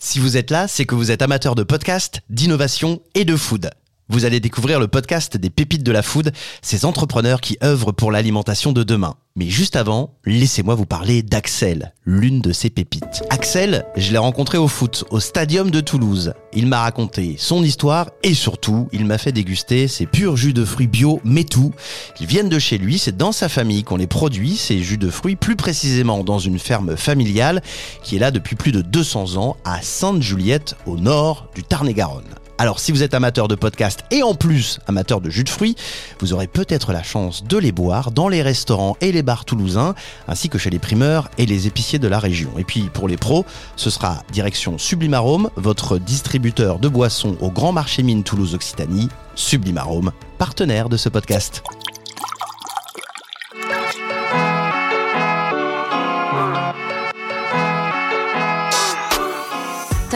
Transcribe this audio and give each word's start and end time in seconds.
Si 0.00 0.20
vous 0.20 0.36
êtes 0.36 0.52
là, 0.52 0.68
c'est 0.68 0.84
que 0.84 0.94
vous 0.94 1.10
êtes 1.10 1.22
amateur 1.22 1.56
de 1.56 1.64
podcast, 1.64 2.20
d'innovation 2.30 3.02
et 3.16 3.24
de 3.24 3.34
food. 3.34 3.70
Vous 4.10 4.24
allez 4.24 4.40
découvrir 4.40 4.80
le 4.80 4.88
podcast 4.88 5.36
des 5.36 5.50
pépites 5.50 5.82
de 5.82 5.92
la 5.92 6.00
food, 6.00 6.32
ces 6.62 6.86
entrepreneurs 6.86 7.42
qui 7.42 7.58
œuvrent 7.62 7.92
pour 7.92 8.10
l'alimentation 8.10 8.72
de 8.72 8.82
demain. 8.82 9.16
Mais 9.36 9.50
juste 9.50 9.76
avant, 9.76 10.14
laissez-moi 10.24 10.74
vous 10.74 10.86
parler 10.86 11.22
d'Axel, 11.22 11.92
l'une 12.06 12.40
de 12.40 12.52
ces 12.52 12.70
pépites. 12.70 13.22
Axel, 13.28 13.84
je 13.96 14.10
l'ai 14.10 14.18
rencontré 14.18 14.56
au 14.56 14.66
foot, 14.66 15.04
au 15.10 15.20
stadium 15.20 15.70
de 15.70 15.80
Toulouse. 15.80 16.32
Il 16.54 16.68
m'a 16.68 16.80
raconté 16.80 17.36
son 17.38 17.62
histoire 17.62 18.08
et 18.22 18.32
surtout, 18.32 18.88
il 18.92 19.04
m'a 19.04 19.18
fait 19.18 19.30
déguster 19.30 19.88
ses 19.88 20.06
purs 20.06 20.38
jus 20.38 20.54
de 20.54 20.64
fruits 20.64 20.86
bio, 20.86 21.20
mais 21.22 21.44
tout. 21.44 21.74
Ils 22.18 22.26
viennent 22.26 22.48
de 22.48 22.58
chez 22.58 22.78
lui, 22.78 22.98
c'est 22.98 23.16
dans 23.16 23.32
sa 23.32 23.50
famille 23.50 23.84
qu'on 23.84 23.96
les 23.96 24.06
produit, 24.06 24.56
ces 24.56 24.82
jus 24.82 24.96
de 24.96 25.10
fruits, 25.10 25.36
plus 25.36 25.54
précisément 25.54 26.24
dans 26.24 26.38
une 26.38 26.58
ferme 26.58 26.96
familiale 26.96 27.62
qui 28.02 28.16
est 28.16 28.20
là 28.20 28.30
depuis 28.30 28.56
plus 28.56 28.72
de 28.72 28.80
200 28.80 29.36
ans 29.36 29.58
à 29.66 29.82
Sainte-Juliette, 29.82 30.76
au 30.86 30.96
nord 30.96 31.50
du 31.54 31.62
Tarn-et-Garonne. 31.62 32.24
Alors 32.60 32.80
si 32.80 32.90
vous 32.90 33.04
êtes 33.04 33.14
amateur 33.14 33.46
de 33.46 33.54
podcast 33.54 34.04
et 34.10 34.24
en 34.24 34.34
plus 34.34 34.80
amateur 34.88 35.20
de 35.20 35.30
jus 35.30 35.44
de 35.44 35.48
fruits, 35.48 35.76
vous 36.18 36.32
aurez 36.32 36.48
peut-être 36.48 36.92
la 36.92 37.04
chance 37.04 37.44
de 37.44 37.56
les 37.56 37.70
boire 37.70 38.10
dans 38.10 38.28
les 38.28 38.42
restaurants 38.42 38.96
et 39.00 39.12
les 39.12 39.22
bars 39.22 39.44
toulousains, 39.44 39.94
ainsi 40.26 40.48
que 40.48 40.58
chez 40.58 40.68
les 40.68 40.80
primeurs 40.80 41.30
et 41.38 41.46
les 41.46 41.68
épiciers 41.68 42.00
de 42.00 42.08
la 42.08 42.18
région. 42.18 42.50
Et 42.58 42.64
puis 42.64 42.90
pour 42.92 43.06
les 43.06 43.16
pros, 43.16 43.46
ce 43.76 43.90
sera 43.90 44.24
direction 44.32 44.76
Sublimarome, 44.76 45.50
votre 45.54 45.98
distributeur 45.98 46.80
de 46.80 46.88
boissons 46.88 47.36
au 47.40 47.52
Grand 47.52 47.70
Marché 47.70 48.02
Mine 48.02 48.24
Toulouse 48.24 48.56
Occitanie, 48.56 49.08
Sublimarome, 49.36 50.10
partenaire 50.36 50.88
de 50.88 50.96
ce 50.96 51.08
podcast. 51.08 51.62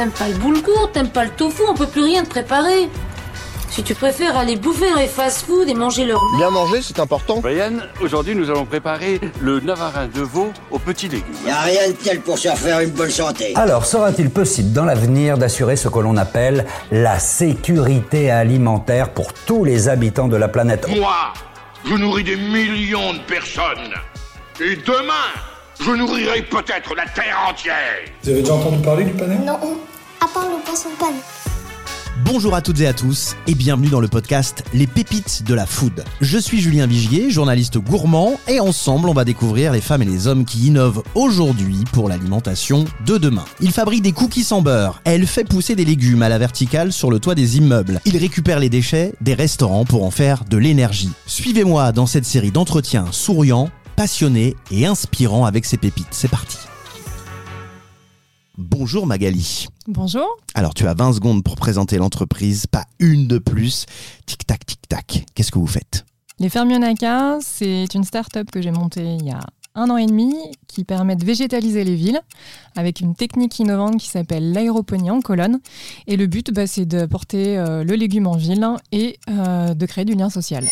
T'aimes 0.02 0.10
pas 0.10 0.28
le 0.30 0.34
boulgour, 0.34 0.90
t'aimes 0.92 1.10
pas 1.10 1.22
le 1.22 1.30
tofu, 1.30 1.62
on 1.70 1.74
peut 1.74 1.86
plus 1.86 2.02
rien 2.02 2.24
te 2.24 2.28
préparer. 2.28 2.88
Si 3.70 3.84
tu 3.84 3.94
préfères 3.94 4.36
aller 4.36 4.56
bouffer 4.56 4.90
dans 4.90 4.98
les 4.98 5.06
fast-food 5.06 5.68
et 5.68 5.74
manger 5.74 6.06
leur 6.06 6.20
Bien 6.38 6.50
manger, 6.50 6.80
c'est 6.82 6.98
important. 6.98 7.38
Brian, 7.38 7.74
aujourd'hui 8.00 8.34
nous 8.34 8.50
allons 8.50 8.64
préparer 8.64 9.20
le 9.40 9.60
navarin 9.60 10.08
de 10.08 10.22
veau 10.22 10.52
aux 10.72 10.80
petits 10.80 11.06
légumes. 11.06 11.32
Y 11.46 11.50
a 11.50 11.60
rien 11.60 11.88
de 11.90 11.92
tel 11.92 12.20
pour 12.20 12.36
se 12.36 12.48
faire 12.48 12.80
une 12.80 12.90
bonne 12.90 13.10
santé. 13.10 13.52
Alors, 13.54 13.86
sera-t-il 13.86 14.30
possible 14.30 14.72
dans 14.72 14.84
l'avenir 14.84 15.38
d'assurer 15.38 15.76
ce 15.76 15.86
que 15.88 16.00
l'on 16.00 16.16
appelle 16.16 16.66
la 16.90 17.20
sécurité 17.20 18.28
alimentaire 18.28 19.10
pour 19.10 19.32
tous 19.32 19.62
les 19.62 19.88
habitants 19.88 20.26
de 20.26 20.36
la 20.36 20.48
planète? 20.48 20.88
Moi, 20.88 21.32
je 21.84 21.94
nourris 21.94 22.24
des 22.24 22.34
millions 22.36 23.12
de 23.12 23.20
personnes. 23.20 23.94
Et 24.60 24.74
demain, 24.84 25.30
je 25.80 25.92
nourrirai 25.92 26.42
peut-être 26.42 26.92
la 26.96 27.04
Terre 27.04 27.38
entière. 27.48 27.76
Vous 28.24 28.30
avez 28.30 28.40
déjà 28.40 28.54
entendu 28.54 28.82
parler 28.82 29.04
du 29.04 29.12
panais 29.12 29.38
Non, 29.38 29.60
Bonjour 32.24 32.54
à 32.54 32.62
toutes 32.62 32.80
et 32.80 32.86
à 32.86 32.92
tous 32.92 33.36
et 33.46 33.54
bienvenue 33.54 33.88
dans 33.88 34.00
le 34.00 34.08
podcast 34.08 34.64
Les 34.72 34.86
pépites 34.86 35.42
de 35.44 35.54
la 35.54 35.66
food. 35.66 36.04
Je 36.20 36.38
suis 36.38 36.60
Julien 36.60 36.86
Vigier, 36.86 37.30
journaliste 37.30 37.78
gourmand 37.78 38.38
et 38.48 38.58
ensemble 38.60 39.08
on 39.08 39.12
va 39.12 39.24
découvrir 39.24 39.72
les 39.72 39.80
femmes 39.80 40.02
et 40.02 40.06
les 40.06 40.26
hommes 40.28 40.44
qui 40.44 40.66
innovent 40.66 41.02
aujourd'hui 41.14 41.84
pour 41.92 42.08
l'alimentation 42.08 42.84
de 43.04 43.18
demain. 43.18 43.44
Il 43.60 43.72
fabrique 43.72 44.02
des 44.02 44.12
cookies 44.12 44.44
sans 44.44 44.62
beurre, 44.62 45.02
elle 45.04 45.26
fait 45.26 45.44
pousser 45.44 45.74
des 45.74 45.84
légumes 45.84 46.22
à 46.22 46.28
la 46.28 46.38
verticale 46.38 46.92
sur 46.92 47.10
le 47.10 47.18
toit 47.18 47.34
des 47.34 47.58
immeubles, 47.58 48.00
il 48.04 48.16
récupère 48.16 48.60
les 48.60 48.70
déchets 48.70 49.14
des 49.20 49.34
restaurants 49.34 49.84
pour 49.84 50.04
en 50.04 50.10
faire 50.10 50.44
de 50.48 50.56
l'énergie. 50.56 51.10
Suivez-moi 51.26 51.92
dans 51.92 52.06
cette 52.06 52.24
série 52.24 52.52
d'entretiens 52.52 53.06
souriants, 53.10 53.70
passionnés 53.96 54.56
et 54.70 54.86
inspirants 54.86 55.44
avec 55.44 55.64
ces 55.64 55.76
pépites. 55.76 56.06
C'est 56.10 56.30
parti. 56.30 56.56
Bonjour 58.62 59.08
Magali. 59.08 59.66
Bonjour. 59.88 60.38
Alors, 60.54 60.72
tu 60.72 60.86
as 60.86 60.94
20 60.94 61.14
secondes 61.14 61.42
pour 61.42 61.56
présenter 61.56 61.98
l'entreprise, 61.98 62.68
pas 62.68 62.84
une 63.00 63.26
de 63.26 63.38
plus. 63.38 63.86
Tic-tac, 64.24 64.64
tic-tac. 64.64 65.24
Qu'est-ce 65.34 65.50
que 65.50 65.58
vous 65.58 65.66
faites? 65.66 66.04
Les 66.38 66.48
Fermionaka, 66.48 67.38
c'est 67.40 67.92
une 67.92 68.04
start-up 68.04 68.52
que 68.52 68.62
j'ai 68.62 68.70
montée 68.70 69.16
il 69.18 69.26
y 69.26 69.32
a 69.32 69.40
un 69.74 69.90
an 69.90 69.96
et 69.96 70.06
demi 70.06 70.32
qui 70.68 70.84
permet 70.84 71.16
de 71.16 71.24
végétaliser 71.24 71.82
les 71.82 71.96
villes 71.96 72.20
avec 72.76 73.00
une 73.00 73.16
technique 73.16 73.58
innovante 73.58 73.98
qui 73.98 74.08
s'appelle 74.08 74.52
l'aéroponie 74.52 75.10
en 75.10 75.22
colonne. 75.22 75.58
Et 76.06 76.16
le 76.16 76.28
but, 76.28 76.52
bah, 76.52 76.68
c'est 76.68 76.86
de 76.86 77.04
porter 77.06 77.58
euh, 77.58 77.82
le 77.82 77.94
légume 77.94 78.28
en 78.28 78.36
ville 78.36 78.64
et 78.92 79.18
euh, 79.28 79.74
de 79.74 79.86
créer 79.86 80.04
du 80.04 80.14
lien 80.14 80.30
social. 80.30 80.64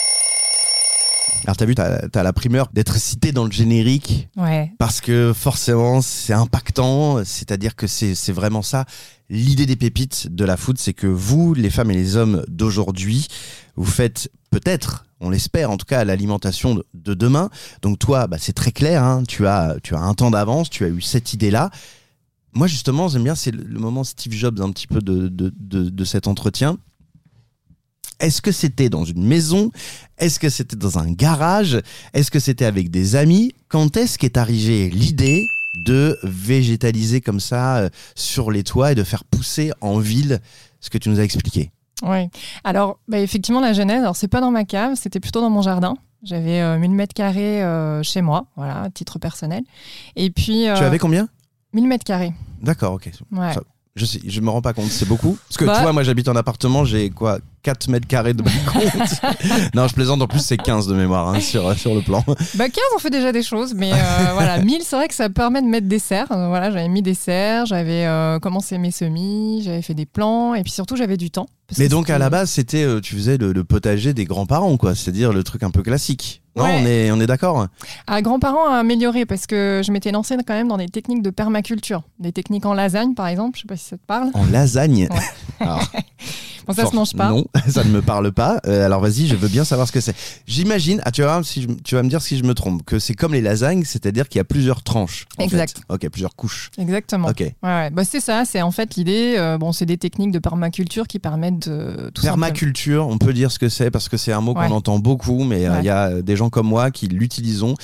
Alors, 1.45 1.57
t'as 1.57 1.65
vu, 1.65 1.75
t'as 1.75 2.07
as 2.13 2.23
la 2.23 2.33
primeur 2.33 2.69
d'être 2.73 2.97
cité 2.97 3.33
dans 3.33 3.45
le 3.45 3.51
générique. 3.51 4.29
Ouais. 4.37 4.73
Parce 4.79 5.01
que 5.01 5.33
forcément, 5.35 6.01
c'est 6.03 6.33
impactant. 6.33 7.25
C'est-à-dire 7.25 7.77
que 7.77 7.87
c'est 7.87 8.33
vraiment 8.33 8.63
ça. 8.63 8.85
L'idée 9.29 9.67
des 9.67 9.77
pépites 9.77 10.29
de 10.35 10.45
la 10.45 10.57
food, 10.57 10.79
c'est 10.79 10.93
que 10.95 11.07
vous, 11.07 11.55
les 11.55 11.71
femmes 11.71 11.91
et 11.91 11.95
les 11.95 12.17
hommes 12.17 12.45
d'aujourd'hui, 12.49 13.29
vous 13.77 13.85
faites 13.85 14.31
peut-être, 14.51 15.05
on 15.21 15.31
l'espère 15.31 15.71
en 15.71 15.77
tout 15.77 15.87
cas, 15.87 16.05
l'alimentation 16.05 16.75
de, 16.75 16.85
de 16.95 17.15
demain. 17.15 17.49
Donc 17.83 17.99
toi, 17.99 18.27
bah, 18.27 18.37
c'est 18.41 18.53
très 18.53 18.73
clair. 18.73 19.05
hein. 19.05 19.23
tu, 19.29 19.47
as, 19.47 19.77
tu 19.83 19.95
as 19.95 20.01
un 20.01 20.15
temps 20.15 20.31
d'avance. 20.31 20.69
Tu 20.69 20.85
as 20.85 20.89
eu 20.89 21.01
cette 21.01 21.33
idée-là. 21.33 21.71
Moi, 22.53 22.67
justement, 22.67 23.07
j'aime 23.09 23.23
bien, 23.23 23.37
c'est 23.37 23.53
le, 23.53 23.63
le 23.63 23.79
moment 23.79 24.03
Steve 24.03 24.33
Jobs 24.33 24.61
un 24.61 24.71
petit 24.73 24.89
peu 24.89 25.01
de, 25.01 25.29
de, 25.29 25.53
de, 25.57 25.89
de 25.89 26.05
cet 26.05 26.27
entretien. 26.27 26.79
Est-ce 28.21 28.43
que 28.43 28.53
c'était 28.53 28.89
dans 28.89 29.05
une 29.05 29.25
maison? 29.25 29.71
Est-ce 30.19 30.39
que 30.39 30.49
c'était 30.51 30.77
dans 30.77 30.99
un 30.99 31.11
garage? 31.11 31.81
Est-ce 32.13 32.31
que 32.31 32.39
c'était 32.39 32.67
avec 32.67 32.91
des 32.91 33.17
amis? 33.17 33.55
Quand 33.69 33.97
est-ce 33.97 34.19
qu'est 34.19 34.37
arrivée 34.37 34.91
l'idée 34.91 35.47
de 35.87 36.19
végétaliser 36.23 37.21
comme 37.21 37.41
ça 37.41 37.79
euh, 37.79 37.89
sur 38.15 38.51
les 38.51 38.63
toits 38.63 38.93
et 38.93 38.95
de 38.95 39.05
faire 39.05 39.25
pousser 39.25 39.73
en 39.81 39.99
ville 39.99 40.41
ce 40.81 40.91
que 40.91 40.99
tu 40.99 41.09
nous 41.09 41.19
as 41.21 41.25
expliqué? 41.25 41.71
Ouais. 42.03 42.29
Alors, 42.65 42.99
bah, 43.09 43.19
effectivement, 43.21 43.61
la 43.61 43.73
genèse, 43.73 44.01
alors 44.03 44.17
c'est 44.17 44.29
pas 44.29 44.41
dans 44.41 44.51
ma 44.51 44.65
cave, 44.65 44.95
c'était 44.97 45.21
plutôt 45.21 45.41
dans 45.41 45.51
mon 45.51 45.63
jardin. 45.63 45.97
J'avais 46.23 46.61
euh, 46.61 46.79
1000 46.79 46.91
mètres 46.91 47.15
carrés 47.15 47.63
euh, 47.63 48.03
chez 48.03 48.21
moi, 48.21 48.47
voilà, 48.57 48.83
à 48.83 48.91
titre 48.91 49.19
personnel. 49.19 49.63
Et 50.17 50.31
puis. 50.31 50.65
Tu 50.65 50.83
avais 50.83 50.99
combien? 50.99 51.29
1000 51.73 51.87
mètres 51.87 52.05
carrés. 52.05 52.33
D'accord, 52.63 52.95
ok. 52.95 53.11
Ouais. 53.33 53.55
Ça- 53.55 53.63
je, 53.97 54.07
je 54.25 54.41
me 54.41 54.51
rends 54.51 54.63
pas 54.63 54.73
compte, 54.73 54.89
c'est 54.91 55.07
beaucoup. 55.09 55.37
Parce 55.49 55.57
que 55.57 55.65
Bah. 55.65 55.75
tu 55.77 55.83
vois, 55.83 55.93
moi 55.93 56.03
j'habite 56.05 56.29
en 56.29 56.37
appartement, 56.37 56.85
j'ai 56.85 57.11
quoi 57.11 57.39
4 57.63 57.89
mètres 57.89 58.07
carrés 58.07 58.35
de 58.35 58.43
balcon 58.43 58.81
Non, 59.75 59.87
je 59.87 59.95
plaisante, 59.95 60.23
en 60.23 60.27
plus 60.27 60.41
c'est 60.41 60.57
15 60.57 60.87
de 60.87 60.95
mémoire 60.95 61.29
hein, 61.29 61.41
sur, 61.41 61.77
sur 61.77 61.95
le 61.95 62.01
plan. 62.01 62.25
Bah 62.55 62.69
15, 62.69 62.75
on 62.97 62.99
fait 62.99 63.11
déjà 63.11 63.33
des 63.33 63.43
choses, 63.43 63.75
mais 63.75 63.93
euh, 63.93 63.97
voilà, 64.35 64.59
1000, 64.59 64.83
c'est 64.83 64.97
vrai 64.97 65.09
que 65.09 65.15
ça 65.15 65.29
permet 65.29 65.63
de 65.63 65.67
mettre 65.67 65.87
des 65.87 65.99
serres. 65.99 66.29
Voilà, 66.29 66.71
j'avais 66.71 66.89
mis 66.89 67.03
des 67.03 67.15
serres, 67.15 67.67
j'avais 67.67 68.07
euh, 68.07 68.39
commencé 68.39 68.79
mes 68.79 68.91
semis, 68.91 69.63
j'avais 69.65 69.83
fait 69.83 69.95
des 69.95 70.07
plants, 70.07 70.55
et 70.55 70.63
puis 70.63 70.73
surtout 70.73 70.97
j'avais 70.97 71.17
du 71.17 71.31
temps. 71.31 71.47
Mais 71.79 71.89
donc 71.89 72.11
à 72.11 72.19
la 72.19 72.31
base, 72.31 72.51
c'était, 72.51 72.83
euh, 72.85 73.01
tu 73.01 73.15
faisais 73.15 73.37
le, 73.39 73.53
le 73.53 73.65
potager 73.65 74.13
des 74.15 74.25
grands-parents, 74.25 74.77
quoi. 74.77 74.95
C'est-à-dire 74.95 75.33
le 75.33 75.43
truc 75.45 75.63
un 75.63 75.71
peu 75.71 75.83
classique. 75.83 76.43
Non, 76.57 76.65
Ouais. 76.65 76.81
on 76.83 76.87
est, 76.87 77.11
on 77.13 77.21
est 77.21 77.27
d'accord 77.29 77.69
À 78.09 78.23
grands-parents 78.23 78.69
à 78.69 78.79
améliorer, 78.79 79.25
parce 79.25 79.47
que 79.47 79.83
je 79.85 79.93
m'étais 79.93 80.11
lancée 80.11 80.37
quand 80.47 80.55
même 80.55 80.67
dans 80.69 80.79
des 80.79 80.89
techniques 80.89 81.23
de 81.23 81.31
permaculture, 81.31 82.03
des 82.19 82.33
techniques 82.33 82.67
en 82.67 82.75
lasagne 82.75 83.15
par 83.15 83.29
exemple, 83.29 83.57
je 83.57 83.63
sais 83.63 83.69
pas 83.69 83.77
si 83.77 83.85
ça 83.85 83.97
te 83.97 84.05
parle. 84.07 84.31
En 84.35 84.45
lasagne 84.47 85.09
Ouais. 85.11 85.19
Alors, 85.61 85.81
Bon, 86.67 86.75
ça 86.75 86.83
se 86.83 86.91
fort- 86.91 86.95
mange 86.95 87.15
pas. 87.15 87.31
Non, 87.31 87.45
ça 87.69 87.83
ne 87.85 87.91
me 87.91 88.03
parle 88.03 88.31
pas. 88.33 88.61
Euh, 88.67 88.85
alors 88.85 89.01
vas-y, 89.01 89.27
je 89.27 89.35
veux 89.35 89.49
bien 89.49 89.65
savoir 89.65 89.89
ce 89.89 89.93
que 89.93 90.01
c'est. 90.01 90.15
J'imagine, 90.47 91.01
ah, 91.05 91.11
tu, 91.11 91.23
vas, 91.23 91.41
si 91.43 91.63
je- 91.63 91.69
tu 91.85 91.95
vas 91.95 92.03
me 92.03 92.09
dire 92.09 92.21
si 92.21 92.37
je 92.37 92.45
me 92.45 92.53
trompe, 92.55 92.85
que 92.85 92.99
c'est 92.99 93.15
comme 93.15 93.33
les 93.33 93.41
lasagnes, 93.41 93.83
c'est-à-dire 93.85 94.29
qu'il 94.29 94.39
y 94.39 94.41
a 94.41 94.45
plusieurs 94.45 94.83
tranches. 94.83 95.27
Exact. 95.39 95.79
fait. 95.79 95.85
Ok, 95.95 96.09
plusieurs 96.11 96.37
couches. 96.37 96.71
Exactement. 96.79 97.29
Ok. 97.29 97.41
Ouais, 97.41 97.53
ouais. 97.63 97.91
Bah, 97.91 98.05
c'est 98.05 98.21
ça, 98.21 98.45
c'est 98.45 98.61
en 98.63 98.71
fait 98.71 98.95
l'idée, 98.97 99.35
euh, 99.39 99.57
bon, 99.57 99.73
c'est 99.73 99.87
des 99.87 99.97
techniques 99.97 100.33
de 100.33 100.39
permaculture 100.39 101.07
qui 101.09 101.19
permettent 101.19 101.60
de 101.69 102.11
tout 102.15 102.23
simplement- 102.23 102.47
Permaculture, 102.47 103.07
on 103.09 103.19
peut 103.19 103.33
dire 103.33 103.51
ce 103.53 103.59
que 103.59 103.69
c'est 103.69 103.91
parce 103.91 104.09
que 104.09 104.17
c'est 104.17 104.33
un 104.33 104.41
mot 104.41 104.55
Ouais. 104.55 104.67
qu'on 104.69 104.75
entend 104.75 104.99
beaucoup, 104.99 105.45
mais 105.45 105.67
euh, 105.67 105.73
il 105.75 105.79
Ouais. 105.79 105.85
y 105.85 105.89
a 105.91 106.23
des 106.23 106.37
gens 106.37 106.51
comme 106.51 106.67
moi 106.67 106.91
qui 106.91 107.07
l'utilisons, 107.09 107.75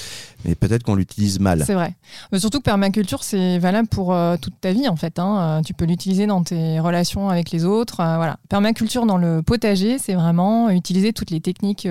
mais 0.47 0.55
peut-être 0.55 0.85
qu'on 0.85 0.95
l'utilise 0.95 1.41
mal. 1.41 1.65
C'est 1.67 1.75
vrai. 1.75 1.95
Mais 2.31 2.39
surtout 2.39 2.59
que 2.59 2.65
permaculture, 2.65 3.25
c'est 3.25 3.59
valable 3.59 3.89
pour 3.89 4.15
euh, 4.15 4.37
toute 4.41 4.61
ta 4.61 4.73
vie 4.73 4.89
en 4.89 4.95
fait. 4.97 5.19
hein. 5.19 5.59
Euh, 5.59 5.63
Tu 5.63 5.75
peux 5.75 5.85
l'utiliser 5.85 6.27
dans 6.27 6.43
tes 6.45 6.79
relations 6.79 7.29
avec 7.29 7.51
les 7.51 7.65
autres. 7.65 8.01
euh, 8.01 8.17
voilà. 8.17 8.39
Permaculture 8.49 9.07
dans 9.07 9.19
le 9.19 9.43
potager, 9.43 9.99
c'est 9.99 10.15
vraiment 10.15 10.71
utiliser 10.71 11.13
toutes 11.13 11.31
les 11.31 11.41
techniques 11.41 11.89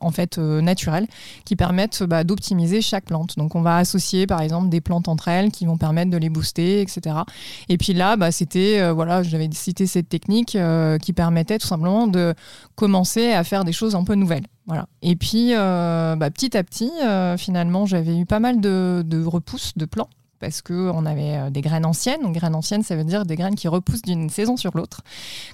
en 0.00 0.10
fait 0.10 0.38
naturelles 0.38 1.06
qui 1.44 1.54
permettent 1.56 2.02
bah, 2.02 2.24
d'optimiser 2.24 2.80
chaque 2.80 3.04
plante. 3.04 3.36
Donc 3.36 3.54
on 3.54 3.60
va 3.62 3.76
associer 3.76 4.26
par 4.26 4.40
exemple 4.40 4.68
des 4.70 4.80
plantes 4.80 5.08
entre 5.08 5.28
elles 5.28 5.50
qui 5.50 5.66
vont 5.66 5.76
permettre 5.76 6.10
de 6.10 6.16
les 6.16 6.30
booster, 6.30 6.80
etc. 6.80 7.16
Et 7.68 7.76
puis 7.76 7.92
là, 7.92 8.16
bah, 8.16 8.32
c'était 8.32 8.90
voilà, 8.90 9.22
j'avais 9.22 9.48
cité 9.52 9.86
cette 9.86 10.08
technique 10.08 10.56
qui 11.02 11.12
permettait 11.12 11.58
tout 11.58 11.66
simplement 11.66 12.06
de 12.06 12.34
commencer 12.74 13.32
à 13.32 13.44
faire 13.44 13.64
des 13.64 13.72
choses 13.72 13.94
un 13.94 14.04
peu 14.04 14.14
nouvelles. 14.14 14.44
Et 15.02 15.16
puis, 15.16 15.54
euh, 15.54 16.16
bah, 16.16 16.30
petit 16.30 16.56
à 16.56 16.62
petit, 16.62 16.90
euh, 17.02 17.36
finalement, 17.36 17.86
j'avais 17.86 18.16
eu 18.18 18.26
pas 18.26 18.40
mal 18.40 18.60
de, 18.60 19.24
repousses 19.24 19.76
de 19.76 19.84
plants 19.84 20.08
parce 20.40 20.62
qu'on 20.62 21.04
avait 21.04 21.36
euh, 21.36 21.50
des 21.50 21.62
graines 21.62 21.84
anciennes. 21.84 22.22
Donc, 22.22 22.34
graines 22.34 22.54
anciennes, 22.54 22.82
ça 22.82 22.94
veut 22.94 23.04
dire 23.04 23.24
des 23.24 23.34
graines 23.34 23.56
qui 23.56 23.66
repoussent 23.66 24.02
d'une 24.02 24.30
saison 24.30 24.56
sur 24.56 24.76
l'autre, 24.76 25.02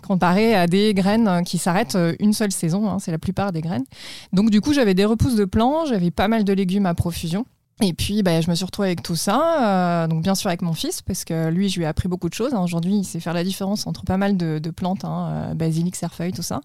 comparé 0.06 0.54
à 0.54 0.66
des 0.66 0.92
graines 0.92 1.42
qui 1.44 1.58
s'arrêtent 1.58 1.96
une 2.18 2.32
seule 2.32 2.52
saison. 2.52 2.90
hein, 2.90 2.98
c'est 2.98 3.12
la 3.12 3.18
plupart 3.18 3.52
des 3.52 3.62
graines. 3.62 3.84
Donc, 4.32 4.50
du 4.50 4.60
coup, 4.60 4.72
j'avais 4.72 4.94
des 4.94 5.04
repousses 5.04 5.36
de 5.36 5.44
plants, 5.44 5.86
j'avais 5.86 6.10
pas 6.10 6.28
mal 6.28 6.44
de 6.44 6.52
légumes 6.52 6.86
à 6.86 6.94
profusion. 6.94 7.46
Et 7.82 7.92
puis, 7.92 8.22
bah, 8.22 8.40
je 8.40 8.48
me 8.48 8.54
suis 8.54 8.64
retrouvée 8.64 8.88
avec 8.88 9.02
tout 9.02 9.16
ça. 9.16 10.04
euh, 10.04 10.06
donc, 10.06 10.22
bien 10.22 10.36
sûr, 10.36 10.46
avec 10.48 10.62
mon 10.62 10.74
fils, 10.74 11.02
parce 11.02 11.24
que 11.24 11.48
lui, 11.50 11.68
je 11.68 11.76
lui 11.78 11.84
ai 11.84 11.88
appris 11.88 12.08
beaucoup 12.08 12.28
de 12.28 12.34
choses. 12.34 12.54
hein. 12.54 12.60
Aujourd'hui, 12.62 12.94
il 12.98 13.04
sait 13.04 13.18
faire 13.18 13.34
la 13.34 13.42
différence 13.42 13.88
entre 13.88 14.04
pas 14.04 14.16
mal 14.16 14.36
de, 14.36 14.60
de 14.60 14.70
plantes, 14.70 15.04
hein, 15.04 15.28
euh, 15.50 15.54
basilic, 15.54 15.96
cerfeuil, 15.96 16.32
tout 16.32 16.42
ça. 16.42 16.60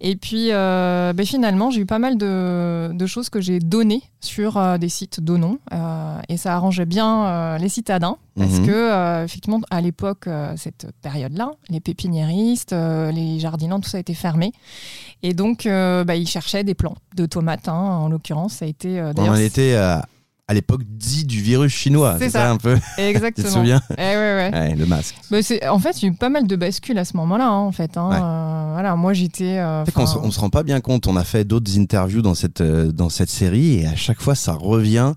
Et 0.00 0.14
puis, 0.14 0.48
euh, 0.52 1.12
bah, 1.12 1.24
finalement, 1.24 1.70
j'ai 1.72 1.80
eu 1.80 1.86
pas 1.86 1.98
mal 1.98 2.16
de, 2.16 2.92
de 2.94 3.06
choses 3.06 3.30
que 3.30 3.40
j'ai 3.40 3.58
données 3.58 4.02
sur 4.20 4.78
des 4.78 4.88
sites 4.88 5.20
donnons. 5.20 5.58
Et 6.28 6.36
ça 6.36 6.54
arrangeait 6.54 6.86
bien 6.86 7.58
les 7.58 7.68
citadins, 7.68 8.16
parce 8.38 8.52
Mhm. 8.60 8.66
que, 8.66 9.24
effectivement, 9.24 9.60
à 9.70 9.80
l'époque, 9.80 10.28
cette 10.56 10.86
période-là, 11.02 11.50
les 11.68 11.80
pépiniéristes, 11.80 12.72
les 12.72 13.38
jardinants, 13.40 13.80
tout 13.80 13.88
ça 13.90 13.98
était 13.98 14.14
fermé. 14.14 14.52
Et 15.22 15.34
donc, 15.34 15.64
bah, 15.66 16.14
ils 16.16 16.28
cherchaient 16.28 16.64
des 16.64 16.74
plants 16.74 16.96
de 17.16 17.26
tomates, 17.26 17.68
hein, 17.68 17.72
en 17.74 18.08
l'occurrence. 18.08 18.54
Ça 18.54 18.64
a 18.64 18.68
été. 18.68 19.02
On 19.16 19.28
en 19.28 19.34
était 19.34 19.76
à 20.46 20.52
l'époque 20.54 20.82
dit 20.86 21.24
du 21.24 21.40
virus 21.40 21.72
chinois. 21.72 22.16
C'est 22.18 22.30
ça. 22.30 22.40
ça. 22.40 22.50
un 22.50 22.56
peu. 22.58 22.78
Exactement. 22.98 23.34
Tu 23.36 23.42
te 23.42 23.48
souviens 23.58 23.80
Eh 23.96 24.02
ouais, 24.02 24.14
ouais. 24.14 24.50
Ouais, 24.52 24.74
le 24.74 24.84
masque. 24.86 25.14
Bah, 25.30 25.38
en 25.70 25.78
fait, 25.78 26.02
il 26.02 26.04
y 26.04 26.08
a 26.08 26.12
eu 26.12 26.16
pas 26.16 26.28
mal 26.28 26.46
de 26.46 26.56
bascules 26.56 26.98
à 26.98 27.04
ce 27.06 27.16
moment-là, 27.16 27.46
hein, 27.46 27.60
en 27.60 27.72
fait. 27.72 27.96
hein. 27.96 28.10
Euh, 28.12 28.72
voilà, 28.74 28.94
moi, 28.96 29.12
j'étais. 29.14 29.58
euh, 29.58 29.82
enfin, 29.82 30.20
on 30.22 30.30
se 30.30 30.38
rend 30.40 30.50
pas 30.50 30.62
bien 30.62 30.80
compte. 30.80 31.06
On 31.06 31.16
a 31.16 31.24
fait 31.24 31.44
d'autres 31.44 31.78
interviews 31.78 32.20
dans 32.22 32.34
cette, 32.34 32.60
euh, 32.60 32.92
dans 32.92 33.08
cette 33.08 33.30
série 33.30 33.80
et 33.80 33.86
à 33.86 33.96
chaque 33.96 34.20
fois 34.20 34.34
ça 34.34 34.52
revient, 34.52 35.12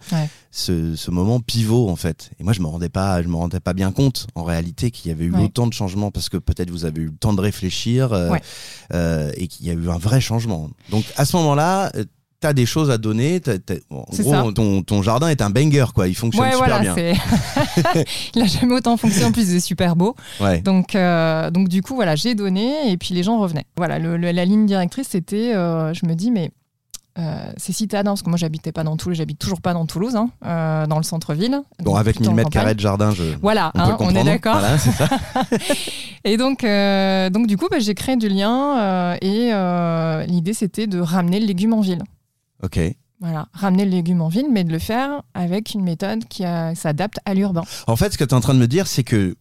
ce, 0.51 0.95
ce 0.95 1.11
moment 1.11 1.39
pivot 1.39 1.89
en 1.89 1.95
fait. 1.95 2.31
Et 2.39 2.43
moi 2.43 2.53
je 2.53 2.61
me 2.61 2.67
rendais 2.67 2.89
pas, 2.89 3.21
je 3.21 3.27
me 3.27 3.35
rendais 3.35 3.59
pas 3.59 3.73
bien 3.73 3.91
compte 3.91 4.27
en 4.35 4.43
réalité 4.43 4.91
qu'il 4.91 5.09
y 5.09 5.13
avait 5.13 5.25
eu 5.25 5.35
autant 5.35 5.67
de 5.67 5.73
changements 5.73 6.09
parce 6.11 6.29
que 6.29 6.37
peut-être 6.37 6.69
vous 6.71 6.85
avez 6.85 7.01
eu 7.01 7.05
le 7.07 7.15
temps 7.15 7.33
de 7.33 7.41
réfléchir 7.41 8.13
et 8.93 9.47
qu'il 9.47 9.65
y 9.65 9.69
a 9.69 9.73
eu 9.73 9.89
un 9.89 9.97
vrai 9.97 10.21
changement. 10.21 10.69
Donc 10.89 11.03
à 11.17 11.25
ce 11.25 11.35
moment-là, 11.37 11.91
t'as 12.39 12.53
des 12.53 12.65
choses 12.65 12.91
à 12.91 12.97
donner. 12.97 13.41
bon, 13.89 13.99
en 14.01 14.05
C'est 14.11 14.23
gros, 14.23 14.51
ton, 14.51 14.83
ton 14.83 15.01
jardin 15.01 15.27
est 15.29 15.41
un 15.41 15.49
banger 15.49 15.85
quoi. 15.93 16.07
Il 16.07 16.15
fonctionne 16.15 16.45
Ouais, 16.45 16.51
super 16.53 16.67
voilà, 16.67 16.79
bien. 16.81 16.95
c'est. 16.95 18.05
il 18.35 18.41
a 18.41 18.45
jamais 18.45 18.75
autant 18.75 18.95
fonctionné. 18.97 19.25
En 19.25 19.31
plus, 19.31 19.49
il 19.49 19.55
est 19.55 19.59
super 19.59 19.95
beau. 19.95 20.15
Ouais. 20.39 20.61
Donc, 20.61 20.95
euh, 20.95 21.49
donc 21.51 21.67
du 21.67 21.81
coup, 21.81 21.95
voilà, 21.95 22.15
j'ai 22.15 22.35
donné 22.35 22.91
et 22.91 22.97
puis 22.97 23.13
les 23.15 23.23
gens 23.23 23.39
revenaient. 23.39 23.65
Voilà, 23.75 23.97
le- 23.99 24.17
le- 24.17 24.31
la 24.31 24.45
ligne 24.45 24.65
directrice, 24.65 25.07
c'était, 25.09 25.55
euh, 25.55 25.93
je 25.93 26.05
me 26.05 26.13
dis, 26.13 26.29
mais 26.31 26.51
euh, 27.19 27.51
c'est 27.57 27.73
citadin, 27.73 28.11
parce 28.11 28.21
que 28.21 28.29
moi, 28.29 28.37
j'habitais 28.37 28.71
pas 28.71 28.83
dans 28.83 28.95
Toulouse, 28.95 29.17
j'habite 29.17 29.39
toujours 29.39 29.59
pas 29.59 29.73
dans 29.73 29.87
Toulouse, 29.87 30.15
hein, 30.15 30.29
euh, 30.45 30.85
dans 30.85 30.97
le 30.97 31.03
centre-ville. 31.03 31.61
Bon 31.81 31.95
avec 31.95 32.17
plutôt 32.17 32.29
1000 32.29 32.33
en 32.33 32.35
mètres 32.35 32.49
carrés 32.51 32.75
de 32.75 32.79
jardin, 32.79 33.09
je. 33.09 33.23
Voilà, 33.41 33.71
On, 33.73 33.79
hein, 33.79 33.97
on 33.99 34.09
est 34.11 34.23
d'accord. 34.23 34.59
Voilà, 34.59 34.77
c'est. 34.77 34.91
Et 36.23 36.37
donc, 36.37 36.63
euh, 36.63 37.31
donc 37.31 37.47
du 37.47 37.57
coup, 37.57 37.67
bah, 37.71 37.79
j'ai 37.79 37.95
créé 37.95 38.17
du 38.17 38.27
lien 38.29 39.15
et 39.21 39.51
l'idée, 40.27 40.53
c'était 40.53 40.85
de 40.85 40.99
ramener 40.99 41.39
le 41.39 41.47
légume 41.47 41.73
en 41.73 41.81
ville. 41.81 42.03
Ok. 42.63 42.79
Voilà, 43.19 43.47
ramener 43.53 43.85
le 43.85 43.91
légume 43.91 44.21
en 44.21 44.27
ville, 44.29 44.47
mais 44.51 44.63
de 44.63 44.71
le 44.71 44.77
faire 44.79 45.23
avec 45.33 45.73
une 45.73 45.81
méthode 45.83 46.25
qui 46.25 46.45
euh, 46.45 46.75
s'adapte 46.75 47.17
à 47.25 47.33
l'urbain. 47.33 47.63
En 47.87 47.95
fait, 47.95 48.13
ce 48.13 48.17
que 48.17 48.23
tu 48.23 48.29
es 48.29 48.33
en 48.35 48.41
train 48.41 48.53
de 48.53 48.59
me 48.59 48.67
dire, 48.67 48.85
c'est 48.85 49.03
que 49.03 49.35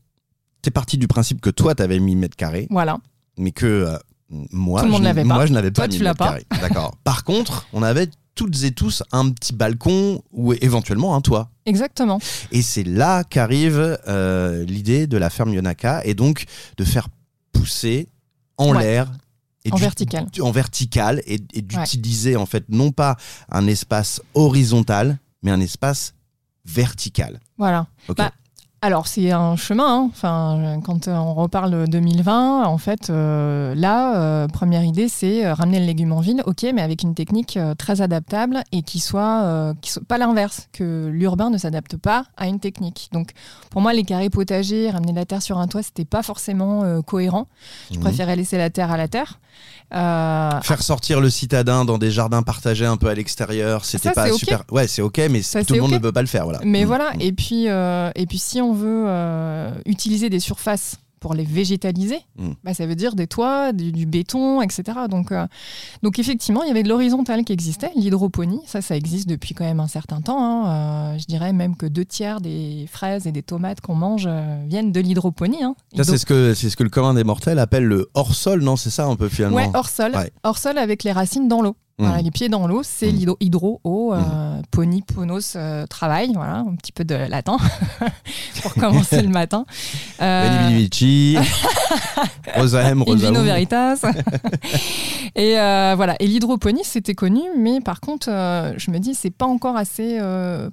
tu 0.63 0.69
es 0.69 0.71
parti 0.71 0.97
du 0.97 1.07
principe 1.07 1.41
que 1.43 1.51
toi, 1.51 1.75
tu 1.75 1.83
avais 1.83 1.99
1000 1.99 2.17
mètres 2.17 2.37
carrés, 2.37 2.67
Voilà. 2.71 2.99
mais 3.37 3.53
que 3.53 3.67
euh, 3.67 3.99
moi, 4.31 4.81
Tout 4.81 4.87
le 4.87 4.93
monde 4.93 5.03
je, 5.03 5.05
l'avait 5.09 5.23
pas. 5.25 5.35
moi, 5.35 5.47
je 5.47 5.53
n'avais 5.53 5.71
pas 5.71 5.83
Toi, 5.83 5.89
tu 5.89 5.97
1000 5.99 6.03
l'as 6.05 6.11
mètres 6.11 6.19
pas. 6.19 6.25
carrés. 6.27 6.47
D'accord. 6.63 6.97
Par 7.05 7.25
contre, 7.25 7.67
on 7.75 7.83
avait 7.83 8.09
toutes 8.35 8.65
et 8.65 8.71
tous 8.73 9.03
un 9.13 9.31
petit 9.31 9.53
balcon 9.53 10.23
ou 10.33 10.55
éventuellement 10.55 11.15
un 11.15 11.21
toit. 11.21 11.51
Exactement. 11.67 12.19
Et 12.53 12.63
c'est 12.63 12.83
là 12.85 13.25
qu'arrive 13.25 13.99
euh, 14.09 14.65
l'idée 14.65 15.07
de 15.07 15.17
la 15.19 15.29
ferme 15.31 15.53
Yonaka 15.53 16.03
et 16.05 16.15
donc 16.15 16.45
de 16.79 16.85
faire 16.85 17.09
pousser 17.53 18.09
en 18.59 18.75
Ouais. 18.75 18.83
l'air. 18.83 19.13
Et 19.67 19.73
En 19.73 19.77
du- 19.77 19.83
vertical. 19.83 20.27
En 20.41 20.51
vertical 20.53 21.23
et, 21.27 21.41
et 21.53 21.61
d'utiliser 21.63 22.37
en 22.37 22.47
fait 22.47 22.65
non 22.69 22.93
pas 22.93 23.17
un 23.51 23.67
espace 23.67 24.23
horizontal, 24.35 25.19
mais 25.43 25.51
un 25.51 25.61
espace 25.61 26.15
vertical. 26.65 27.41
Voilà. 27.59 27.87
Bah, 28.17 28.33
alors, 28.87 29.07
c'est 29.09 29.31
un 29.33 29.57
chemin. 29.57 29.85
hein. 30.03 30.07
Enfin, 30.11 30.81
quand 30.85 31.09
euh, 31.09 31.15
on 31.17 31.35
reparle 31.35 31.89
2020, 31.89 32.65
en 32.65 32.79
fait, 32.79 33.11
euh, 33.11 33.75
là, 33.75 34.17
euh, 34.17 34.49
première 34.49 34.85
idée, 34.85 35.09
c'est 35.09 35.51
ramener 35.53 35.81
le 35.81 35.87
légume 35.87 36.13
en 36.13 36.21
ville, 36.21 36.43
ok, 36.47 36.65
mais 36.73 36.83
avec 36.83 37.03
une 37.03 37.15
technique 37.15 37.59
très 37.79 38.01
adaptable 38.01 38.63
et 38.73 38.83
qui 38.83 39.01
soit, 39.01 39.43
euh, 39.43 39.75
qui 39.81 39.91
soit 39.91 40.05
pas 40.07 40.19
l'inverse, 40.19 40.69
que 40.73 41.09
l'urbain 41.13 41.51
ne 41.51 41.59
s'adapte 41.59 41.97
pas 41.97 42.25
à 42.37 42.47
une 42.47 42.61
technique. 42.61 43.09
Donc, 43.13 43.33
pour 43.71 43.81
moi, 43.83 43.93
les 43.93 44.05
carrés 44.05 44.31
potagers, 44.31 44.91
ramener 44.91 45.13
la 45.13 45.25
terre 45.25 45.43
sur 45.43 45.59
un 45.59 45.67
toit, 45.67 45.83
c'était 45.83 46.05
pas 46.05 46.23
forcément 46.23 47.03
cohérent. 47.03 47.47
Je 47.91 47.97
Mhm. 47.97 48.03
préférais 48.03 48.37
laisser 48.37 48.57
la 48.59 48.71
terre 48.71 48.91
à 48.93 48.97
la 48.97 49.09
terre. 49.09 49.41
Euh, 49.95 50.61
Faire 50.63 50.83
sortir 50.83 51.21
le 51.21 51.31
citadin 51.31 51.85
dans 51.85 51.97
des 51.99 52.11
jardins 52.11 52.43
partagés 52.43 52.87
un 52.87 52.97
peu 52.97 53.07
à 53.09 53.15
l'extérieur, 53.15 53.85
c'était 53.85 54.11
pas 54.11 54.33
super. 54.33 54.63
Ouais, 54.71 54.89
c'est 54.89 55.03
ok, 55.03 55.21
mais 55.31 55.43
Ça, 55.43 55.65
tout 55.65 55.75
le 55.75 55.81
monde 55.81 55.93
ne 55.93 55.99
peut 55.99 56.13
pas 56.13 56.23
le 56.23 56.27
faire, 56.29 56.45
voilà. 56.45 56.59
Mais 56.65 56.85
Mm. 56.85 56.87
voilà, 56.89 57.13
et 57.21 57.33
puis, 57.33 57.69
euh, 57.69 58.11
et 58.17 58.27
puis 58.27 58.39
si 58.39 58.61
on 58.61 58.73
veut 58.73 59.05
euh, 59.07 59.71
utiliser 59.87 60.29
des 60.29 60.41
surfaces 60.41 60.97
pour 61.27 61.35
les 61.35 61.43
végétaliser, 61.45 62.21
Mm. 62.39 62.51
bah, 62.63 62.73
ça 62.73 62.87
veut 62.87 62.95
dire 62.95 63.17
des 63.17 63.27
toits, 63.27 63.73
du, 63.73 63.91
du 63.91 64.07
béton, 64.07 64.63
etc. 64.63 64.85
Donc, 65.11 65.33
euh, 65.33 65.45
donc 66.05 66.21
effectivement, 66.21 66.63
il 66.63 66.69
y 66.69 66.71
avait 66.71 66.85
de 66.85 66.89
l'horizontal 66.89 67.43
qui 67.43 67.53
existait, 67.53 67.91
l'hydroponie, 67.97 68.61
ça, 68.65 68.81
ça 68.81 68.97
existe 68.97 69.29
depuis 69.29 69.53
quand 69.53 69.65
même 69.65 69.81
un 69.81 69.89
certain 69.89 70.21
temps. 70.21 70.39
hein. 70.41 71.15
Euh, 71.15 71.19
je 71.19 71.25
dirais 71.27 71.53
même 71.53 71.75
que 71.77 71.87
deux 71.87 72.05
tiers 72.05 72.41
des 72.41 72.87
fraises 72.93 73.27
et 73.27 73.33
des 73.33 73.43
tomates 73.43 73.81
qu'on 73.81 73.97
mange 73.97 74.27
euh, 74.29 74.63
viennent 74.69 74.93
de 74.93 75.01
l'hydroponie. 75.01 75.65
hein. 75.65 75.75
C'est 75.97 76.17
ce 76.17 76.27
que 76.27 76.55
c'est 76.55 76.71
ce 76.71 76.77
que 76.77 76.85
le 76.85 76.91
commun 76.91 77.13
des 77.15 77.25
mortels 77.25 77.59
appelle 77.59 77.87
le 77.87 78.09
hors-sol, 78.15 78.63
non? 78.63 78.77
C'est 78.77 78.91
ça 78.91 79.07
un 79.07 79.17
peu 79.17 79.29
finalement? 79.29 79.57
Ouais, 79.57 79.69
hors 79.75 79.89
sol, 79.89 80.13
Ouais. 80.15 80.31
hors 80.45 80.59
sol 80.59 80.79
avec 80.79 81.03
les 81.03 81.11
racines 81.11 81.49
dans 81.49 81.61
l'eau. 81.61 81.75
Voilà, 81.99 82.19
Mm. 82.21 82.25
les 82.25 82.31
pieds 82.31 82.49
dans 82.51 82.67
l'eau, 82.67 82.83
c'est 82.83 83.11
Mm. 83.11 83.17
l'hydro, 83.17 83.37
hydro, 83.41 83.81
eau, 83.85 84.13
euh, 84.13 84.61
poni, 84.71 85.01
ponos, 85.03 85.55
euh, 85.57 85.87
travail, 85.87 86.31
voilà, 86.35 86.57
un 86.59 86.75
petit 86.77 86.93
peu 86.93 87.05
de 87.05 87.15
latin 87.15 87.57
pour 88.63 88.75
commencer 88.75 89.23
le 89.23 89.29
matin. 89.31 89.65
Euh, 90.21 90.87
Rosaem, 92.55 93.03
vino 93.05 93.13
Rosaou. 93.13 93.43
veritas. 93.45 94.01
et 95.37 95.59
euh, 95.59 95.95
voilà. 95.97 96.17
Et 96.21 96.27
l'hydroponie, 96.27 96.83
c'était 96.85 97.15
connu, 97.15 97.41
mais 97.59 97.81
par 97.81 98.01
contre, 98.01 98.27
je 98.29 98.91
me 98.91 98.99
dis, 98.99 99.15
c'est 99.15 99.31
pas 99.31 99.47
encore 99.47 99.77
assez 99.77 100.19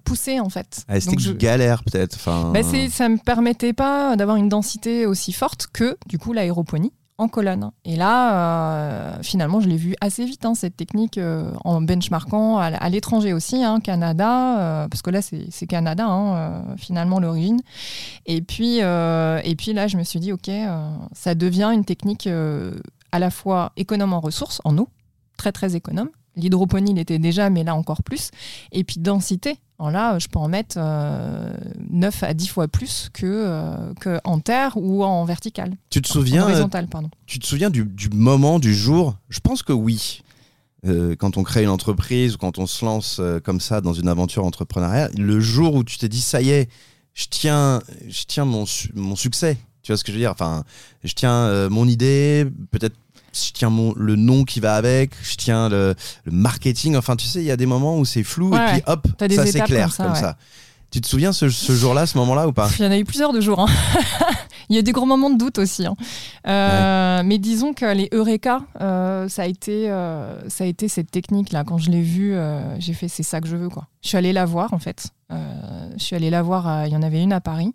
poussé 0.03 0.39
en 0.39 0.49
fait. 0.49 0.83
Ah, 0.89 0.99
C'était 0.99 1.15
je- 1.19 1.31
galère 1.31 1.83
peut-être. 1.83 2.15
Enfin, 2.15 2.51
bah, 2.53 2.59
ça 2.89 3.09
me 3.09 3.17
permettait 3.17 3.73
pas 3.73 4.15
d'avoir 4.15 4.37
une 4.37 4.49
densité 4.49 5.05
aussi 5.05 5.31
forte 5.33 5.67
que 5.71 5.97
du 6.07 6.17
coup 6.17 6.33
l'aéroponie 6.33 6.91
en 7.23 7.27
colonne. 7.27 7.71
Et 7.85 7.95
là, 7.95 8.33
euh, 8.33 9.17
finalement, 9.23 9.59
je 9.59 9.67
l'ai 9.67 9.77
vu 9.77 9.95
assez 10.01 10.25
vite, 10.25 10.45
hein, 10.45 10.53
cette 10.55 10.75
technique, 10.75 11.17
euh, 11.17 11.51
en 11.63 11.81
benchmarkant 11.81 12.57
à, 12.57 12.89
l'étranger 12.89 13.33
aussi, 13.33 13.63
hein, 13.63 13.79
Canada, 13.79 14.59
euh, 14.59 14.87
parce 14.87 15.01
que 15.01 15.09
là, 15.09 15.21
c'est 15.21 15.67
Canada, 15.67 16.05
hein, 16.05 16.63
finalement, 16.77 17.19
l'origine. 17.19 17.61
Et, 18.25 18.41
puis, 18.41 18.79
et 18.79 19.55
puis 19.57 19.73
là, 19.73 19.87
je 19.87 19.97
me 19.97 20.03
suis 20.03 20.19
dit, 20.19 20.31
OK, 20.31 20.49
ça 21.13 21.35
devient 21.35 21.71
une 21.73 21.85
technique 21.85 22.27
à 23.11 23.19
la 23.19 23.29
fois 23.29 23.71
économe 23.77 24.13
en 24.13 24.19
ressources, 24.19 24.61
en 24.63 24.77
eau, 24.77 24.89
très, 25.37 25.51
très 25.51 25.75
économe. 25.75 26.09
L'hydroponie 26.35 26.93
l'était 26.93 27.19
déjà, 27.19 27.49
mais 27.49 27.63
là 27.63 27.75
encore 27.75 28.01
plus. 28.03 28.31
Et 28.71 28.83
puis 28.83 28.99
densité. 28.99 29.57
Alors 29.79 29.91
là, 29.91 30.19
je 30.19 30.27
peux 30.27 30.39
en 30.39 30.47
mettre 30.47 30.75
euh, 30.79 31.53
9 31.89 32.23
à 32.23 32.33
10 32.33 32.47
fois 32.47 32.67
plus 32.67 33.09
que, 33.13 33.25
euh, 33.25 33.93
que 33.99 34.19
en 34.23 34.39
terre 34.39 34.73
ou 34.77 35.03
en 35.03 35.25
vertical. 35.25 35.73
tu 35.89 36.01
te 36.01 36.09
En 36.09 36.13
souviens, 36.13 36.43
euh, 36.43 36.45
horizontal, 36.51 36.87
pardon. 36.87 37.09
tu 37.25 37.37
te 37.39 37.45
souviens 37.45 37.69
du, 37.69 37.83
du 37.85 38.09
moment, 38.09 38.59
du 38.59 38.73
jour? 38.73 39.15
Je 39.29 39.39
pense 39.39 39.61
que 39.63 39.73
oui. 39.73 40.21
Euh, 40.85 41.15
quand 41.17 41.37
on 41.37 41.43
crée 41.43 41.63
une 41.63 41.69
entreprise 41.69 42.35
ou 42.35 42.37
quand 42.37 42.59
on 42.59 42.65
se 42.67 42.83
lance 42.83 43.21
comme 43.43 43.59
ça 43.61 43.79
dans 43.81 43.93
une 43.93 44.07
aventure 44.07 44.43
entrepreneuriale, 44.45 45.11
le 45.17 45.39
jour 45.39 45.75
où 45.75 45.83
tu 45.83 45.97
t'es 45.97 46.09
dit 46.09 46.19
ça 46.21 46.41
y 46.41 46.49
est, 46.49 46.69
je 47.13 47.25
tiens, 47.29 47.81
je 48.09 48.23
tiens 48.27 48.43
mon, 48.45 48.65
su- 48.65 48.91
mon 48.95 49.15
succès. 49.15 49.57
Tu 49.81 49.91
vois 49.91 49.97
ce 49.97 50.03
que 50.03 50.11
je 50.11 50.17
veux 50.17 50.21
dire? 50.23 50.31
Enfin, 50.31 50.63
je 51.03 51.13
tiens 51.13 51.31
euh, 51.31 51.69
mon 51.69 51.87
idée, 51.87 52.45
peut-être 52.71 52.95
je 53.33 53.51
tiens 53.51 53.69
mon, 53.69 53.93
le 53.95 54.15
nom 54.15 54.43
qui 54.43 54.59
va 54.59 54.75
avec, 54.75 55.11
je 55.23 55.35
tiens 55.35 55.69
le, 55.69 55.95
le 56.25 56.31
marketing. 56.31 56.95
Enfin, 56.95 57.15
tu 57.15 57.25
sais, 57.27 57.39
il 57.39 57.45
y 57.45 57.51
a 57.51 57.57
des 57.57 57.65
moments 57.65 57.97
où 57.97 58.05
c'est 58.05 58.23
flou 58.23 58.49
Ouais, 58.51 58.59
et 58.59 58.71
puis 58.73 58.83
hop, 58.87 59.07
ça 59.31 59.45
s'éclaire 59.45 59.87
comme 59.87 59.91
ça, 59.91 60.03
comme 60.03 60.13
ouais. 60.13 60.19
ça. 60.19 60.37
Tu 60.91 61.01
te 61.01 61.07
souviens 61.07 61.33
ce, 61.33 61.49
ce 61.49 61.73
jour-là, 61.73 62.05
ce 62.05 62.15
moment-là 62.19 62.47
ou 62.47 62.53
pas? 62.53 62.69
Il 62.77 62.85
y 62.85 62.87
en 62.87 62.91
a 62.91 62.97
eu 62.99 63.03
plusieurs 63.03 63.33
de 63.33 63.41
jours. 63.41 63.59
hein. 63.59 63.65
Il 64.69 64.75
y 64.75 64.79
a 64.79 64.83
des 64.83 64.91
gros 64.91 65.07
moments 65.07 65.31
de 65.31 65.37
doute 65.39 65.57
aussi. 65.57 65.85
hein. 65.87 65.95
Euh, 66.47 67.23
Mais 67.25 67.39
disons 67.39 67.73
que 67.73 67.85
les 67.95 68.09
Eureka, 68.13 68.61
euh, 68.79 69.27
ça, 69.27 69.41
a 69.41 69.45
été, 69.47 69.89
euh, 69.89 70.47
ça 70.49 70.63
a 70.63 70.67
été 70.67 70.87
cette 70.87 71.09
technique-là. 71.09 71.63
Quand 71.63 71.79
je 71.79 71.89
l'ai 71.89 72.01
vue, 72.03 72.35
j'ai 72.77 72.93
fait 72.93 73.07
c'est 73.07 73.23
ça 73.23 73.41
que 73.41 73.47
je 73.47 73.55
veux. 73.57 73.69
Quoi. 73.69 73.87
Je 74.03 74.09
suis 74.09 74.17
allée 74.17 74.33
la 74.33 74.45
voir 74.45 74.71
en 74.73 74.79
fait. 74.79 75.07
Je 75.31 76.03
suis 76.03 76.15
allée 76.15 76.29
la 76.29 76.43
voir, 76.43 76.85
il 76.85 76.93
y 76.93 76.95
en 76.95 77.01
avait 77.01 77.23
une 77.23 77.33
à 77.33 77.41
Paris. 77.41 77.73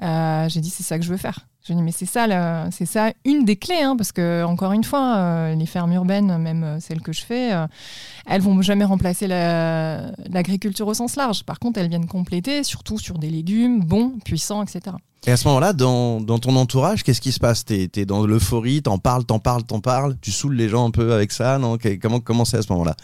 J'ai 0.00 0.60
dit 0.60 0.70
c'est 0.70 0.82
ça 0.82 0.98
que 0.98 1.04
je 1.04 1.10
veux 1.10 1.18
faire. 1.18 1.40
Je 1.68 1.72
dis 1.72 1.82
mais 1.82 1.90
c'est 1.92 2.06
ça, 2.06 2.26
c'est 2.70 2.86
ça 2.86 3.12
une 3.24 3.44
des 3.44 3.56
clés, 3.56 3.82
hein, 3.82 3.96
parce 3.96 4.12
que 4.12 4.44
encore 4.44 4.72
une 4.72 4.84
fois, 4.84 5.16
euh, 5.16 5.54
les 5.54 5.66
fermes 5.66 5.92
urbaines, 5.92 6.38
même 6.38 6.62
euh, 6.62 6.80
celles 6.80 7.00
que 7.00 7.12
je 7.12 7.22
fais, 7.22 7.52
euh, 7.52 7.66
elles 8.26 8.40
vont 8.40 8.62
jamais 8.62 8.84
remplacer 8.84 9.26
la- 9.26 10.12
l'agriculture 10.30 10.86
au 10.86 10.94
sens 10.94 11.16
large. 11.16 11.42
Par 11.42 11.58
contre, 11.58 11.80
elles 11.80 11.88
viennent 11.88 12.06
compléter, 12.06 12.62
surtout 12.62 12.98
sur 12.98 13.18
des 13.18 13.30
légumes 13.30 13.80
bons, 13.82 14.12
puissants, 14.24 14.62
etc. 14.62 14.96
Et 15.26 15.32
à 15.32 15.36
ce 15.36 15.48
moment-là, 15.48 15.72
dans, 15.72 16.20
ton 16.38 16.54
entourage, 16.54 17.02
qu'est-ce 17.02 17.20
qui 17.20 17.32
se 17.32 17.40
passe? 17.40 17.64
T'es 17.64 17.90
es 17.96 18.04
dans 18.04 18.24
l'euphorie, 18.24 18.82
t'en 18.82 18.98
parles, 18.98 19.24
t'en 19.24 19.40
parles, 19.40 19.64
t'en 19.64 19.80
parles, 19.80 20.16
tu 20.20 20.30
saoules 20.30 20.54
les 20.54 20.68
gens 20.68 20.86
un 20.86 20.92
peu 20.92 21.12
avec 21.12 21.32
ça, 21.32 21.58
non? 21.58 21.78
Comment 22.00 22.20
comment 22.20 22.44
c'est 22.44 22.58
à 22.58 22.62
ce 22.62 22.72
moment-là? 22.72 22.94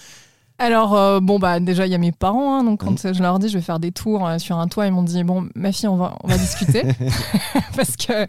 Alors, 0.62 0.94
euh, 0.94 1.18
bon, 1.20 1.38
bah, 1.40 1.58
déjà, 1.58 1.86
il 1.86 1.90
y 1.92 1.94
a 1.94 1.98
mes 1.98 2.12
parents. 2.12 2.54
hein, 2.60 2.64
donc, 2.64 2.80
quand 2.84 3.04
Mhm. 3.04 3.14
je 3.14 3.20
leur 3.22 3.38
dis, 3.40 3.48
je 3.48 3.58
vais 3.58 3.64
faire 3.64 3.80
des 3.80 3.90
tours 3.90 4.26
euh, 4.26 4.38
sur 4.38 4.58
un 4.58 4.68
toit, 4.68 4.86
ils 4.86 4.92
m'ont 4.92 5.02
dit, 5.02 5.24
bon, 5.24 5.48
ma 5.56 5.72
fille, 5.72 5.88
on 5.88 5.96
va, 5.96 6.16
on 6.22 6.28
va 6.28 6.38
discuter. 6.38 6.82
Parce 7.76 7.96
que. 7.96 8.26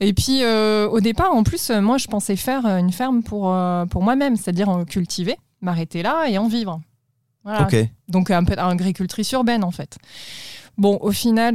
Et 0.00 0.12
puis, 0.12 0.42
euh, 0.42 0.88
au 0.88 1.00
départ, 1.00 1.32
en 1.32 1.44
plus, 1.44 1.70
moi, 1.70 1.96
je 1.98 2.08
pensais 2.08 2.34
faire 2.36 2.66
une 2.66 2.90
ferme 2.92 3.22
pour, 3.22 3.54
pour 3.90 4.02
moi-même, 4.02 4.34
c'est-à-dire 4.36 4.84
cultiver, 4.88 5.36
m'arrêter 5.60 6.02
là 6.02 6.26
et 6.28 6.36
en 6.38 6.48
vivre. 6.48 6.80
Voilà. 7.44 7.64
Donc, 8.08 8.30
un 8.30 8.42
peu 8.44 8.54
agricultrice 8.58 9.30
urbaine, 9.32 9.62
en 9.62 9.70
fait. 9.70 9.98
Bon, 10.78 10.96
au 11.00 11.10
final, 11.12 11.54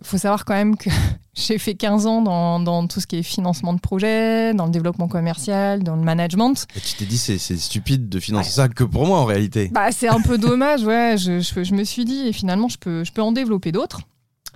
il 0.00 0.06
faut 0.06 0.16
savoir 0.18 0.44
quand 0.44 0.54
même 0.54 0.76
que 0.76 0.90
j'ai 1.34 1.58
fait 1.58 1.74
15 1.74 2.06
ans 2.06 2.22
dans, 2.22 2.60
dans 2.60 2.86
tout 2.86 3.00
ce 3.00 3.06
qui 3.06 3.16
est 3.16 3.22
financement 3.22 3.72
de 3.74 3.80
projet, 3.80 4.54
dans 4.54 4.66
le 4.66 4.70
développement 4.70 5.08
commercial, 5.08 5.82
dans 5.82 5.96
le 5.96 6.02
management. 6.02 6.66
Et 6.76 6.80
tu 6.80 6.94
t'es 6.94 7.04
dit, 7.04 7.18
c'est 7.18 7.38
c'est 7.38 7.56
stupide 7.56 8.08
de 8.08 8.20
financer 8.20 8.50
ça 8.52 8.68
que 8.68 8.84
pour 8.84 9.06
moi 9.06 9.18
en 9.18 9.24
réalité. 9.24 9.68
Bah, 9.72 9.90
c'est 9.92 10.08
un 10.08 10.20
peu 10.20 10.38
dommage, 10.48 10.84
ouais. 10.84 11.16
Je, 11.18 11.40
je- 11.40 11.64
je 11.64 11.74
me 11.74 11.84
suis 11.84 12.04
dit, 12.04 12.28
et 12.28 12.32
finalement, 12.32 12.68
je 12.68 12.78
peux, 12.78 13.04
je 13.04 13.12
peux 13.12 13.22
en 13.22 13.32
développer 13.32 13.72
d'autres. 13.72 14.00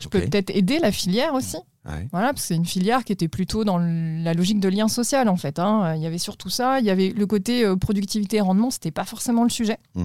Je 0.01 0.09
peux 0.09 0.21
peut-être 0.21 0.51
aider 0.51 0.79
la 0.79 0.91
filière 0.91 1.35
aussi. 1.35 1.59
Ouais. 1.85 2.09
Voilà, 2.13 2.29
parce 2.29 2.43
que 2.43 2.47
c'est 2.49 2.55
une 2.57 2.65
filière 2.67 3.05
qui 3.05 3.13
était 3.13 3.29
plutôt 3.29 3.65
dans 3.65 3.79
la 3.79 4.35
logique 4.35 4.61
de 4.61 4.69
lien 4.69 4.87
social, 4.89 5.29
en 5.29 5.37
fait. 5.37 5.59
hein. 5.59 5.95
Il 5.97 6.03
y 6.03 6.07
avait 6.07 6.19
surtout 6.19 6.49
ça. 6.51 6.79
Il 6.81 6.87
y 6.87 6.91
avait 6.91 7.11
le 7.11 7.27
côté 7.27 7.65
euh, 7.65 7.77
productivité 7.77 8.37
et 8.37 8.41
rendement, 8.41 8.71
c'était 8.71 8.91
pas 8.93 9.05
forcément 9.05 9.43
le 9.45 9.51
sujet. 9.51 9.79
Mm. 9.97 10.05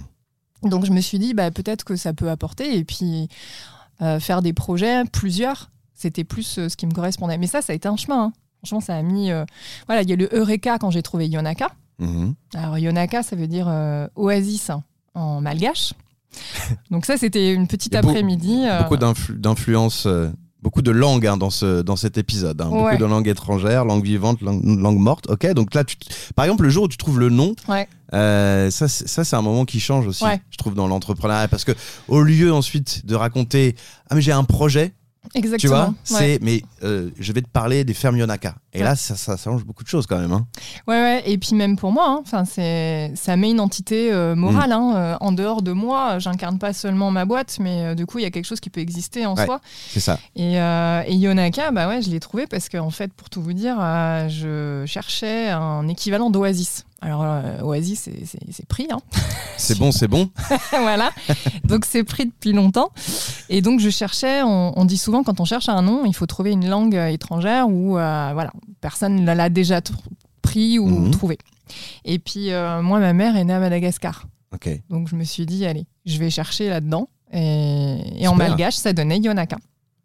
Donc, 0.63 0.85
je 0.85 0.91
me 0.91 1.01
suis 1.01 1.19
dit, 1.19 1.33
bah, 1.33 1.51
peut-être 1.51 1.83
que 1.83 1.95
ça 1.95 2.13
peut 2.13 2.29
apporter. 2.29 2.77
Et 2.77 2.83
puis, 2.83 3.27
euh, 4.01 4.19
faire 4.19 4.41
des 4.41 4.53
projets, 4.53 5.03
plusieurs, 5.05 5.69
c'était 5.93 6.23
plus 6.23 6.57
euh, 6.59 6.69
ce 6.69 6.75
qui 6.77 6.85
me 6.87 6.91
correspondait. 6.93 7.37
Mais 7.37 7.47
ça, 7.47 7.61
ça 7.61 7.73
a 7.73 7.75
été 7.75 7.87
un 7.87 7.97
chemin. 7.97 8.25
hein. 8.25 8.33
Franchement, 8.63 8.81
ça 8.81 8.95
a 8.95 9.01
mis. 9.03 9.31
euh, 9.31 9.45
Voilà, 9.87 10.01
il 10.01 10.09
y 10.09 10.13
a 10.13 10.15
le 10.15 10.29
Eureka 10.35 10.77
quand 10.79 10.89
j'ai 10.91 11.03
trouvé 11.03 11.27
Yonaka. 11.27 11.69
Mhm. 11.99 12.33
Alors, 12.55 12.77
Yonaka, 12.77 13.23
ça 13.23 13.35
veut 13.35 13.47
dire 13.47 13.67
oasis 14.15 14.69
hein, 14.69 14.83
en 15.13 15.41
malgache. 15.41 15.93
Donc, 16.91 17.05
ça, 17.05 17.17
c'était 17.17 17.53
une 17.53 17.67
petite 17.67 17.93
après-midi. 17.95 18.65
Beaucoup 18.83 18.97
d'influ- 18.97 19.37
d'influence, 19.39 20.07
beaucoup 20.67 20.81
de 20.81 20.91
langues 20.91 21.25
hein, 21.25 21.37
dans, 21.37 21.49
ce, 21.49 21.81
dans 21.81 21.95
cet 21.95 22.17
épisode. 22.17 22.59
hein. 22.61 22.67
Ouais. 22.69 22.81
Beaucoup 22.91 22.97
de 22.97 23.05
langues 23.05 23.27
étrangères, 23.29 23.85
langues 23.85 24.03
vivantes, 24.03 24.41
langues, 24.41 24.61
langues 24.65 24.99
mortes. 24.99 25.29
Ok, 25.29 25.49
donc 25.53 25.73
là, 25.73 25.85
tu, 25.85 25.95
t- 25.95 26.07
par 26.35 26.43
exemple, 26.43 26.63
le 26.63 26.69
jour 26.69 26.83
où 26.83 26.87
tu 26.89 26.97
trouves 26.97 27.19
le 27.21 27.29
nom, 27.29 27.55
Ouais. 27.69 27.87
euh, 28.13 28.69
ça, 28.69 28.89
c'est- 28.89 29.07
ça 29.07 29.23
c'est 29.23 29.37
un 29.37 29.41
moment 29.41 29.63
qui 29.63 29.79
change 29.79 30.05
aussi, 30.07 30.25
Ouais. 30.25 30.41
je 30.51 30.57
trouve, 30.57 30.73
dans 30.73 30.87
l'entrepreneuriat. 30.87 31.47
Parce 31.47 31.63
que 31.63 31.71
au 32.09 32.21
lieu 32.21 32.51
ensuite 32.53 33.05
de 33.05 33.15
raconter 33.15 33.75
Ah, 34.09 34.15
mais 34.15 34.21
j'ai 34.21 34.33
un 34.33 34.43
projet, 34.43 34.93
Exactement. 35.35 35.57
tu 35.57 35.67
vois, 35.67 36.19
ouais. 36.19 36.25
c'est 36.37 36.39
Mais 36.41 36.61
euh, 36.83 37.09
je 37.19 37.33
vais 37.33 37.41
te 37.41 37.49
parler 37.49 37.83
des 37.83 37.93
fermes 37.93 38.17
Yonaka. 38.17 38.55
Et 38.73 38.79
Ouais. 38.79 38.83
là, 38.85 38.95
ça, 38.95 39.15
ça, 39.15 39.35
ça 39.37 39.43
change 39.51 39.65
beaucoup 39.65 39.83
de 39.83 39.87
choses 39.89 40.05
quand 40.07 40.17
même. 40.19 40.31
hein. 40.31 40.47
Ouais, 40.87 40.95
ouais. 41.01 41.23
Et 41.25 41.37
puis 41.37 41.53
même 41.55 41.75
pour 41.75 41.91
moi, 41.91 42.23
hein, 42.31 42.45
c'est, 42.45 43.11
ça 43.15 43.35
met 43.35 43.51
une 43.51 43.59
entité 43.59 44.11
euh, 44.13 44.35
morale. 44.35 44.71
hein, 44.71 44.93
euh, 44.95 45.17
en 45.19 45.31
dehors 45.31 45.61
de 45.61 45.71
moi, 45.73 46.17
j'incarne 46.19 46.59
pas 46.59 46.71
seulement 46.73 47.11
ma 47.11 47.25
boîte, 47.25 47.57
mais 47.59 47.93
du 47.95 48.05
coup, 48.05 48.19
il 48.19 48.23
y 48.23 48.25
a 48.25 48.31
quelque 48.31 48.45
chose 48.45 48.59
qui 48.59 48.69
peut 48.69 48.79
exister 48.81 49.25
en 49.25 49.35
Ouais. 49.35 49.45
soi. 49.45 49.59
C'est 49.89 49.99
ça. 49.99 50.17
Et, 50.35 50.53
et 50.55 51.15
Yonaka, 51.15 51.71
bah 51.71 51.87
ouais, 51.87 52.01
je 52.01 52.09
l'ai 52.09 52.19
trouvé 52.19 52.47
parce 52.47 52.69
qu'en 52.69 52.89
fait, 52.89 53.11
pour 53.13 53.29
tout 53.29 53.41
vous 53.41 53.53
dire, 53.53 53.75
je 54.29 54.83
cherchais 54.87 55.49
un 55.49 55.87
équivalent 55.87 56.29
d'Oasis. 56.29 56.85
Alors, 57.01 57.21
euh, 57.23 57.61
Oasis, 57.61 58.09
c'est, 58.51 58.65
pris, 58.67 58.87
hein. 58.89 58.99
C'est 59.57 59.77
bon, 59.77 59.91
c'est 59.91 60.07
bon. 60.07 60.29
voilà. 60.71 61.11
Donc 61.63 61.85
c'est 61.85 62.03
pris 62.03 62.25
depuis 62.25 62.53
longtemps. 62.53 62.89
Et 63.49 63.61
donc 63.61 63.79
je 63.79 63.89
cherchais, 63.89 64.41
on, 64.41 64.73
on 64.77 64.83
dit 64.85 64.97
souvent 64.97 65.23
quand 65.23 65.39
on 65.39 65.45
cherche 65.45 65.69
un 65.69 65.81
nom, 65.83 66.05
il 66.05 66.13
faut 66.15 66.25
trouver 66.25 66.51
une 66.51 66.67
langue 66.67 66.95
euh, 66.95 67.07
étrangère 67.09 67.69
où 67.69 67.97
euh, 67.99 68.31
voilà, 68.33 68.51
personne 68.81 69.15
ne 69.23 69.33
l'a 69.33 69.49
déjà 69.49 69.79
pris 70.41 70.79
ou 70.79 70.87
Mhm. 70.87 71.11
trouvé. 71.11 71.37
Et 72.03 72.17
puis 72.17 72.51
euh, 72.51 72.81
moi, 72.81 72.99
ma 72.99 73.13
mère 73.13 73.35
est 73.37 73.43
née 73.43 73.53
à 73.53 73.59
Madagascar. 73.59 74.25
Ok. 74.53 74.67
Donc 74.89 75.07
je 75.07 75.15
me 75.15 75.23
suis 75.23 75.45
dit, 75.45 75.65
allez, 75.67 75.85
je 76.05 76.17
vais 76.17 76.29
chercher 76.31 76.69
là-dedans. 76.69 77.09
Et, 77.31 77.97
et 78.23 78.27
en 78.27 78.33
malgache, 78.35 78.75
ça 78.75 78.93
donnait 78.93 79.19
Yonaka. 79.19 79.57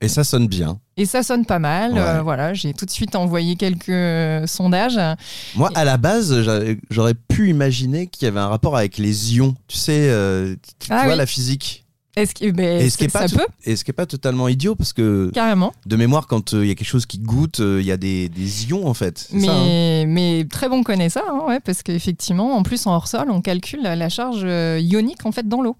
Et 0.02 0.09
ça 0.09 0.25
sonne 0.25 0.49
bien. 0.49 0.78
Et 0.97 1.06
ça 1.06 1.23
sonne 1.23 1.47
pas 1.47 1.59
mal. 1.59 1.92
Ouais. 1.94 2.00
euh, 2.00 2.23
voilà, 2.23 2.52
j'ai 2.54 2.75
tout 2.75 2.85
de 2.85 2.90
suite 2.90 3.14
envoyé 3.16 3.56
quelques 3.56 3.88
euh, 3.88 4.47
sondages. 4.47 4.99
Moi, 5.54 5.71
à 5.75 5.85
la 5.85 5.97
base, 5.97 6.42
j'a- 6.42 6.61
j'aurais 6.90 7.14
pu 7.14 7.49
imaginer 7.49 8.09
qu'il 8.09 8.26
y 8.26 8.28
avait 8.28 8.40
un 8.40 8.49
rapport 8.49 8.76
avec 8.76 8.99
les 8.99 9.37
ions. 9.37 9.54
Tu 9.68 9.78
sais, 9.78 10.09
euh, 10.11 10.54
tu 10.78 10.88
Ah 10.90 11.04
vois 11.04 11.12
oui. 11.12 11.18
la 11.18 11.26
physique. 11.26 11.78
Est-ce 12.14 12.35
que 12.35 12.50
ben, 12.50 12.78
qui 12.90 13.04
est 13.04 13.09
ça 13.09 13.26
peut 13.26 13.47
et 13.64 13.75
ce 13.75 13.85
qui 13.85 13.90
est 13.90 13.94
pas 13.94 14.04
totalement 14.04 14.47
idiot 14.47 14.75
parce 14.75 14.92
que 14.92 15.30
carrément. 15.32 15.73
de 15.87 15.97
mémoire, 15.97 16.26
quand 16.26 16.52
euh, 16.52 16.62
il 16.62 16.68
y 16.68 16.71
a 16.71 16.75
quelque 16.75 16.87
chose 16.87 17.06
qui 17.06 17.18
goûte, 17.18 17.61
euh, 17.61 17.78
il 17.80 17.87
y 17.87 17.90
a 17.90 17.97
des, 17.97 18.28
des 18.28 18.66
ions 18.68 18.87
en 18.87 18.92
fait. 18.92 19.16
C'est 19.30 19.37
Mais, 19.37 19.47
ça, 19.47 19.52
hein 19.54 20.04
mais 20.09 20.47
très 20.50 20.68
bon 20.68 20.82
connaisseur, 20.82 21.25
hein, 21.26 21.40
ouais, 21.49 21.61
parce 21.61 21.82
qu'effectivement, 21.82 22.54
en 22.54 22.62
plus 22.62 22.87
en 22.87 22.92
hors 22.94 23.09
sol, 23.09 23.28
on 23.30 23.40
calcule 23.40 23.80
la, 23.82 24.09
charge 24.11 24.42
ionique 24.82 25.25
en 25.25 25.32
fait 25.32 25.49
dans 25.49 25.62
l'eau. 25.62 25.75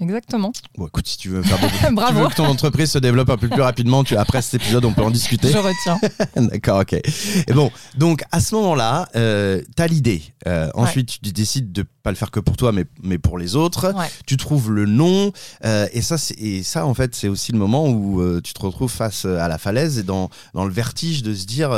Exactement. 0.00 0.52
Bon, 0.76 0.88
écoute, 0.88 1.06
si 1.06 1.16
tu 1.16 1.28
veux 1.28 1.42
faire 1.42 1.58
des- 1.88 1.94
Bravo. 1.94 2.16
tu 2.18 2.22
veux 2.24 2.28
que 2.28 2.34
ton 2.34 2.46
entreprise 2.46 2.90
se 2.90 2.98
développe 2.98 3.30
un 3.30 3.36
peu 3.36 3.48
plus 3.48 3.62
rapidement, 3.62 4.02
tu, 4.02 4.16
après 4.16 4.42
cet 4.42 4.54
épisode, 4.54 4.84
on 4.84 4.92
peut 4.92 5.02
en 5.02 5.10
discuter. 5.10 5.50
Je 5.52 5.58
retiens. 5.58 5.98
D'accord, 6.48 6.80
ok. 6.80 6.92
Et 6.94 7.52
bon, 7.52 7.70
donc 7.96 8.24
à 8.32 8.40
ce 8.40 8.54
moment-là, 8.56 9.08
euh, 9.14 9.62
t'as 9.76 9.86
l'idée. 9.86 10.22
Euh, 10.46 10.68
ensuite, 10.74 11.20
tu 11.22 11.30
décides 11.32 11.70
de 11.72 11.84
pas 12.02 12.10
le 12.10 12.16
faire 12.16 12.30
que 12.30 12.40
pour 12.40 12.56
toi, 12.56 12.72
mais, 12.72 12.84
mais 13.02 13.18
pour 13.18 13.38
les 13.38 13.54
autres. 13.56 13.92
Ouais. 13.94 14.06
Tu 14.26 14.36
trouves 14.36 14.70
le 14.72 14.84
nom. 14.86 15.32
euh, 15.64 15.86
et, 15.92 16.02
ça, 16.02 16.16
et 16.38 16.62
ça, 16.62 16.86
en 16.86 16.92
fait, 16.94 17.14
c'est 17.14 17.28
aussi 17.28 17.52
le 17.52 17.58
moment 17.58 17.86
où 17.88 18.20
euh, 18.20 18.40
tu 18.42 18.52
te 18.52 18.60
retrouves 18.60 18.90
face 18.90 19.24
à 19.24 19.46
la 19.48 19.58
falaise 19.58 19.98
et 19.98 20.02
dans, 20.02 20.28
dans 20.54 20.64
le 20.64 20.72
vertige 20.72 21.22
de 21.22 21.32
se 21.34 21.46
dire 21.46 21.70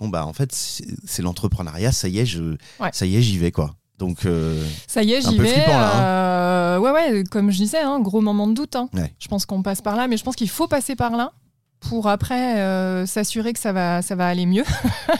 bon, 0.00 0.08
bah, 0.08 0.26
en 0.26 0.32
fait, 0.32 0.52
c'est 0.52 0.86
c'est 1.04 1.22
l'entrepreneuriat, 1.22 1.92
ça 1.92 2.08
y 2.08 2.18
est, 2.18 2.26
je, 2.26 2.42
Ouais. 2.80 2.88
ça 2.92 3.04
y 3.06 3.16
est, 3.16 3.22
j'y 3.22 3.38
vais, 3.38 3.52
quoi. 3.52 3.74
Donc, 4.02 4.26
euh, 4.26 4.60
Ça 4.88 5.04
y 5.04 5.12
est, 5.12 5.24
Un 5.24 5.30
j'y 5.30 5.38
vais. 5.38 5.46
flippant, 5.48 5.70
là, 5.78 6.74
euh, 6.74 6.78
ouais, 6.78 6.90
ouais, 6.90 7.22
comme 7.30 7.52
je 7.52 7.56
disais, 7.58 7.78
hein, 7.80 8.00
gros 8.00 8.20
moment 8.20 8.48
de 8.48 8.52
doute. 8.54 8.74
hein. 8.74 8.88
Ouais. 8.94 9.14
Je 9.20 9.28
pense 9.28 9.46
qu'on 9.46 9.62
passe 9.62 9.80
par 9.80 9.94
là, 9.94 10.08
mais 10.08 10.16
je 10.16 10.24
pense 10.24 10.34
qu'il 10.34 10.50
faut 10.50 10.66
passer 10.66 10.96
par 10.96 11.12
là 11.16 11.30
pour 11.78 12.08
après 12.08 12.58
euh, 12.60 13.06
s'assurer 13.06 13.52
que 13.52 13.60
ça 13.60 13.72
va, 13.72 14.02
ça 14.02 14.16
va 14.16 14.26
aller 14.26 14.44
mieux. 14.46 14.64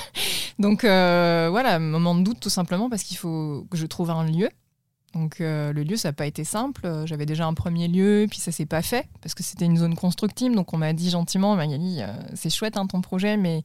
Donc 0.59 0.83
voilà, 0.83 1.79
moment 1.79 2.17
de 2.17 2.23
doute 2.25 2.41
tout 2.41 2.51
simplement 2.51 2.91
parce 2.91 3.05
qu'il 3.05 3.17
faut 3.17 3.67
que 3.71 3.77
je 3.77 3.87
trouve 3.87 4.11
un 4.11 4.25
lieu. 4.25 4.49
Donc 5.15 5.41
euh, 5.41 5.73
le 5.73 5.83
lieu, 5.83 5.97
ça 5.97 6.09
n'a 6.09 6.13
pas 6.13 6.27
été 6.27 6.45
simple. 6.45 6.87
Euh, 6.87 7.07
J'avais 7.07 7.27
déjà 7.27 7.47
un 7.47 7.55
premier 7.55 7.89
lieu, 7.89 8.27
puis 8.31 8.39
ça 8.39 8.51
s'est 8.51 8.67
pas 8.67 8.83
fait 8.83 9.07
parce 9.21 9.35
que 9.35 9.43
c'était 9.43 9.67
une 9.67 9.77
zone 9.77 9.95
constructive. 9.95 10.55
Donc 10.55 10.73
on 10.73 10.79
m'a 10.79 10.93
dit 10.93 11.11
gentiment, 11.11 11.55
Magali, 11.55 11.99
euh, 12.01 12.07
c'est 12.35 12.51
chouette 12.51 12.77
hein, 12.77 12.87
ton 12.87 13.01
projet, 13.01 13.37
mais 13.37 13.63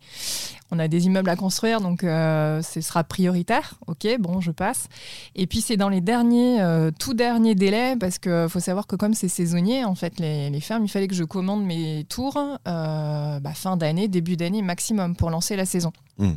on 0.71 0.79
a 0.79 0.87
des 0.87 1.05
immeubles 1.05 1.29
à 1.29 1.35
construire, 1.35 1.79
donc 1.79 2.03
euh, 2.03 2.61
ce 2.61 2.81
sera 2.81 3.03
prioritaire. 3.03 3.75
Ok, 3.87 4.07
bon, 4.19 4.41
je 4.41 4.51
passe. 4.51 4.87
Et 5.35 5.47
puis 5.47 5.61
c'est 5.61 5.77
dans 5.77 5.89
les 5.89 6.01
derniers, 6.01 6.59
tout 6.99 7.13
derniers 7.13 7.55
délais, 7.55 7.95
parce 7.97 8.19
qu'il 8.19 8.47
faut 8.49 8.59
savoir 8.59 8.85
que 8.87 8.95
comme 8.95 9.13
c'est 9.13 9.29
saisonnier, 9.29 9.85
en 9.85 9.95
fait, 9.95 10.19
les, 10.19 10.49
les 10.49 10.59
fermes, 10.59 10.83
il 10.83 10.89
fallait 10.89 11.07
que 11.07 11.15
je 11.15 11.23
commande 11.23 11.63
mes 11.63 12.05
tours 12.09 12.37
bah, 12.65 13.53
fin 13.53 13.77
d'année, 13.77 14.07
début 14.07 14.35
d'année 14.35 14.61
maximum 14.61 15.15
pour 15.15 15.29
lancer 15.29 15.55
la 15.55 15.65
saison. 15.65 15.93
Mm. 16.17 16.33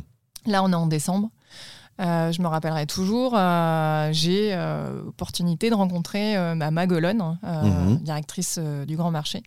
Là, 0.47 0.63
on 0.63 0.71
est 0.71 0.75
en 0.75 0.87
décembre. 0.87 1.29
Euh, 2.01 2.31
je 2.31 2.41
me 2.41 2.47
rappellerai 2.47 2.87
toujours, 2.87 3.33
euh, 3.37 4.09
j'ai 4.11 4.53
euh, 4.53 5.03
opportunité 5.07 5.69
de 5.69 5.75
rencontrer 5.75 6.35
euh, 6.35 6.55
ma 6.55 6.71
Magolone, 6.71 7.37
euh, 7.43 7.61
Mhm. 7.63 7.97
directrice 7.99 8.57
euh, 8.59 8.85
du 8.85 8.95
Grand 8.95 9.11
Marché, 9.11 9.43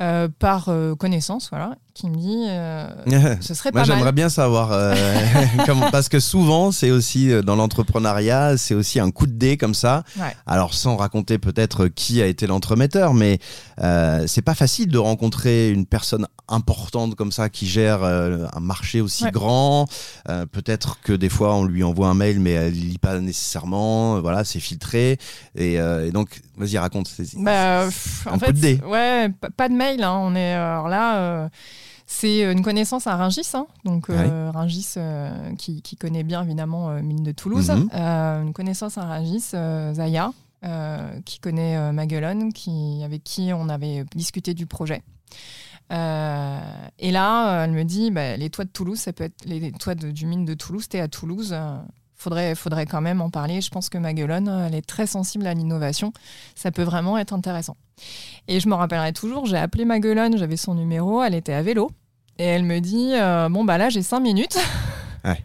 euh, 0.00 0.28
par 0.38 0.68
euh, 0.68 0.94
connaissance, 0.94 1.50
voilà, 1.50 1.74
qui 1.94 2.08
me 2.08 2.16
dit 2.16 2.46
euh, 2.48 2.86
ce 3.40 3.54
serait 3.54 3.70
Moi, 3.70 3.82
pas 3.82 3.86
mal. 3.88 3.96
j'aimerais 3.96 4.12
bien 4.12 4.28
savoir, 4.28 4.70
euh, 4.72 4.94
comment- 5.66 5.90
parce 5.90 6.08
que 6.08 6.20
souvent, 6.20 6.72
c'est 6.72 6.90
aussi 6.90 7.30
euh, 7.30 7.42
dans 7.42 7.54
l'entrepreneuriat, 7.56 8.56
c'est 8.56 8.74
aussi 8.74 8.98
un 9.00 9.10
coup 9.10 9.26
de 9.26 9.32
dé 9.32 9.56
comme 9.56 9.74
ça. 9.74 10.02
Ouais. 10.18 10.34
Alors, 10.46 10.72
sans 10.74 10.96
raconter 10.96 11.38
peut-être 11.38 11.88
qui 11.88 12.22
a 12.22 12.26
été 12.26 12.46
l'entremetteur, 12.46 13.12
mais 13.14 13.38
euh, 13.82 14.24
c'est 14.26 14.42
pas 14.42 14.54
facile 14.54 14.88
de 14.88 14.98
rencontrer 14.98 15.70
une 15.70 15.84
personne 15.86 16.26
importante 16.48 17.14
comme 17.14 17.32
ça 17.32 17.48
qui 17.48 17.66
gère 17.66 18.02
un 18.04 18.60
marché 18.60 19.00
aussi 19.00 19.24
Ouais. 19.24 19.30
grand. 19.30 19.86
Peut-être 20.50 20.98
que 21.02 21.12
des 21.12 21.28
fois, 21.28 21.54
on 21.54 21.64
lui 21.64 21.82
envoie 21.84 22.08
un 22.08 22.14
mail, 22.14 22.40
mais 22.40 22.50
elle 22.52 22.72
lit 22.74 22.98
pas 22.98 23.18
nécessairement. 23.20 24.20
Voilà, 24.20 24.44
c'est 24.44 24.60
filtré. 24.60 25.18
Et, 25.56 25.74
et 25.74 26.10
donc, 26.12 26.40
vas-y, 26.58 26.76
raconte. 26.78 27.08
C'est- 27.08 27.36
Bah, 27.38 27.84
Un 27.84 27.88
en 28.26 28.38
coup 28.38 28.44
fait, 28.46 28.52
de 28.52 28.58
dé. 28.60 28.80
ouais, 28.86 29.30
pas 29.56 29.68
de 29.68 29.74
mail. 29.74 30.02
hein, 30.02 30.18
On 30.20 30.34
est 30.34 30.52
alors 30.52 30.88
là. 30.88 31.48
Euh, 32.12 32.18
c'est 32.20 32.52
une 32.52 32.62
connaissance 32.62 33.06
à 33.06 33.16
Ringis, 33.16 33.50
hein, 33.54 33.66
donc 33.84 34.10
euh, 34.10 34.50
Ringis 34.52 34.94
euh, 34.96 35.54
qui, 35.56 35.82
qui 35.82 35.96
connaît 35.96 36.22
bien 36.24 36.42
évidemment 36.42 36.90
euh, 36.90 37.02
mine 37.02 37.22
de 37.22 37.32
Toulouse. 37.32 37.70
Mhm. 37.70 37.88
Euh, 37.94 38.42
une 38.42 38.52
connaissance 38.52 38.98
à 38.98 39.04
Ringis, 39.04 39.50
euh, 39.54 39.94
Zaya, 39.94 40.32
euh, 40.64 41.18
qui 41.24 41.38
connaît 41.40 41.76
euh, 41.76 41.92
Maguelone, 41.92 42.52
qui 42.52 43.02
avec 43.04 43.24
qui 43.24 43.50
on 43.54 43.68
avait 43.68 44.04
discuté 44.14 44.54
du 44.54 44.66
projet. 44.66 45.02
Euh, 45.92 46.58
et 46.98 47.10
là, 47.10 47.60
euh, 47.60 47.64
elle 47.64 47.72
me 47.72 47.84
dit, 47.84 48.10
bah, 48.10 48.36
les 48.36 48.48
toits 48.50 48.64
de 48.64 48.70
Toulouse, 48.70 48.98
ça 48.98 49.12
peut 49.12 49.24
être 49.24 49.44
les 49.44 49.72
toits 49.72 49.94
de- 49.94 50.10
du 50.10 50.26
mine 50.26 50.44
de 50.44 50.54
Toulouse. 50.54 50.88
T'es 50.88 51.00
à 51.00 51.08
Toulouse, 51.08 51.50
euh, 51.52 51.76
faudrait, 52.14 52.54
faudrait 52.54 52.86
quand 52.86 53.00
même 53.00 53.20
en 53.20 53.28
parler. 53.30 53.60
Je 53.60 53.68
pense 53.70 53.88
que 53.90 53.98
Maguelone, 53.98 54.48
euh, 54.48 54.66
elle 54.68 54.74
est 54.74 54.86
très 54.86 55.06
sensible 55.06 55.46
à 55.46 55.52
l'innovation. 55.54 56.12
Ça 56.54 56.70
peut 56.70 56.82
vraiment 56.84 57.18
être 57.18 57.32
intéressant. 57.34 57.76
Et 58.48 58.58
je 58.60 58.68
me 58.68 58.74
rappellerai 58.74 59.12
toujours, 59.12 59.44
j'ai 59.46 59.58
appelé 59.58 59.84
Maguelone, 59.84 60.38
j'avais 60.38 60.56
son 60.56 60.74
numéro, 60.74 61.22
elle 61.22 61.34
était 61.34 61.52
à 61.52 61.62
vélo. 61.62 61.90
Et 62.38 62.44
elle 62.44 62.64
me 62.64 62.80
dit, 62.80 63.12
euh, 63.14 63.48
bon, 63.48 63.64
bah 63.64 63.78
là, 63.78 63.88
j'ai 63.88 64.02
cinq 64.02 64.20
minutes. 64.20 64.58
Ouais. 65.24 65.38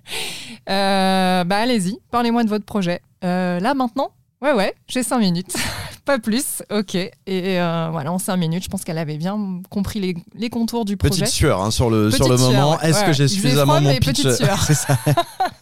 Euh, 0.72 1.44
bah 1.44 1.58
allez-y, 1.58 2.00
parlez-moi 2.10 2.44
de 2.44 2.50
votre 2.50 2.66
projet. 2.66 3.00
Euh, 3.24 3.60
là, 3.60 3.76
maintenant? 3.76 4.10
Ouais, 4.42 4.52
ouais, 4.54 4.74
j'ai 4.88 5.04
cinq 5.04 5.20
minutes, 5.20 5.56
pas 6.08 6.18
plus, 6.18 6.64
ok. 6.72 6.96
Et 6.96 7.12
euh, 7.28 7.90
voilà, 7.92 8.12
en 8.12 8.18
cinq 8.18 8.38
minutes, 8.38 8.64
je 8.64 8.70
pense 8.70 8.84
qu'elle 8.84 8.98
avait 8.98 9.18
bien 9.18 9.38
compris 9.70 10.00
les, 10.00 10.16
les 10.36 10.50
contours 10.50 10.86
du 10.86 10.98
projet. 10.98 11.12
Petite 11.22 11.28
sueur 11.28 11.62
hein, 11.62 11.70
sur 11.70 11.90
le, 11.92 12.06
Petite 12.08 12.16
sur 12.24 12.30
le 12.30 12.38
sueur, 12.38 12.52
moment. 12.52 12.72
ouais. 12.78 12.90
Est-ce 12.90 13.00
Ouais, 13.02 13.06
que 13.08 13.14
j'ai 13.14 13.28
suffisamment 13.28 13.74
froid, 13.74 13.82
mon 13.82 13.90
mais 13.90 14.00
pitch 14.00 14.24
petite 14.24 14.32
sueur. 14.32 14.64
C'est 14.68 14.74
ça. 14.74 14.98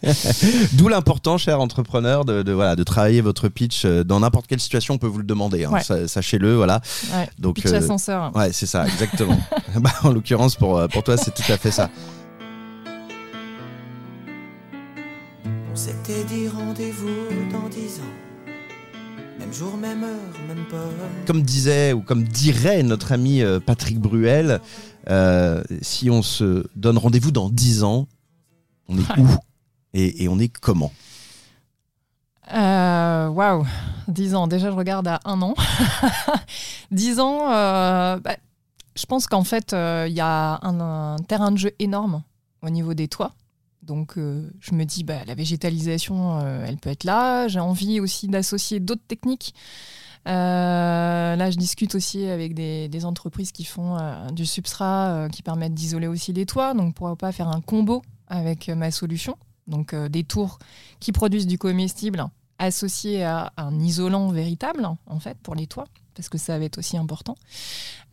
D'où 0.74 0.88
l'important, 0.88 1.36
cher 1.36 1.60
entrepreneur, 1.60 2.24
de, 2.24 2.42
de, 2.42 2.52
voilà, 2.52 2.76
de 2.76 2.82
travailler 2.84 3.20
votre 3.20 3.48
pitch 3.48 3.84
euh, 3.84 4.04
dans 4.04 4.20
n'importe 4.20 4.46
quelle 4.46 4.60
situation. 4.60 4.94
On 4.94 4.98
peut 4.98 5.06
vous 5.06 5.18
le 5.18 5.24
demander. 5.24 5.64
hein. 5.64 5.70
Ouais. 5.72 6.06
Sachez-le, 6.08 6.54
voilà. 6.54 6.80
Ouais, 7.12 7.28
Donc, 7.38 7.56
pitch 7.56 7.66
euh, 7.66 7.78
ascenseur. 7.78 8.30
Ouais, 8.34 8.52
c'est 8.52 8.66
ça, 8.66 8.86
exactement. 8.86 9.38
bah, 9.80 9.90
en 10.04 10.10
l'occurrence, 10.12 10.54
pour, 10.56 10.78
euh, 10.78 10.86
pour 10.88 11.02
toi, 11.02 11.16
c'est 11.16 11.34
tout 11.34 11.50
à 11.52 11.56
fait 11.58 11.70
ça. 11.72 11.90
On 15.72 15.76
s'était 15.76 16.24
dit 16.24 16.48
rendez-vous 16.48 17.50
dans 17.52 17.68
dix 17.68 17.98
ans. 18.00 18.25
Même 19.46 19.54
jour, 19.54 19.76
même 19.76 20.02
heure, 20.02 20.48
même 20.48 20.64
pomme. 20.68 21.24
Comme 21.24 21.42
disait 21.42 21.92
ou 21.92 22.00
comme 22.00 22.24
dirait 22.24 22.82
notre 22.82 23.12
ami 23.12 23.42
euh, 23.42 23.60
Patrick 23.60 24.00
Bruel, 24.00 24.60
euh, 25.08 25.62
si 25.82 26.10
on 26.10 26.22
se 26.22 26.66
donne 26.74 26.98
rendez-vous 26.98 27.30
dans 27.30 27.48
10 27.48 27.84
ans, 27.84 28.08
on 28.88 28.98
est 28.98 29.18
où 29.20 29.28
et, 29.94 30.24
et 30.24 30.28
on 30.28 30.40
est 30.40 30.48
comment? 30.48 30.90
Euh, 32.52 33.28
Waouh, 33.28 33.64
10 34.08 34.34
ans. 34.34 34.48
Déjà, 34.48 34.68
je 34.68 34.74
regarde 34.76 35.06
à 35.06 35.20
un 35.24 35.40
an. 35.42 35.54
10 36.90 37.20
ans, 37.20 37.52
euh, 37.52 38.18
bah, 38.18 38.36
je 38.96 39.06
pense 39.06 39.28
qu'en 39.28 39.44
fait, 39.44 39.72
euh, 39.72 40.06
il 40.08 40.14
y 40.16 40.20
a 40.20 40.58
un, 40.60 40.80
un 40.80 41.16
terrain 41.18 41.52
de 41.52 41.58
jeu 41.58 41.70
énorme 41.78 42.24
au 42.62 42.70
niveau 42.70 42.94
des 42.94 43.06
toits. 43.06 43.30
Donc, 43.86 44.18
euh, 44.18 44.50
je 44.60 44.74
me 44.74 44.84
dis, 44.84 45.04
bah, 45.04 45.24
la 45.26 45.34
végétalisation, 45.34 46.40
euh, 46.40 46.64
elle 46.66 46.76
peut 46.76 46.90
être 46.90 47.04
là. 47.04 47.48
J'ai 47.48 47.60
envie 47.60 48.00
aussi 48.00 48.28
d'associer 48.28 48.80
d'autres 48.80 49.06
techniques. 49.06 49.54
Euh, 50.26 51.36
là, 51.36 51.50
je 51.50 51.56
discute 51.56 51.94
aussi 51.94 52.26
avec 52.26 52.54
des, 52.54 53.04
entreprises 53.04 53.52
qui 53.52 53.64
font 53.64 53.96
du 54.32 54.44
substrat 54.44 55.28
qui 55.30 55.42
permettent 55.42 55.74
d'isoler 55.74 56.08
aussi 56.08 56.32
les 56.32 56.46
toits. 56.46 56.74
Donc, 56.74 56.94
pourquoi 56.94 57.16
pas 57.16 57.30
faire 57.30 57.48
un 57.48 57.60
combo 57.60 58.02
avec 58.26 58.68
ma 58.68 58.90
solution 58.90 59.36
Donc, 59.68 59.94
des 59.94 60.24
tours 60.24 60.58
qui 60.98 61.12
produisent 61.12 61.46
du 61.46 61.58
comestible 61.58 62.26
associé 62.58 63.22
à 63.22 63.52
un 63.56 63.78
isolant 63.78 64.28
véritable, 64.30 64.88
en 65.06 65.20
fait, 65.20 65.38
pour 65.38 65.54
les 65.54 65.68
toits, 65.68 65.86
parce 66.16 66.28
que 66.28 66.38
ça 66.38 66.58
va 66.58 66.64
être 66.64 66.78
aussi 66.78 66.96
important. 66.96 67.36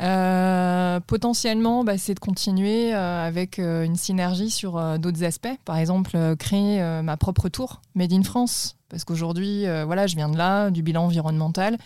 Euh, 0.01 0.99
potentiellement, 0.99 1.83
bah, 1.83 1.97
c'est 1.97 2.13
de 2.13 2.19
continuer 2.19 2.93
euh, 2.93 3.27
avec 3.27 3.59
euh, 3.59 3.83
une 3.83 3.95
synergie 3.95 4.49
sur 4.49 4.99
d'autres 4.99 5.23
aspects. 5.23 5.55
Par 5.65 5.77
exemple, 5.77 6.35
créer 6.37 6.81
ma 7.01 7.17
propre 7.17 7.49
tour 7.49 7.81
Made 7.95 8.13
in 8.13 8.23
France. 8.23 8.75
Parce 8.93 9.05
qu'aujourd'hui, 9.05 9.65
euh, 9.65 9.85
voilà, 9.85 10.05
je 10.05 10.15
viens 10.15 10.29
de 10.29 10.37
là, 10.37 10.69
du 10.69 10.83
bilan 10.83 11.05
environnemental, 11.05 11.79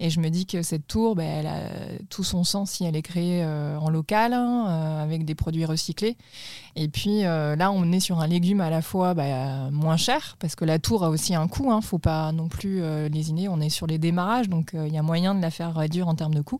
et 0.00 0.08
je 0.08 0.18
me 0.18 0.30
dis 0.30 0.46
que 0.46 0.62
cette 0.62 0.86
tour, 0.86 1.14
bah, 1.14 1.22
elle 1.22 1.46
a 1.46 1.60
tout 2.08 2.24
son 2.24 2.42
sens 2.42 2.70
si 2.70 2.86
elle 2.86 2.96
est 2.96 3.02
créée 3.02 3.44
euh, 3.44 3.76
en 3.78 3.90
local, 3.90 4.32
hein, 4.32 4.64
euh, 4.66 5.02
avec 5.02 5.26
des 5.26 5.34
produits 5.34 5.66
recyclés. 5.66 6.16
Et 6.74 6.88
puis 6.88 7.20
là, 7.20 7.70
on 7.70 7.92
est 7.92 8.00
sur 8.00 8.20
un 8.20 8.26
légume 8.26 8.62
à 8.62 8.70
la 8.70 8.80
fois 8.80 9.12
bah, 9.12 9.70
moins 9.70 9.98
cher, 9.98 10.36
parce 10.40 10.54
que 10.54 10.64
la 10.64 10.78
tour 10.78 11.04
a 11.04 11.10
aussi 11.10 11.34
un 11.34 11.46
coût, 11.48 11.70
hein, 11.70 11.82
faut 11.82 11.98
pas 11.98 12.32
non 12.32 12.48
plus 12.48 12.80
lésiner, 13.10 13.48
on 13.48 13.60
est 13.60 13.68
sur 13.68 13.86
les 13.86 13.98
démarrages, 13.98 14.48
donc 14.48 14.70
il 14.74 14.92
y 14.92 14.98
a 14.98 15.02
moyen 15.02 15.34
de 15.34 15.42
la 15.42 15.50
faire 15.50 15.76
réduire 15.76 16.08
en 16.08 16.14
termes 16.14 16.34
de 16.34 16.40
coût. 16.40 16.58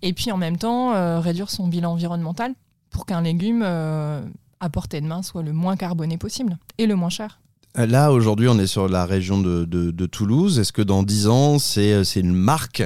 Et 0.00 0.14
puis 0.14 0.32
en 0.32 0.36
même 0.36 0.56
temps, 0.56 1.20
réduire 1.20 1.50
son 1.50 1.68
bilan 1.68 1.92
environnemental 1.92 2.54
pour 2.90 3.06
qu'un 3.06 3.20
légume 3.20 3.62
à 3.62 4.70
portée 4.70 5.00
de 5.00 5.06
main 5.06 5.22
soit 5.22 5.42
le 5.42 5.52
moins 5.52 5.76
carboné 5.76 6.18
possible 6.18 6.58
et 6.78 6.86
le 6.86 6.96
moins 6.96 7.10
cher. 7.10 7.38
Là, 7.76 8.10
aujourd'hui, 8.12 8.48
on 8.48 8.58
est 8.58 8.66
sur 8.66 8.88
la 8.88 9.04
région 9.04 9.40
de, 9.40 9.64
de- 9.64 9.90
de 9.90 10.06
Toulouse. 10.06 10.58
Est-ce 10.58 10.72
que 10.72 10.82
dans 10.82 11.02
10 11.02 11.26
ans, 11.28 11.58
c'est 11.58 11.92
euh, 11.92 12.04
c'est 12.04 12.20
une 12.20 12.32
marque? 12.34 12.82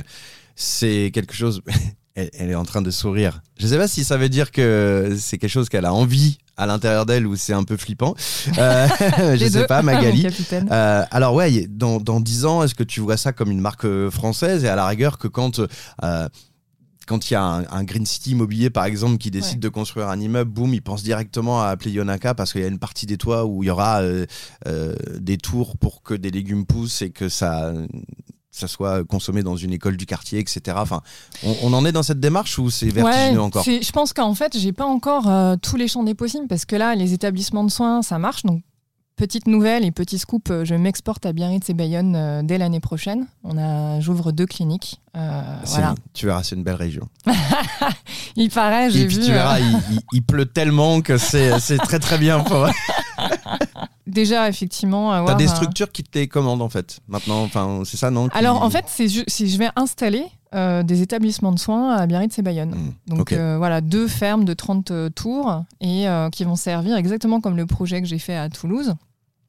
C'est 0.56 1.10
quelque 1.14 1.34
chose. 1.34 1.62
Elle, 2.16 2.28
elle 2.36 2.50
est 2.50 2.54
en 2.56 2.64
train 2.64 2.82
de 2.82 2.90
sourire. 2.90 3.40
Je 3.56 3.64
ne 3.66 3.70
sais 3.70 3.78
pas 3.78 3.86
si 3.86 4.02
ça 4.02 4.16
veut 4.16 4.28
dire 4.28 4.50
que 4.50 5.14
c'est 5.16 5.38
quelque 5.38 5.48
chose 5.50 5.68
qu'elle 5.68 5.84
a 5.84 5.94
envie 5.94 6.38
à 6.56 6.66
l'intérieur 6.66 7.06
d'elle 7.06 7.24
ou 7.24 7.36
c'est 7.36 7.52
un 7.52 7.62
peu 7.62 7.76
flippant. 7.76 8.16
Euh, 8.58 8.88
je 9.16 9.34
Les 9.34 9.48
sais 9.48 9.60
deux, 9.60 9.66
pas, 9.66 9.80
Magali. 9.82 10.26
Euh, 10.72 11.04
alors 11.12 11.34
ouais, 11.34 11.68
dans, 11.70 11.98
dans 12.00 12.18
10 12.18 12.46
ans, 12.46 12.64
est-ce 12.64 12.74
que 12.74 12.82
tu 12.82 12.98
vois 13.00 13.16
ça 13.16 13.32
comme 13.32 13.52
une 13.52 13.60
marque 13.60 13.86
française? 14.10 14.64
Et 14.64 14.68
à 14.68 14.74
la 14.74 14.88
rigueur 14.88 15.18
que 15.18 15.28
quand 15.28 15.60
euh, 16.02 16.28
quand 17.06 17.30
il 17.30 17.34
y 17.34 17.36
a 17.36 17.42
un, 17.42 17.64
un 17.70 17.84
Green 17.84 18.06
City 18.06 18.32
immobilier 18.32 18.70
par 18.70 18.84
exemple 18.84 19.18
qui 19.18 19.30
décide 19.30 19.54
Ouais. 19.56 19.60
de 19.60 19.68
construire 19.68 20.08
un 20.08 20.20
immeuble, 20.20 20.50
boum, 20.50 20.72
il 20.74 20.82
pense 20.82 21.02
directement 21.02 21.60
à 21.62 21.66
appeler 21.68 21.90
Yonaka 21.92 22.34
parce 22.34 22.52
qu'il 22.52 22.60
y 22.60 22.64
a 22.64 22.68
une 22.68 22.78
partie 22.78 23.06
des 23.06 23.16
toits 23.18 23.46
où 23.46 23.62
il 23.62 23.66
y 23.66 23.70
aura 23.70 24.00
euh, 24.02 24.26
euh, 24.68 24.94
des 25.18 25.36
tours 25.38 25.76
pour 25.76 26.02
que 26.02 26.14
des 26.14 26.30
légumes 26.30 26.66
poussent 26.66 27.02
et 27.02 27.10
que 27.10 27.28
ça 27.28 27.72
ça 28.52 28.66
soit 28.66 29.04
consommé 29.04 29.42
dans 29.44 29.54
une 29.56 29.72
école 29.72 29.96
du 29.96 30.06
quartier, 30.06 30.40
etc. 30.40 30.76
Enfin, 30.80 31.02
on, 31.44 31.54
on 31.62 31.72
en 31.72 31.84
est 31.84 31.92
dans 31.92 32.02
cette 32.02 32.18
démarche 32.18 32.58
ou 32.58 32.68
c'est 32.68 32.88
vertigineux 32.88 33.38
Ouais, 33.38 33.44
encore 33.44 33.62
Je 33.64 33.92
pense 33.92 34.12
qu'en 34.12 34.34
fait, 34.34 34.58
j'ai 34.58 34.72
pas 34.72 34.86
encore 34.86 35.28
euh, 35.30 35.54
tous 35.62 35.76
les 35.76 35.86
champs 35.86 36.02
des 36.02 36.14
possibles 36.16 36.48
parce 36.48 36.64
que 36.64 36.74
là, 36.74 36.96
les 36.96 37.12
établissements 37.12 37.62
de 37.62 37.70
soins, 37.70 38.02
ça 38.02 38.18
marche. 38.18 38.42
Donc, 38.42 38.62
petite 39.20 39.46
nouvelle 39.46 39.84
et 39.84 39.90
petit 39.90 40.18
scoop, 40.18 40.48
euh, 40.50 40.64
je 40.64 40.74
m'exporte 40.74 41.26
à 41.26 41.34
Biarritz 41.34 41.68
et 41.68 41.74
Bayonne 41.74 42.16
euh, 42.16 42.42
dès 42.42 42.56
l'année 42.56 42.80
prochaine. 42.80 43.26
On 43.44 43.58
a, 43.58 44.00
j'ouvre 44.00 44.32
deux 44.32 44.46
cliniques. 44.46 44.98
Euh, 45.14 45.42
voilà. 45.66 45.94
Tu 46.14 46.24
verras, 46.24 46.42
c'est 46.42 46.56
une 46.56 46.62
belle 46.62 46.76
région. 46.76 47.06
Il 48.36 48.48
paraît, 48.48 48.90
j'ai 48.90 49.02
Et 49.02 49.06
puis 49.06 49.16
vu. 49.18 49.24
tu 49.26 49.30
euh, 49.30 49.34
verras, 49.34 49.58
il, 49.60 49.78
il- 49.92 50.00
il 50.14 50.22
pleut 50.22 50.46
tellement 50.46 51.02
que 51.02 51.18
c'est 51.18 51.58
c'est 51.60 51.76
très 51.76 51.98
très 51.98 52.16
bien. 52.16 52.40
pour- 52.40 52.66
déjà, 54.06 54.48
effectivement, 54.48 55.24
T'as 55.26 55.34
des 55.34 55.48
structures 55.48 55.92
qui 55.92 56.02
te 56.02 56.18
les 56.18 56.26
commandent 56.28 56.62
en 56.62 56.68
fait. 56.70 57.00
Maintenant, 57.08 57.42
enfin, 57.42 57.82
c'est 57.84 57.96
ça, 57.98 58.10
non 58.10 58.28
Alors, 58.32 58.62
en 58.62 58.70
fait, 58.70 58.84
si 58.88 59.08
je 59.50 59.58
vais 59.58 59.68
installer 59.76 60.24
euh, 60.54 60.82
des 60.82 61.02
établissements 61.02 61.52
de 61.52 61.58
soins 61.58 61.94
à 61.94 62.06
Biarritz 62.06 62.38
et 62.38 62.42
Bayonne. 62.42 62.70
Hmm, 62.74 63.14
Donc 63.16 63.32
euh, 63.32 63.56
voilà, 63.58 63.80
deux 63.80 64.08
fermes 64.08 64.44
de 64.44 64.54
30 64.54 64.90
euh, 64.90 65.08
tours 65.10 65.62
et 65.80 66.08
euh, 66.08 66.28
qui 66.30 66.44
vont 66.44 66.56
servir 66.56 66.96
exactement 66.96 67.40
comme 67.40 67.56
le 67.56 67.66
projet 67.66 68.00
que 68.00 68.08
j'ai 68.08 68.18
fait 68.18 68.34
à 68.36 68.48
Toulouse, 68.48 68.94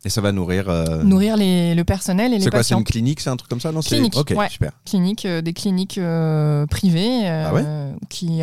Et 0.04 0.10
ça 0.10 0.20
va 0.22 0.32
nourrir. 0.32 0.68
euh, 0.70 1.04
nourrir 1.04 1.38
les, 1.38 1.76
le 1.76 1.84
personnel 1.84 2.34
et 2.34 2.38
les 2.38 2.44
C'est 2.44 2.50
quoi 2.50 2.60
C'est 2.64 2.70
patients. 2.70 2.80
une 2.80 2.84
clinique 2.86 3.20
C'est 3.20 3.30
un 3.30 3.38
truc 3.38 3.50
comme 3.50 3.60
ça 3.62 3.72
Non, 3.72 3.82
c'est- 3.84 3.96
Clinique, 3.96 4.18
Ok, 4.18 4.34
ouais. 4.36 4.50
super. 4.50 4.72
Cliniques, 4.86 5.26
euh, 5.26 5.42
des 5.42 5.54
cliniques 5.54 5.98
euh, 6.00 6.66
privées 6.66 7.28
Ah 7.28 7.54
ouais 7.54 7.64
qui, 8.10 8.42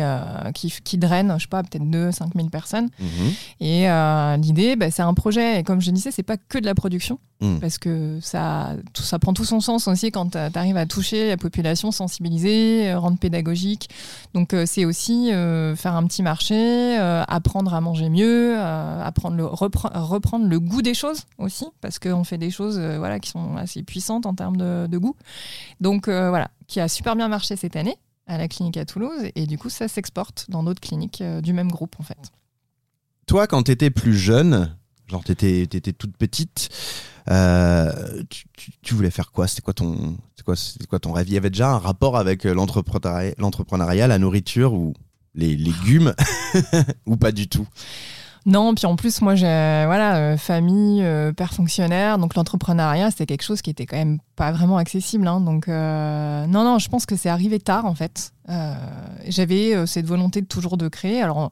qui, 0.53 0.73
qui 0.83 0.97
drainent, 0.97 1.35
je 1.37 1.43
sais 1.43 1.47
pas, 1.49 1.61
peut-être 1.63 1.87
2 1.89 2.11
5 2.11 2.29
000 2.35 2.47
personnes. 2.49 2.89
Mhm. 2.99 3.31
Et 3.59 3.87
l'idée, 4.41 4.75
bah, 4.75 4.89
c'est 4.89 5.01
un 5.01 5.13
projet, 5.13 5.59
et 5.59 5.63
comme 5.63 5.81
je 5.81 5.91
disais, 5.91 6.11
c'est 6.11 6.23
pas 6.23 6.37
que 6.37 6.57
de 6.59 6.65
la 6.65 6.75
production, 6.75 7.19
Mm. 7.41 7.59
parce 7.59 7.77
que 7.77 8.19
ça, 8.21 8.71
tout, 8.91 9.01
ça 9.01 9.17
prend 9.17 9.31
tout 9.31 9.45
son 9.45 9.61
sens 9.61 9.87
aussi 9.87 10.11
quand 10.11 10.31
tu 10.31 10.37
arrives 10.37 10.75
à 10.75 10.85
toucher 10.85 11.29
la 11.29 11.37
population, 11.37 11.89
sensibiliser, 11.93 12.93
rendre 12.95 13.17
pédagogique. 13.17 13.89
Donc 14.33 14.53
c'est 14.65 14.83
aussi 14.83 15.29
faire 15.77 15.95
un 15.95 16.05
petit 16.05 16.21
marché, 16.21 16.97
apprendre 16.97 17.73
à 17.73 17.79
manger 17.79 18.09
mieux, 18.09 18.57
apprendre 18.59 19.37
le, 19.37 19.45
repre- 19.45 19.89
reprendre 19.97 20.47
le 20.47 20.59
goût 20.59 20.81
des 20.81 20.93
choses 20.93 21.21
aussi, 21.37 21.48
parce 21.81 21.99
qu'on 21.99 22.23
fait 22.23 22.37
des 22.37 22.51
choses 22.51 22.77
euh, 22.79 22.97
voilà, 22.97 23.19
qui 23.19 23.29
sont 23.29 23.55
assez 23.57 23.83
puissantes 23.83 24.25
en 24.25 24.33
termes 24.33 24.57
de, 24.57 24.97
goût. 24.97 25.15
Donc 25.79 26.07
euh, 26.07 26.29
voilà, 26.29 26.49
qui 26.67 26.79
a 26.79 26.87
super 26.87 27.15
bien 27.15 27.27
marché 27.27 27.55
cette 27.55 27.75
année 27.75 27.97
à 28.27 28.37
la 28.37 28.47
clinique 28.47 28.77
à 28.77 28.85
Toulouse, 28.85 29.29
et 29.35 29.47
du 29.47 29.57
coup 29.57 29.69
ça 29.69 29.87
s'exporte 29.87 30.45
dans 30.49 30.63
d'autres 30.63 30.81
cliniques 30.81 31.21
euh, 31.21 31.41
du 31.41 31.53
même 31.53 31.71
groupe 31.71 31.95
en 31.99 32.03
fait. 32.03 32.31
Toi, 33.25 33.47
quand 33.47 33.63
t'étais 33.63 33.89
plus 33.89 34.17
jeune, 34.17 34.75
genre 35.07 35.23
t'étais 35.23 35.61
étais 35.61 35.93
toute 35.93 36.15
petite, 36.17 36.69
tu, 37.27 38.45
tu- 38.57 38.71
tu 38.81 38.93
voulais 38.95 39.11
faire 39.11 39.31
quoi? 39.31 39.47
C'était 39.47 39.61
quoi 39.61 39.73
ton 39.73 40.17
quoi, 40.45 40.55
quoi 40.89 40.99
ton 40.99 41.11
rêve? 41.11 41.27
Il 41.27 41.33
y 41.33 41.37
avait 41.37 41.49
déjà 41.51 41.71
un 41.71 41.77
rapport 41.77 42.17
avec 42.17 42.43
l'entrepreneuriat, 42.43 44.07
la 44.07 44.17
nourriture 44.17 44.73
ou 44.73 44.93
les 45.35 45.55
légumes? 45.55 46.13
Ou 47.05 47.17
pas 47.17 47.31
du 47.31 47.47
tout? 47.47 47.67
Non, 48.49 48.73
puis 48.73 48.87
en 48.87 48.95
plus, 48.95 49.21
moi, 49.21 49.35
j'ai 49.35 49.45
voilà, 49.45 50.15
euh, 50.17 50.37
famille, 50.37 51.03
euh, 51.03 51.31
père 51.31 51.53
fonctionnaire, 51.53 52.17
donc 52.17 52.33
l'entrepreneuriat, 52.33 53.11
c'était 53.11 53.27
quelque 53.27 53.43
chose 53.43 53.61
qui 53.61 53.69
était 53.69 53.85
quand 53.85 53.95
même 53.97 54.17
pas 54.35 54.51
vraiment 54.51 54.77
accessible. 54.77 55.27
hein. 55.27 55.39
donc, 55.39 55.67
euh, 55.67 56.47
non, 56.47 56.63
non, 56.63 56.79
je 56.79 56.89
pense 56.89 57.05
que 57.05 57.15
c'est 57.15 57.29
arrivé 57.29 57.59
tard, 57.59 57.85
en 57.85 57.93
fait. 57.93 58.33
J'avais 59.27 59.85
cette 59.85 60.07
volonté 60.07 60.43
toujours 60.43 60.77
de 60.77 60.87
créer. 60.87 61.21
Alors, 61.21 61.51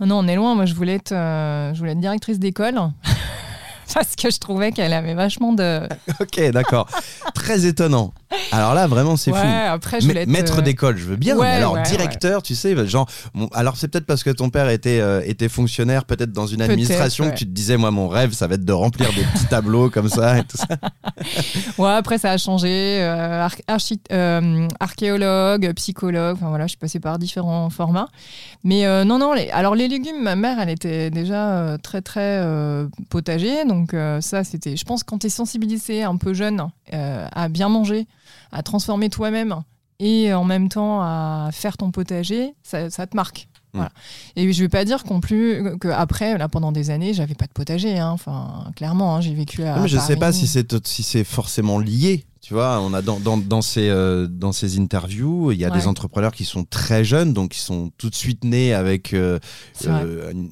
non, 0.00 0.06
non, 0.06 0.18
on 0.18 0.28
est 0.28 0.36
loin. 0.36 0.54
Moi, 0.54 0.66
je 0.66 0.74
voulais 0.74 0.96
être, 0.96 1.14
je 1.14 1.78
voulais 1.78 1.92
être 1.92 2.00
directrice 2.00 2.38
d'école. 2.38 2.78
Parce 3.94 4.16
que 4.16 4.30
je 4.30 4.38
trouvais 4.38 4.72
qu'elle 4.72 4.92
avait 4.92 5.14
vachement 5.14 5.52
de. 5.52 5.80
Ok, 6.20 6.40
d'accord. 6.52 6.88
Très 7.34 7.66
étonnant. 7.66 8.12
Alors 8.52 8.74
là, 8.74 8.86
vraiment, 8.86 9.16
c'est 9.16 9.30
Ouais, 9.32 9.40
fou. 9.40 9.46
après, 9.68 10.00
je 10.00 10.10
être, 10.10 10.28
Maître 10.28 10.62
d'école, 10.62 10.96
je 10.96 11.04
veux 11.04 11.16
bien. 11.16 11.36
ouais, 11.36 11.46
mais 11.48 11.54
alors, 11.56 11.74
ouais, 11.74 11.82
directeur, 11.82 12.42
tu 12.42 12.54
sais, 12.54 12.74
genre, 12.86 13.08
bon, 13.34 13.48
alors 13.52 13.76
c'est 13.76 13.88
peut-être 13.88 14.06
parce 14.06 14.22
que 14.24 14.30
ton 14.30 14.50
père 14.50 14.68
était, 14.68 15.00
euh, 15.00 15.20
était 15.24 15.48
fonctionnaire, 15.48 16.04
peut-être 16.04 16.32
dans 16.32 16.46
une 16.46 16.62
administration, 16.62 17.30
que 17.30 17.36
tu 17.36 17.44
te 17.44 17.50
disais, 17.50 17.76
moi, 17.76 17.90
mon 17.90 18.08
rêve, 18.08 18.32
ça 18.32 18.46
va 18.46 18.54
être 18.54 18.64
de 18.64 18.72
remplir 18.72 19.08
des 19.12 19.22
petits 19.22 19.46
tableaux 19.46 19.90
comme 19.90 20.08
ça 20.08 20.38
et 20.38 20.42
tout 20.44 20.56
ça. 20.56 20.66
Ouais, 21.78 21.90
après 21.90 22.18
ça 22.18 22.30
a 22.30 22.38
changé. 22.38 22.98
euh, 23.00 23.46
archi- 23.68 24.00
euh, 24.12 24.68
archéologue, 24.80 25.72
psychologue, 25.74 26.36
enfin 26.36 26.48
voilà, 26.48 26.64
je 26.64 26.70
suis 26.70 26.78
passée 26.78 27.00
par 27.00 27.18
différents 27.18 27.70
formats. 27.70 28.08
Mais 28.64 28.84
non, 29.04 29.18
non, 29.18 29.32
les- 29.34 29.50
alors 29.50 29.74
les 29.74 29.88
légumes, 29.88 30.22
ma 30.22 30.36
mère, 30.36 30.58
elle 30.60 30.70
était 30.70 31.10
déjà 31.10 31.76
très, 31.82 32.00
très 32.02 32.42
potager. 33.10 33.64
Donc 33.74 33.94
euh, 33.94 34.20
ça, 34.20 34.44
c'était, 34.44 34.76
je 34.76 34.84
pense, 34.84 35.02
quand 35.02 35.18
tu 35.18 35.26
es 35.26 35.30
sensibilisé 35.30 36.02
un 36.02 36.16
peu 36.16 36.32
jeune 36.32 36.68
euh, 36.92 37.26
à 37.32 37.48
bien 37.48 37.68
manger, 37.68 38.06
à 38.52 38.62
transformer 38.62 39.10
toi-même 39.10 39.62
et 39.98 40.32
en 40.32 40.44
même 40.44 40.68
temps 40.68 41.00
à 41.02 41.50
faire 41.52 41.76
ton 41.76 41.90
potager, 41.90 42.54
ça, 42.62 42.90
ça 42.90 43.06
te 43.06 43.16
marque. 43.16 43.48
Voilà. 43.72 43.90
Et 44.36 44.52
je 44.52 44.62
vais 44.62 44.68
pas 44.68 44.84
dire 44.84 45.02
qu'en 45.02 45.18
plus 45.18 45.76
que 45.80 45.88
après 45.88 46.38
là 46.38 46.48
pendant 46.48 46.70
des 46.70 46.90
années 46.90 47.12
j'avais 47.12 47.34
pas 47.34 47.46
de 47.46 47.52
potager 47.52 47.98
hein. 47.98 48.10
enfin 48.10 48.70
clairement 48.76 49.16
hein, 49.16 49.20
j'ai 49.20 49.34
vécu 49.34 49.64
à 49.64 49.74
Non, 49.74 49.82
mais 49.82 49.88
je 49.88 49.98
sais 49.98 50.14
pas 50.14 50.30
si 50.30 50.46
c'est 50.46 50.86
si 50.86 51.02
c'est 51.02 51.24
forcément 51.24 51.80
lié. 51.80 52.24
Tu 52.44 52.52
vois, 52.52 52.78
on 52.82 52.92
a 52.92 53.00
dans, 53.00 53.18
dans, 53.20 53.38
dans, 53.38 53.62
ces, 53.62 53.88
euh, 53.88 54.26
dans 54.28 54.52
ces 54.52 54.78
interviews, 54.78 55.50
il 55.52 55.58
y 55.58 55.64
a 55.64 55.70
Ouais. 55.70 55.78
des 55.78 55.86
entrepreneurs 55.86 56.32
qui 56.32 56.44
sont 56.44 56.64
très 56.64 57.02
jeunes, 57.02 57.32
donc 57.32 57.52
qui 57.52 57.58
sont 57.58 57.90
tout 57.96 58.10
de 58.10 58.14
suite 58.14 58.44
nés 58.44 58.74
avec 58.74 59.14
euh, 59.14 59.38
euh, 59.86 60.30
une, 60.30 60.50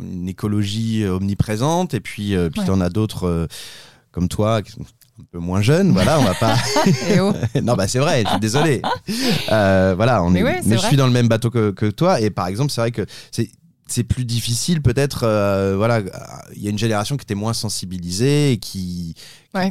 une 0.00 0.28
écologie 0.30 1.04
omniprésente, 1.04 1.92
et 1.92 2.00
puis, 2.00 2.34
puis 2.50 2.60
Ouais. 2.60 2.66
t'en 2.66 2.80
as 2.80 2.88
d'autres 2.88 3.48
comme 4.12 4.28
toi 4.28 4.62
qui 4.62 4.72
sont 4.72 4.80
un 5.20 5.24
peu 5.30 5.38
moins 5.38 5.60
jeunes. 5.60 5.92
Voilà, 5.92 6.18
on 6.18 6.24
va 6.24 6.32
pas. 6.32 6.56
Oh. 7.20 7.32
non, 7.62 7.74
bah 7.74 7.86
c'est 7.86 7.98
vrai, 7.98 8.22
je 8.24 8.30
suis 8.30 8.40
désolé. 8.40 8.80
Voilà, 9.48 10.22
on 10.24 10.30
Mais 10.30 10.40
est, 10.40 10.44
ouais, 10.44 10.60
mais 10.64 10.78
je 10.78 10.86
suis 10.86 10.96
dans 10.96 11.06
le 11.06 11.12
même 11.12 11.28
bateau 11.28 11.50
que, 11.50 11.70
que 11.70 11.84
toi, 11.84 12.18
et 12.18 12.30
par 12.30 12.46
exemple, 12.46 12.70
c'est 12.72 12.80
vrai 12.80 12.92
que 12.92 13.04
c'est 13.30 13.50
c'est 13.88 14.04
plus 14.04 14.24
difficile 14.24 14.82
peut-être 14.82 15.22
euh, 15.24 15.74
voilà 15.76 16.00
il 16.54 16.62
y 16.62 16.66
a 16.66 16.70
une 16.70 16.78
génération 16.78 17.16
qui 17.16 17.22
était 17.22 17.34
moins 17.34 17.52
sensibilisée 17.52 18.52
et 18.52 18.58
qui, 18.58 19.14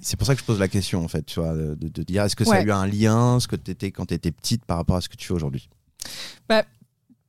c'est 0.03 0.15
pour 0.17 0.25
ça 0.25 0.33
que 0.35 0.41
je 0.41 0.45
pose 0.45 0.59
la 0.59 0.67
question 0.67 1.03
en 1.03 1.07
fait 1.07 1.25
tu 1.25 1.39
vois 1.39 1.53
de, 1.53 1.75
de 1.75 2.03
dire 2.03 2.23
est-ce 2.23 2.35
que 2.35 2.43
ça 2.45 2.55
a 2.55 2.61
eu 2.63 2.71
un 2.71 2.87
lien 2.87 3.39
ce 3.39 3.47
que 3.47 3.55
tu 3.55 3.71
étais 3.71 3.91
quand 3.91 4.05
tu 4.07 4.13
étais 4.13 4.31
petite 4.31 4.63
par 4.65 4.77
rapport 4.77 4.95
à 4.95 5.01
ce 5.01 5.09
que 5.09 5.15
tu 5.15 5.27
fais 5.27 5.33
aujourd'hui? 5.33 5.69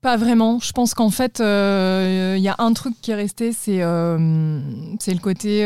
Pas 0.02 0.18
vraiment. 0.18 0.60
Je 0.60 0.70
pense 0.70 0.94
qu'en 0.94 1.10
fait, 1.10 1.40
euh, 1.40 2.34
il 2.36 2.42
y 2.42 2.48
a 2.48 2.54
un 2.58 2.72
truc 2.74 2.94
qui 3.00 3.10
est 3.10 3.14
resté, 3.16 3.52
c'est 3.52 3.82
euh, 3.82 4.60
c'est 5.00 5.12
le 5.12 5.18
côté, 5.18 5.64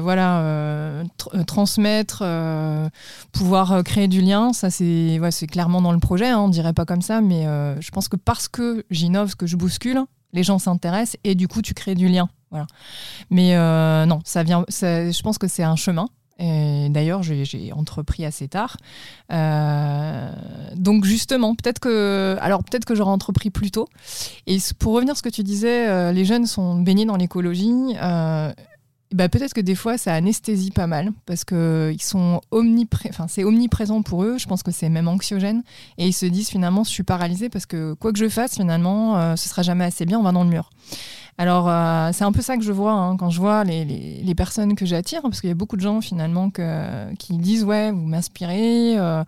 voilà, 0.00 1.02
tr- 1.18 1.44
transmettre, 1.44 2.22
pouvoir 3.32 3.82
créer 3.82 4.06
du 4.06 4.20
lien. 4.20 4.52
Ça, 4.52 4.70
c'est 4.70 5.18
ouais, 5.18 5.32
c'est 5.32 5.48
clairement 5.48 5.82
dans 5.82 5.92
le 5.92 5.98
projet. 5.98 6.28
Hein, 6.28 6.38
on 6.38 6.48
dirait 6.48 6.74
pas 6.74 6.84
comme 6.84 7.02
ça, 7.02 7.20
mais 7.20 7.44
je 7.80 7.90
pense 7.90 8.08
que 8.08 8.16
parce 8.16 8.46
que 8.46 8.84
j'innove, 8.90 9.34
que 9.34 9.46
je 9.46 9.56
bouscule, 9.56 10.04
les 10.32 10.42
gens 10.42 10.58
s'intéressent 10.58 11.16
et 11.24 11.34
du 11.34 11.48
coup, 11.48 11.62
tu 11.62 11.74
crées 11.74 11.94
du 11.94 12.08
lien. 12.08 12.28
Voilà. 12.50 12.66
Mais 13.30 13.54
euh, 13.54 14.06
non, 14.06 14.20
ça 14.24 14.42
vient. 14.42 14.64
je 14.68 15.22
pense 15.22 15.38
que 15.38 15.48
c'est 15.48 15.62
un 15.62 15.76
chemin. 15.76 16.08
Et 16.42 16.88
d'ailleurs, 16.88 17.22
j'ai 17.22 17.70
entrepris 17.72 18.24
assez 18.24 18.48
tard. 18.48 18.78
Euh, 19.30 20.32
donc 20.74 21.04
justement, 21.04 21.54
peut-être 21.54 21.80
que, 21.80 22.38
alors 22.40 22.64
peut-être 22.64 22.86
que 22.86 22.94
j'aurais 22.94 23.10
entrepris 23.10 23.50
plus 23.50 23.70
tôt. 23.70 23.88
Et 24.46 24.56
pour 24.78 24.94
revenir 24.94 25.12
à 25.12 25.14
ce 25.16 25.22
que 25.22 25.28
tu 25.28 25.42
disais, 25.42 25.86
euh, 25.86 26.12
les 26.12 26.24
jeunes 26.24 26.46
sont 26.46 26.76
baignés 26.76 27.04
dans 27.04 27.16
l'écologie. 27.16 27.94
Euh, 29.12 29.16
bah, 29.16 29.28
peut-être 29.28 29.54
que 29.54 29.60
des 29.60 29.74
fois 29.74 29.98
ça 29.98 30.14
anesthésie 30.14 30.70
pas 30.70 30.86
mal 30.86 31.12
parce 31.26 31.44
que 31.44 31.90
ils 31.94 32.02
sont 32.02 32.40
omnipré- 32.52 33.10
c'est 33.28 33.44
omniprésent 33.44 34.02
pour 34.02 34.24
eux. 34.24 34.38
Je 34.38 34.46
pense 34.46 34.62
que 34.62 34.70
c'est 34.70 34.88
même 34.88 35.08
anxiogène 35.08 35.62
et 35.98 36.06
ils 36.06 36.12
se 36.12 36.26
disent 36.26 36.48
finalement 36.48 36.84
je 36.84 36.90
suis 36.90 37.02
paralysé 37.02 37.48
parce 37.48 37.66
que 37.66 37.94
quoi 37.94 38.12
que 38.12 38.18
je 38.18 38.28
fasse 38.28 38.54
finalement 38.54 39.16
euh, 39.18 39.36
ce 39.36 39.48
sera 39.48 39.62
jamais 39.62 39.84
assez 39.84 40.06
bien, 40.06 40.18
on 40.18 40.22
va 40.22 40.32
dans 40.32 40.44
le 40.44 40.50
mur. 40.50 40.70
Alors, 41.38 41.70
euh, 41.70 42.10
c'est 42.12 42.24
un 42.24 42.32
peu 42.32 42.42
ça 42.42 42.58
que 42.58 42.62
je 42.62 42.72
vois 42.72 42.92
hein, 42.92 43.16
quand 43.16 43.30
je 43.30 43.40
vois 43.40 43.64
les, 43.64 43.86
les- 43.86 44.34
personnes 44.34 44.74
que 44.74 44.84
j'attire, 44.84 45.22
parce 45.22 45.40
qu'il 45.40 45.48
y 45.48 45.52
a 45.52 45.54
beaucoup 45.54 45.76
de 45.76 45.80
gens 45.80 46.02
finalement 46.02 46.50
qui 47.18 47.38
disent 47.38 47.64
Ouais, 47.64 47.90
vous 47.92 48.04
m'inspirez, 48.06 48.98
euh, 48.98 49.24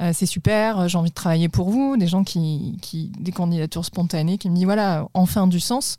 euh, 0.00 0.10
c'est 0.12 0.26
super, 0.26 0.86
j'ai 0.88 0.98
envie 0.98 1.08
de 1.08 1.14
travailler 1.14 1.48
pour 1.48 1.70
vous. 1.70 1.96
Des 1.96 2.08
gens 2.08 2.24
qui, 2.24 2.76
qui 2.82 3.10
des 3.18 3.32
candidatures 3.32 3.86
spontanées 3.86 4.36
qui 4.36 4.50
me 4.50 4.54
disent 4.54 4.64
Voilà, 4.66 5.08
enfin 5.14 5.46
du 5.46 5.58
sens. 5.60 5.96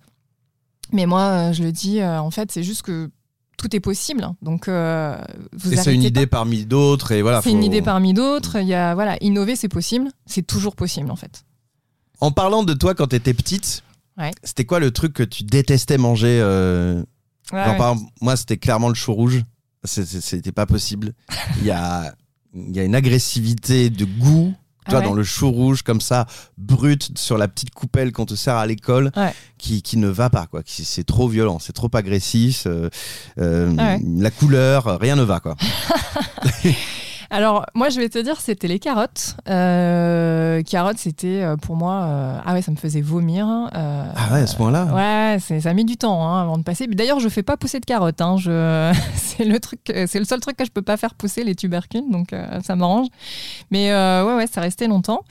Mais 0.91 1.07
moi, 1.07 1.21
euh, 1.21 1.53
je 1.53 1.63
le 1.63 1.71
dis, 1.71 2.01
euh, 2.01 2.21
en 2.21 2.29
fait, 2.31 2.51
c'est 2.51 2.63
juste 2.63 2.83
que 2.83 3.09
tout 3.57 3.75
est 3.75 3.79
possible. 3.79 4.27
Donc, 4.41 4.67
euh, 4.67 5.19
vous 5.53 5.71
c'est 5.75 5.93
une 5.93 6.03
idée 6.03 6.27
pas. 6.27 6.37
parmi 6.37 6.65
d'autres 6.65 7.11
et 7.11 7.21
voilà 7.21 7.41
C'est 7.41 7.49
faut- 7.49 7.55
une 7.55 7.63
idée 7.63 7.81
parmi 7.81 8.13
d'autres. 8.13 8.57
Il 8.61 8.67
y 8.67 8.73
a, 8.75 8.93
voilà, 8.95 9.17
innover, 9.21 9.55
c'est 9.55 9.67
possible. 9.67 10.09
C'est 10.25 10.45
toujours 10.45 10.75
possible, 10.75 11.09
en 11.11 11.15
fait. 11.15 11.43
en 12.19 12.31
parlant 12.31 12.63
de 12.63 12.73
toi 12.73 12.95
quand 12.95 13.07
tu 13.07 13.15
étais 13.15 13.33
petite 13.33 13.83
Ouais. 14.17 14.31
c'était 14.43 14.65
quoi 14.65 14.79
le 14.79 14.89
truc 14.89 15.13
que 15.13 15.21
tu 15.23 15.43
détestais 15.43 15.97
manger 15.99 16.39
euh, 16.41 17.03
Ouais, 17.53 17.59
Genre, 17.59 17.67
ouais. 17.73 17.77
par 17.77 17.91
exemple, 17.93 18.11
moi, 18.21 18.35
c'était 18.35 18.57
clairement 18.57 18.89
le 18.89 18.95
chou 18.95 19.13
rouge. 19.13 19.43
C'était 19.85 20.51
pas 20.51 20.65
possible. 20.65 21.13
Il 21.59 21.65
y 21.67 21.71
a, 21.71 22.13
il 22.53 22.75
y 22.75 22.79
a 22.79 22.83
une 22.83 22.95
agressivité 22.95 23.89
de 23.89 24.03
goût. 24.05 24.53
Tu 24.87 24.91
vois, 24.91 24.99
ouais 25.01 25.05
dans 25.05 25.13
le 25.13 25.23
chou 25.23 25.51
rouge, 25.51 25.81
comme 25.83 26.01
ça, 26.01 26.25
brut, 26.57 27.17
sur 27.17 27.37
la 27.37 27.47
petite 27.47 27.71
coupelle 27.71 28.11
qu'on 28.11 28.25
te 28.25 28.35
sert 28.35 28.55
à 28.55 28.65
l'école, 28.65 29.11
Ouais. 29.15 29.33
qui, 29.57 29.81
qui 29.81 29.97
ne 29.97 30.07
va 30.07 30.29
pas, 30.29 30.47
quoi. 30.47 30.61
C'est 30.65 31.05
trop 31.05 31.27
violent, 31.27 31.59
c'est 31.59 31.73
trop 31.73 31.89
agressif. 31.93 32.63
euh, 32.67 32.89
euh, 33.39 33.73
Ah 33.77 33.95
ouais. 33.95 34.01
La 34.17 34.31
couleur, 34.31 34.97
rien 34.99 35.15
ne 35.15 35.23
va, 35.23 35.39
quoi. 35.39 35.55
Alors, 37.29 37.65
moi, 37.73 37.89
je 37.89 37.99
vais 37.99 38.09
te 38.09 38.19
dire, 38.19 38.39
c'était 38.39 38.67
les 38.67 38.79
carottes. 38.79 39.35
Euh, 39.49 40.61
carottes, 40.63 40.97
c'était 40.97 41.41
euh, 41.43 41.57
pour 41.57 41.75
moi. 41.75 42.03
euh, 42.03 42.39
ah 42.45 42.53
ouais, 42.53 42.61
ça 42.61 42.71
me 42.71 42.77
faisait 42.77 43.01
vomir. 43.01 43.47
euh, 43.75 44.05
Ah 44.15 44.33
ouais, 44.33 44.41
à 44.41 44.47
ce 44.47 44.55
point-là? 44.55 44.85
Ouais, 44.93 45.37
c'est- 45.39 45.61
ça 45.61 45.69
a 45.69 45.73
mis 45.73 45.85
du 45.85 45.97
temps 45.97 46.25
hein, 46.27 46.41
avant 46.41 46.57
de 46.57 46.63
passer. 46.63 46.87
D'ailleurs, 46.87 47.19
je 47.19 47.29
fais 47.29 47.43
pas 47.43 47.57
pousser 47.57 47.79
de 47.79 47.85
carottes. 47.85 48.21
hein, 48.21 48.37
je... 48.37 48.93
c'est 49.15 49.45
le 49.45 49.59
truc, 49.59 49.79
c'est 50.07 50.19
le 50.19 50.25
seul 50.25 50.39
truc 50.39 50.57
que 50.57 50.65
je 50.65 50.71
peux 50.71 50.81
pas 50.81 50.97
faire 50.97 51.13
pousser 51.15 51.43
les 51.43 51.55
tubercules, 51.55 52.09
donc 52.09 52.29
ça 52.63 52.75
m'arrange. 52.75 53.07
Mais 53.71 53.91
ouais, 53.91 54.33
ouais, 54.35 54.47
ça 54.47 54.61
restait 54.61 54.87
longtemps. 54.87 55.21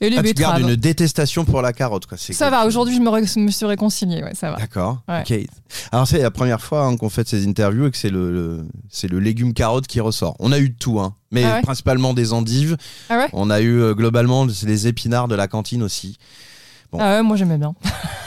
Et 0.00 0.10
les 0.10 0.18
Ah, 0.18 0.22
tu 0.22 0.34
gardes 0.34 0.60
une 0.60 0.76
détestation 0.76 1.44
pour 1.44 1.62
la 1.62 1.72
carotte, 1.72 2.06
quoi. 2.06 2.18
C'est 2.18 2.32
Ça 2.32 2.50
va. 2.50 2.66
Aujourd'hui, 2.66 2.96
je 2.96 3.38
me, 3.40 3.50
suis 3.50 3.66
réconciliée. 3.66 4.22
Ouais, 4.22 4.34
ça 4.34 4.50
va. 4.50 4.56
D'accord. 4.56 4.98
Ouais. 5.08 5.46
Alors 5.92 6.06
c'est 6.06 6.18
la 6.18 6.30
première 6.30 6.60
fois 6.60 6.84
hein, 6.84 6.96
qu'on 6.96 7.08
fait 7.08 7.26
ces 7.26 7.46
interviews 7.46 7.86
et 7.86 7.90
que 7.90 7.96
c'est 7.96 8.10
le, 8.10 8.30
le- 8.32 8.66
c'est 8.90 9.08
le 9.08 9.18
légume 9.18 9.52
carotte 9.54 9.86
qui 9.86 10.00
ressort. 10.00 10.36
On 10.38 10.52
a 10.52 10.58
eu 10.58 10.68
de 10.70 10.74
tout, 10.78 11.00
hein, 11.00 11.14
mais 11.30 11.44
Ah 11.44 11.56
ouais 11.56 11.62
principalement 11.62 12.14
des 12.14 12.32
endives. 12.32 12.76
Ah 13.08 13.18
ouais. 13.18 13.28
On 13.32 13.50
a 13.50 13.60
eu 13.60 13.80
euh, 13.80 13.94
globalement 13.94 14.44
les 14.44 14.86
épinards 14.86 15.28
de 15.28 15.34
la 15.34 15.48
cantine 15.48 15.82
aussi. 15.82 16.18
Bon. 16.92 16.98
Ah 17.00 17.16
ouais, 17.16 17.22
moi 17.22 17.36
j'aimais 17.36 17.58
bien. 17.58 17.74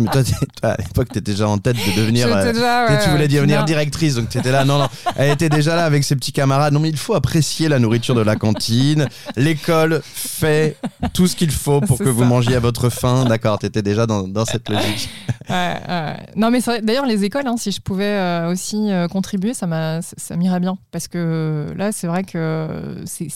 Mais 0.00 0.10
toi, 0.10 0.22
à 0.62 0.76
l'époque, 0.76 1.08
t'étais 1.08 1.32
déjà 1.32 1.48
en 1.48 1.58
tête 1.58 1.76
de 1.76 2.00
devenir. 2.00 2.26
Euh, 2.28 2.52
déjà, 2.52 2.86
ouais, 2.86 2.98
tu 3.02 3.10
voulais 3.10 3.28
devenir 3.28 3.64
directrice, 3.64 4.14
donc 4.16 4.28
t'étais 4.28 4.52
là. 4.52 4.64
Non, 4.64 4.78
non. 4.78 4.88
Elle 5.16 5.30
était 5.30 5.48
déjà 5.48 5.76
là 5.76 5.84
avec 5.84 6.04
ses 6.04 6.16
petits 6.16 6.32
camarades. 6.32 6.72
Non, 6.72 6.80
mais 6.80 6.88
il 6.88 6.96
faut 6.96 7.14
apprécier 7.14 7.68
la 7.68 7.78
nourriture 7.78 8.14
de 8.14 8.22
la 8.22 8.36
cantine. 8.36 9.08
L'école 9.36 10.02
fait 10.04 10.76
tout 11.12 11.26
ce 11.26 11.36
qu'il 11.36 11.50
faut 11.50 11.80
pour 11.80 11.98
que 11.98 12.08
vous 12.08 12.24
mangiez 12.24 12.56
à 12.56 12.60
votre 12.60 12.88
faim. 12.90 13.24
D'accord, 13.24 13.58
t'étais 13.58 13.82
déjà 13.82 14.06
dans, 14.06 14.26
dans 14.26 14.44
cette 14.44 14.68
logique. 14.68 15.08
Ouais, 15.48 15.76
ouais. 15.88 16.16
Non, 16.36 16.50
mais 16.50 16.60
d'ailleurs, 16.82 17.06
les 17.06 17.24
écoles, 17.24 17.46
hein, 17.46 17.56
si 17.56 17.70
je 17.70 17.80
pouvais 17.80 18.04
euh, 18.04 18.50
aussi 18.50 18.90
euh, 18.90 19.08
contribuer, 19.08 19.54
ça 19.54 19.66
m'irait 19.66 20.60
bien. 20.60 20.78
Parce 20.90 21.08
que 21.08 21.18
euh, 21.18 21.74
là, 21.74 21.92
c'est 21.92 22.06
vrai 22.06 22.24
que 22.24 23.02
c'est, 23.04 23.28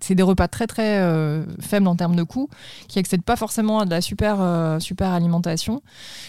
c'est, 0.00 0.14
des 0.14 0.22
repas 0.22 0.48
très, 0.48 0.66
très 0.66 0.98
euh, 0.98 1.44
faibles 1.60 1.86
en 1.86 1.96
termes 1.96 2.16
de 2.16 2.22
coûts, 2.22 2.48
qui 2.88 2.98
accèdent 2.98 3.22
pas 3.22 3.36
forcément 3.36 3.80
à 3.80 3.84
de 3.84 3.90
la 3.90 4.00
super, 4.00 4.36
euh, 4.40 4.80
super 4.80 5.10
alimentation. 5.12 5.82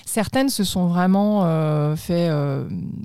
Certaines 0.05 0.49
se 0.49 0.63
sont 0.63 0.87
vraiment 0.87 1.41
euh, 1.43 1.95
fait, 1.95 2.29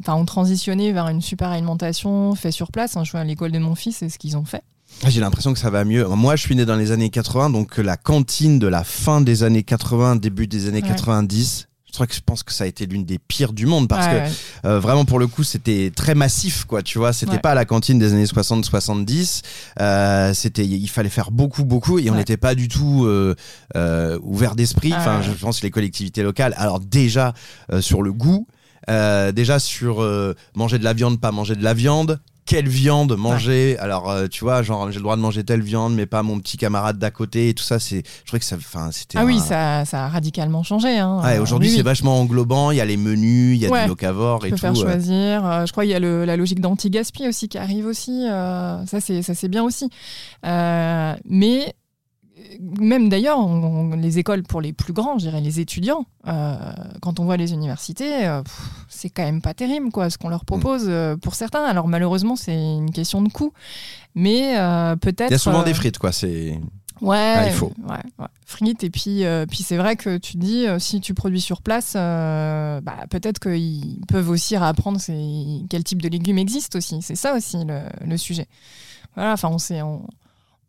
enfin, 0.00 0.14
ont 0.14 0.24
transitionné 0.24 0.92
vers 0.92 1.08
une 1.08 1.20
super 1.22 1.50
alimentation 1.50 2.34
fait 2.34 2.50
sur 2.50 2.70
place. 2.70 2.96
Hein, 2.96 3.04
je 3.04 3.10
vois 3.10 3.20
à 3.20 3.24
l'école 3.24 3.52
de 3.52 3.58
mon 3.58 3.74
fils, 3.74 3.96
c'est 3.98 4.08
ce 4.08 4.18
qu'ils 4.18 4.36
ont 4.36 4.44
fait. 4.44 4.62
Ah, 5.02 5.10
J'ai 5.10 5.20
l'impression 5.20 5.52
que 5.52 5.58
ça 5.58 5.70
va 5.70 5.84
mieux. 5.84 6.06
Moi, 6.06 6.36
je 6.36 6.42
suis 6.42 6.54
né 6.54 6.64
dans 6.64 6.76
les 6.76 6.92
années 6.92 7.10
80, 7.10 7.50
donc 7.50 7.78
la 7.78 7.96
cantine 7.96 8.58
de 8.58 8.66
la 8.66 8.84
fin 8.84 9.20
des 9.20 9.42
années 9.42 9.62
80, 9.62 10.16
début 10.16 10.46
des 10.46 10.68
années 10.68 10.82
Ouais. 10.82 10.88
90. 10.88 11.68
Je 11.94 11.98
crois 11.98 12.08
que 12.08 12.14
je 12.16 12.20
pense 12.26 12.42
que 12.42 12.52
ça 12.52 12.64
a 12.64 12.66
été 12.66 12.86
l'une 12.86 13.04
des 13.04 13.20
pires 13.20 13.52
du 13.52 13.66
monde 13.66 13.86
parce 13.88 14.06
Ouais, 14.08 14.28
que 14.62 14.66
euh, 14.66 14.80
vraiment 14.80 15.04
pour 15.04 15.20
le 15.20 15.28
coup 15.28 15.44
c'était 15.44 15.92
très 15.94 16.16
massif 16.16 16.64
quoi 16.64 16.82
tu 16.82 16.98
vois. 16.98 17.12
C'était 17.12 17.34
Ouais. 17.34 17.38
pas 17.38 17.54
la 17.54 17.64
cantine 17.64 18.00
des 18.00 18.12
années 18.12 18.26
60 18.26 18.64
70 18.64 19.42
euh, 19.80 20.34
c'était 20.34 20.64
il 20.66 20.88
fallait 20.88 21.08
faire 21.08 21.30
beaucoup 21.30 21.64
beaucoup 21.64 22.00
et 22.00 22.10
on 22.10 22.16
n'était 22.16 22.36
pas 22.36 22.56
du 22.56 22.66
tout 22.66 23.06
euh, 23.06 23.36
ouvert 24.24 24.56
d'esprit. 24.56 24.92
Enfin 24.92 25.22
je 25.22 25.30
pense 25.30 25.60
que 25.60 25.66
les 25.66 25.70
collectivités 25.70 26.24
locales 26.24 26.54
alors 26.56 26.80
déjà 26.80 27.32
sur 27.78 28.02
le 28.02 28.12
goût 28.12 28.48
euh, 28.90 29.30
déjà 29.30 29.60
sur 29.60 30.02
euh, 30.02 30.34
manger 30.56 30.80
de 30.80 30.84
la 30.84 30.94
viande 30.94 31.20
pas 31.20 31.30
manger 31.30 31.54
de 31.54 31.62
la 31.62 31.74
viande 31.74 32.18
quelle 32.46 32.68
viande 32.68 33.16
manger. 33.16 33.78
Alors, 33.78 34.10
euh, 34.10 34.26
tu 34.26 34.44
vois, 34.44 34.62
genre, 34.62 34.90
j'ai 34.90 34.98
le 34.98 35.02
droit 35.02 35.16
de 35.16 35.20
manger 35.22 35.44
telle 35.44 35.62
viande, 35.62 35.94
mais 35.94 36.06
pas 36.06 36.22
mon 36.22 36.38
petit 36.40 36.56
camarade 36.56 36.98
d'à 36.98 37.10
côté 37.10 37.48
et 37.48 37.54
tout 37.54 37.62
ça. 37.64 37.78
C'est, 37.78 38.02
je 38.06 38.24
trouvais 38.26 38.38
que 38.40 38.44
ça, 38.44 38.56
enfin, 38.56 38.90
c'était. 38.92 39.18
Ah 39.18 39.24
oui, 39.24 39.38
un- 39.38 39.40
ça, 39.40 39.84
ça 39.84 40.04
a 40.04 40.08
radicalement 40.08 40.62
changé. 40.62 40.98
Hein. 40.98 41.20
Ouais, 41.24 41.36
Euh, 41.38 41.42
aujourd'hui, 41.42 41.68
oui, 41.68 41.74
c'est 41.74 41.80
oui. 41.80 41.84
vachement 41.84 42.20
englobant. 42.20 42.70
Il 42.70 42.76
y 42.76 42.80
a 42.80 42.84
les 42.84 42.96
menus, 42.96 43.56
il 43.56 43.62
y 43.62 43.66
a 43.66 43.70
Ouais. 43.70 43.82
du 43.84 43.88
locavore 43.88 44.40
Tu 44.40 44.46
et 44.46 44.50
peux 44.50 44.56
tout. 44.56 44.60
faire 44.60 44.74
choisir. 44.76 45.46
Euh, 45.46 45.66
je 45.66 45.72
crois 45.72 45.84
qu'il 45.84 45.92
y 45.92 45.94
a 45.94 46.00
le- 46.00 46.24
la 46.24 46.36
logique 46.36 46.60
d'anti-gaspi 46.60 47.26
aussi 47.28 47.48
qui 47.48 47.56
arrive 47.58 47.86
aussi. 47.86 48.26
Euh, 48.28 48.84
ça, 48.86 49.00
c'est 49.00 49.22
ça, 49.22 49.34
c'est 49.34 49.48
bien 49.48 49.62
aussi. 49.64 49.88
Mais 50.44 51.74
même 52.60 53.08
d'ailleurs, 53.08 53.38
les 53.96 54.18
écoles 54.18 54.42
pour 54.42 54.60
les 54.60 54.72
plus 54.72 54.92
grands, 54.92 55.18
je 55.18 55.24
dirais 55.26 55.40
les 55.40 55.60
étudiants, 55.60 56.06
euh, 56.26 56.56
quand 57.00 57.20
on 57.20 57.24
voit 57.24 57.36
les 57.36 57.52
universités, 57.52 58.26
euh, 58.26 58.42
c'est 58.88 59.10
quand 59.10 59.24
même 59.24 59.40
pas 59.42 59.54
terrible 59.54 59.90
quoi, 59.90 60.10
ce 60.10 60.18
qu'on 60.18 60.28
leur 60.28 60.44
propose 60.44 60.84
euh, 60.88 61.16
pour 61.16 61.34
certains. 61.34 61.64
Alors 61.64 61.88
malheureusement, 61.88 62.36
c'est 62.36 62.54
une 62.54 62.90
question 62.90 63.22
de 63.22 63.28
coût. 63.28 63.52
Mais 64.14 64.54
peut-être. 65.00 65.30
Il 65.30 65.32
y 65.32 65.34
a 65.34 65.38
souvent 65.38 65.62
des 65.64 65.74
frites, 65.74 65.98
quoi. 65.98 66.12
C'est. 66.12 66.60
Ouais, 67.00 67.34
Ah, 67.36 67.46
il 67.48 67.52
faut. 67.52 67.72
ouais, 67.88 67.96
ouais. 68.20 68.26
frites. 68.46 68.84
Et 68.84 68.90
puis, 68.90 69.24
puis 69.50 69.62
c'est 69.64 69.76
vrai 69.76 69.96
que 69.96 70.16
tu 70.18 70.34
te 70.34 70.38
dis, 70.38 70.66
si 70.78 71.00
tu 71.00 71.12
produis 71.14 71.40
sur 71.40 71.60
place, 71.62 71.94
bah, 71.94 72.80
peut-être 73.10 73.40
qu'ils 73.40 73.98
peuvent 74.06 74.30
aussi 74.30 74.56
réapprendre 74.56 75.00
c'est- 75.00 75.62
quel 75.68 75.82
type 75.82 76.00
de 76.00 76.08
légumes 76.08 76.38
existe 76.38 76.76
aussi. 76.76 77.02
C'est 77.02 77.16
ça 77.16 77.34
aussi 77.34 77.56
le, 77.64 77.80
le 78.06 78.16
sujet. 78.16 78.46
Voilà, 79.16 79.32
enfin, 79.32 79.48
on 79.50 79.56
on, 79.82 80.02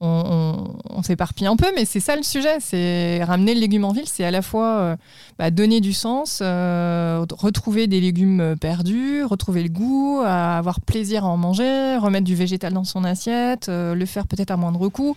on, 0.02 1.02
s'éparpille 1.04 1.46
un 1.46 1.56
peu, 1.56 1.68
mais 1.76 1.86
c'est 1.86 2.00
ça 2.00 2.16
le 2.16 2.24
sujet. 2.24 2.58
C'est 2.60 3.24
ramener 3.24 3.54
le 3.54 3.60
légume 3.60 3.86
en 3.86 3.92
ville, 3.92 4.08
c'est 4.08 4.24
à 4.24 4.32
la 4.32 4.42
fois 4.42 4.78
euh, 4.78 4.96
bah, 5.38 5.52
donner 5.52 5.82
du 5.82 5.94
sens, 5.94 6.40
euh, 6.42 7.26
retrouver 7.32 7.88
des 7.88 8.02
légumes 8.02 8.56
perdus, 8.60 9.24
retrouver 9.24 9.64
le 9.64 9.70
goût, 9.70 10.22
avoir 10.26 10.82
plaisir 10.82 11.26
à 11.26 11.28
en 11.28 11.38
manger, 11.38 11.98
remettre 11.98 12.26
du 12.26 12.36
végétal 12.36 12.74
dans 12.74 12.84
son 12.84 13.04
assiette, 13.04 13.70
euh, 13.70 13.96
le 13.96 14.06
faire 14.06 14.28
peut-être 14.28 14.52
à 14.52 14.58
moindre 14.58 14.90
coût. 14.90 15.16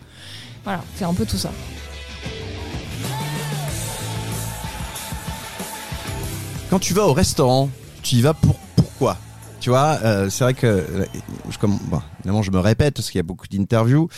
Voilà, 0.64 0.82
c'est 0.96 1.04
un 1.04 1.14
peu 1.14 1.24
tout 1.24 1.38
ça. 1.38 1.50
Quand 6.70 6.78
tu 6.78 6.92
vas 6.92 7.06
au 7.06 7.14
restaurant, 7.14 7.70
tu 8.02 8.16
y 8.16 8.20
vas 8.20 8.34
pour 8.34 8.56
pourquoi? 8.76 9.16
Tu 9.60 9.70
vois, 9.70 9.98
euh, 10.04 10.30
c'est 10.30 10.44
vrai 10.44 10.54
que 10.54 10.66
euh, 10.66 11.04
je, 11.50 11.58
comme, 11.58 11.78
bon, 11.90 12.00
évidemment, 12.20 12.42
je 12.42 12.50
me 12.52 12.60
répète 12.60 12.94
parce 12.94 13.10
qu'il 13.10 13.18
y 13.18 13.20
a 13.20 13.24
beaucoup 13.24 13.48
d'interviews. 13.48 14.08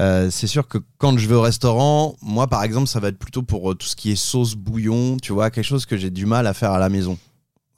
Euh, 0.00 0.30
c'est 0.30 0.46
sûr 0.46 0.68
que 0.68 0.78
quand 0.98 1.16
je 1.16 1.26
vais 1.26 1.34
au 1.34 1.40
restaurant, 1.40 2.14
moi, 2.20 2.46
par 2.46 2.62
exemple, 2.62 2.88
ça 2.88 3.00
va 3.00 3.08
être 3.08 3.18
plutôt 3.18 3.42
pour 3.42 3.70
euh, 3.70 3.74
tout 3.74 3.86
ce 3.86 3.96
qui 3.96 4.12
est 4.12 4.16
sauce, 4.16 4.54
bouillon, 4.54 5.16
tu 5.16 5.32
vois, 5.32 5.50
quelque 5.50 5.64
chose 5.64 5.86
que 5.86 5.96
j'ai 5.96 6.10
du 6.10 6.26
mal 6.26 6.46
à 6.46 6.52
faire 6.52 6.72
à 6.72 6.78
la 6.78 6.90
maison. 6.90 7.16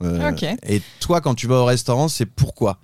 Euh, 0.03 0.29
Ok. 0.31 0.43
Et 0.67 0.81
toi, 0.99 1.21
quand 1.21 1.35
tu 1.35 1.47
vas 1.47 1.61
au 1.61 1.65
restaurant, 1.65 2.09
c'est 2.09 2.25
pourquoi? 2.25 2.79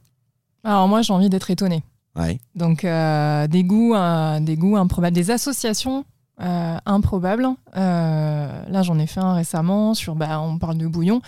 Alors 0.63 0.87
moi, 0.87 1.01
j'ai 1.01 1.11
envie 1.11 1.29
d'être 1.29 1.51
étonnée. 1.51 1.83
Ouais. 2.15 2.39
Donc 2.55 2.83
des 2.83 3.63
goûts, 3.63 3.95
des 4.41 4.57
goûts 4.57 4.77
improbables, 4.77 5.15
des 5.15 5.31
associations 5.31 6.05
euh, 6.41 6.77
improbables. 6.87 7.47
Euh, 7.75 8.63
là, 8.67 8.81
j'en 8.81 8.97
ai 8.97 9.05
fait 9.05 9.19
un 9.19 9.33
récemment 9.33 9.93
sur, 9.93 10.15
bah, 10.15 10.41
on 10.41 10.57
parle 10.57 10.77
de 10.77 10.87
bouillon, 10.87 11.21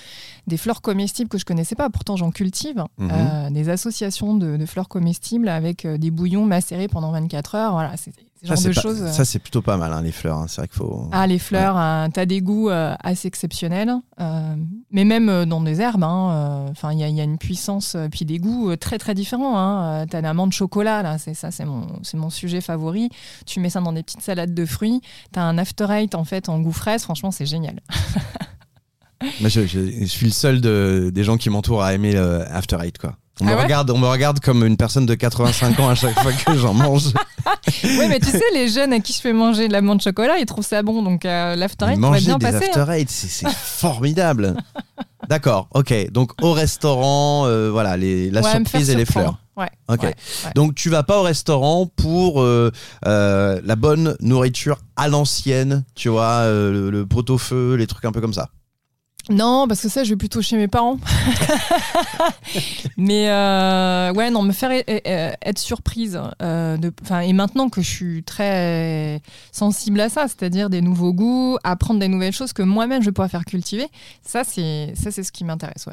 des 0.48 0.58
fleurs 0.58 0.82
comestibles 0.82 1.30
que 1.30 1.38
je 1.38 1.46
connaissais 1.46 1.76
pas. 1.76 1.90
Pourtant, 1.90 2.16
j'en 2.16 2.32
cultive. 2.32 2.84
Mhm. 2.98 3.10
Euh, 3.12 3.50
des 3.50 3.70
associations 3.70 4.36
de, 4.36 4.58
de 4.58 4.66
fleurs 4.66 4.88
comestibles 4.90 5.48
avec 5.50 5.86
euh, 5.86 5.98
des 5.98 6.12
bouillons 6.12 6.46
macérés 6.46 6.88
pendant 6.88 7.12
24 7.12 7.56
heures. 7.56 7.72
Voilà, 7.74 7.96
c'est 7.98 8.12
Ça, 8.46 8.72
choses. 8.74 9.04
euh. 9.04 9.12
ça, 9.12 9.24
c'est 9.24 9.40
plutôt 9.40 9.62
pas 9.62 9.78
mal, 9.78 9.94
hein, 9.94 10.02
les 10.02 10.12
fleurs. 10.12 10.38
hein. 10.38 10.46
C'est 10.50 10.60
vrai 10.62 10.68
qu'il 10.68 10.78
faut. 10.78 11.08
Ah, 11.14 11.28
les 11.28 11.40
fleurs, 11.40 11.78
euh, 11.78 12.08
t'as 12.14 12.26
des 12.26 12.42
goûts 12.42 12.70
euh, 12.70 12.94
assez 13.02 13.28
exceptionnels, 13.30 13.94
euh, 14.20 14.56
mais 14.92 15.06
même 15.06 15.46
dans 15.46 15.62
des 15.62 15.80
herbes, 15.80 16.04
hein, 16.04 16.66
enfin, 16.72 16.92
il 16.92 17.00
y, 17.00 17.04
a- 17.04 17.08
il 17.08 17.16
y 17.16 17.22
a 17.22 17.24
une 17.24 17.38
puissance, 17.38 17.96
puis 18.12 18.26
des 18.26 18.40
goûts 18.40 18.76
très 18.76 18.98
très 18.98 19.14
différents. 19.14 19.58
Hein. 19.58 20.02
Euh, 20.02 20.06
T'as 20.10 20.20
l'amande 20.22 20.52
chocolat, 20.52 21.02
là, 21.04 21.18
c'est 21.20 21.34
ça, 21.36 21.52
c'est 21.52 21.64
mon, 21.66 22.30
sujet 22.30 22.60
favori. 22.62 23.10
Tu 23.46 23.60
mets 23.62 23.70
ça 23.70 23.80
dans 23.80 23.94
des 23.94 24.04
petites 24.04 24.22
salades 24.22 24.54
de 24.54 24.66
fruits. 24.66 25.00
T'as 25.32 25.44
un 25.44 25.58
after 25.58 25.88
eight 25.92 26.16
en 26.16 26.26
fait 26.26 26.50
en 26.50 26.60
goût 26.60 26.72
fraise. 26.74 27.04
Franchement, 27.04 27.32
c'est 27.32 27.46
génial. 27.46 27.80
Moi, 29.42 29.50
je, 29.50 29.66
je- 29.66 30.00
je 30.02 30.06
suis 30.06 30.28
le 30.28 30.32
seul 30.32 30.62
de, 30.62 31.12
des 31.14 31.24
gens 31.24 31.38
qui 31.38 31.50
m'entourent 31.50 31.84
à 31.84 31.94
aimer 31.94 32.14
le 32.14 32.42
After 32.52 32.78
Eight, 32.84 32.98
quoi. 32.98 33.14
On, 33.42 33.48
Ah 33.48 33.52
me 33.52 33.56
ouais 33.56 33.64
regarde, 33.64 33.90
on 33.90 33.98
me 33.98 34.06
regarde 34.08 34.40
comme 34.40 34.64
une 34.64 34.78
personne 34.78 35.08
de 35.08 35.16
85 35.16 35.80
ans 35.80 35.90
à 35.90 35.96
chaque 35.96 36.18
fois 36.20 36.32
que 36.32 36.56
j'en 36.56 36.76
mange. 36.76 37.06
oui, 37.84 38.06
mais 38.08 38.20
tu 38.20 38.30
sais, 38.30 38.44
les 38.54 38.68
jeunes 38.70 38.94
à 38.94 39.00
qui 39.00 39.12
je 39.12 39.20
fais 39.22 39.34
manger 39.34 39.68
de 39.68 39.74
l'amande 39.74 40.02
chocolat, 40.04 40.38
ils 40.38 40.46
trouvent 40.46 40.64
ça 40.66 40.84
bon, 40.84 41.02
donc 41.02 41.26
euh, 41.26 41.56
l'after 41.56 41.86
eight 41.90 41.98
Manger 41.98 42.26
bien 42.26 42.38
des 42.38 42.46
passer. 42.46 42.66
hein. 42.76 42.82
After 42.82 42.94
Eight, 42.94 43.10
c'est 43.10 43.48
formidable. 43.50 44.56
D'accord, 45.30 45.68
ok. 45.74 46.12
Donc 46.12 46.32
au 46.44 46.52
restaurant, 46.54 47.46
euh, 47.48 47.70
voilà, 47.72 47.98
les, 47.98 48.30
la 48.30 48.42
Ouais, 48.42 48.52
surprise 48.52 48.90
et 48.92 48.96
les 48.96 49.06
fleurs. 49.06 49.40
Ouais. 49.58 49.70
Ok. 49.88 50.04
ouais. 50.04 50.16
Donc 50.56 50.76
tu 50.76 50.90
vas 50.90 51.02
pas 51.04 51.18
au 51.20 51.24
restaurant 51.24 51.88
pour 51.88 52.42
euh, 52.42 52.72
euh, 53.08 53.60
la 53.64 53.76
bonne 53.76 54.16
nourriture 54.20 54.78
à 54.96 55.08
l'ancienne, 55.08 55.86
tu 55.96 56.10
vois, 56.10 56.42
euh, 56.44 56.72
le, 56.72 56.90
le 56.92 57.06
pot-au-feu, 57.06 57.76
les 57.76 57.88
trucs 57.88 58.06
un 58.06 58.12
peu 58.12 58.22
comme 58.22 58.34
ça. 58.34 58.50
Non, 59.30 59.68
parce 59.70 59.82
que 59.82 59.88
ça, 59.90 60.04
je 60.04 60.10
vais 60.10 60.16
plutôt 60.18 60.42
chez 60.42 60.58
mes 60.58 60.68
parents. 60.68 60.98
Mais 62.98 63.30
euh, 63.30 64.12
ouais, 64.14 64.30
non, 64.30 64.44
me 64.44 64.52
faire 64.52 64.72
e- 64.72 64.84
e- 64.88 65.34
être 65.42 65.60
surprise. 65.60 66.20
euh, 66.42 66.78
et 67.24 67.34
maintenant 67.34 67.70
que 67.70 67.82
je 67.82 67.90
suis 67.90 68.24
très 68.24 69.22
sensible 69.52 70.02
à 70.02 70.10
ça, 70.10 70.28
c'est-à-dire 70.28 70.70
des 70.70 70.82
nouveaux 70.82 71.14
goûts, 71.14 71.58
apprendre 71.64 72.00
des 72.02 72.10
nouvelles 72.10 72.34
choses 72.34 72.52
que 72.52 72.64
moi-même 72.64 73.02
je 73.02 73.08
vais 73.08 73.12
pouvoir 73.14 73.30
faire 73.32 73.46
cultiver, 73.46 73.88
ça, 74.26 74.44
c'est 74.44 74.94
ce 74.96 75.32
qui 75.32 75.46
m'intéresse. 75.46 75.88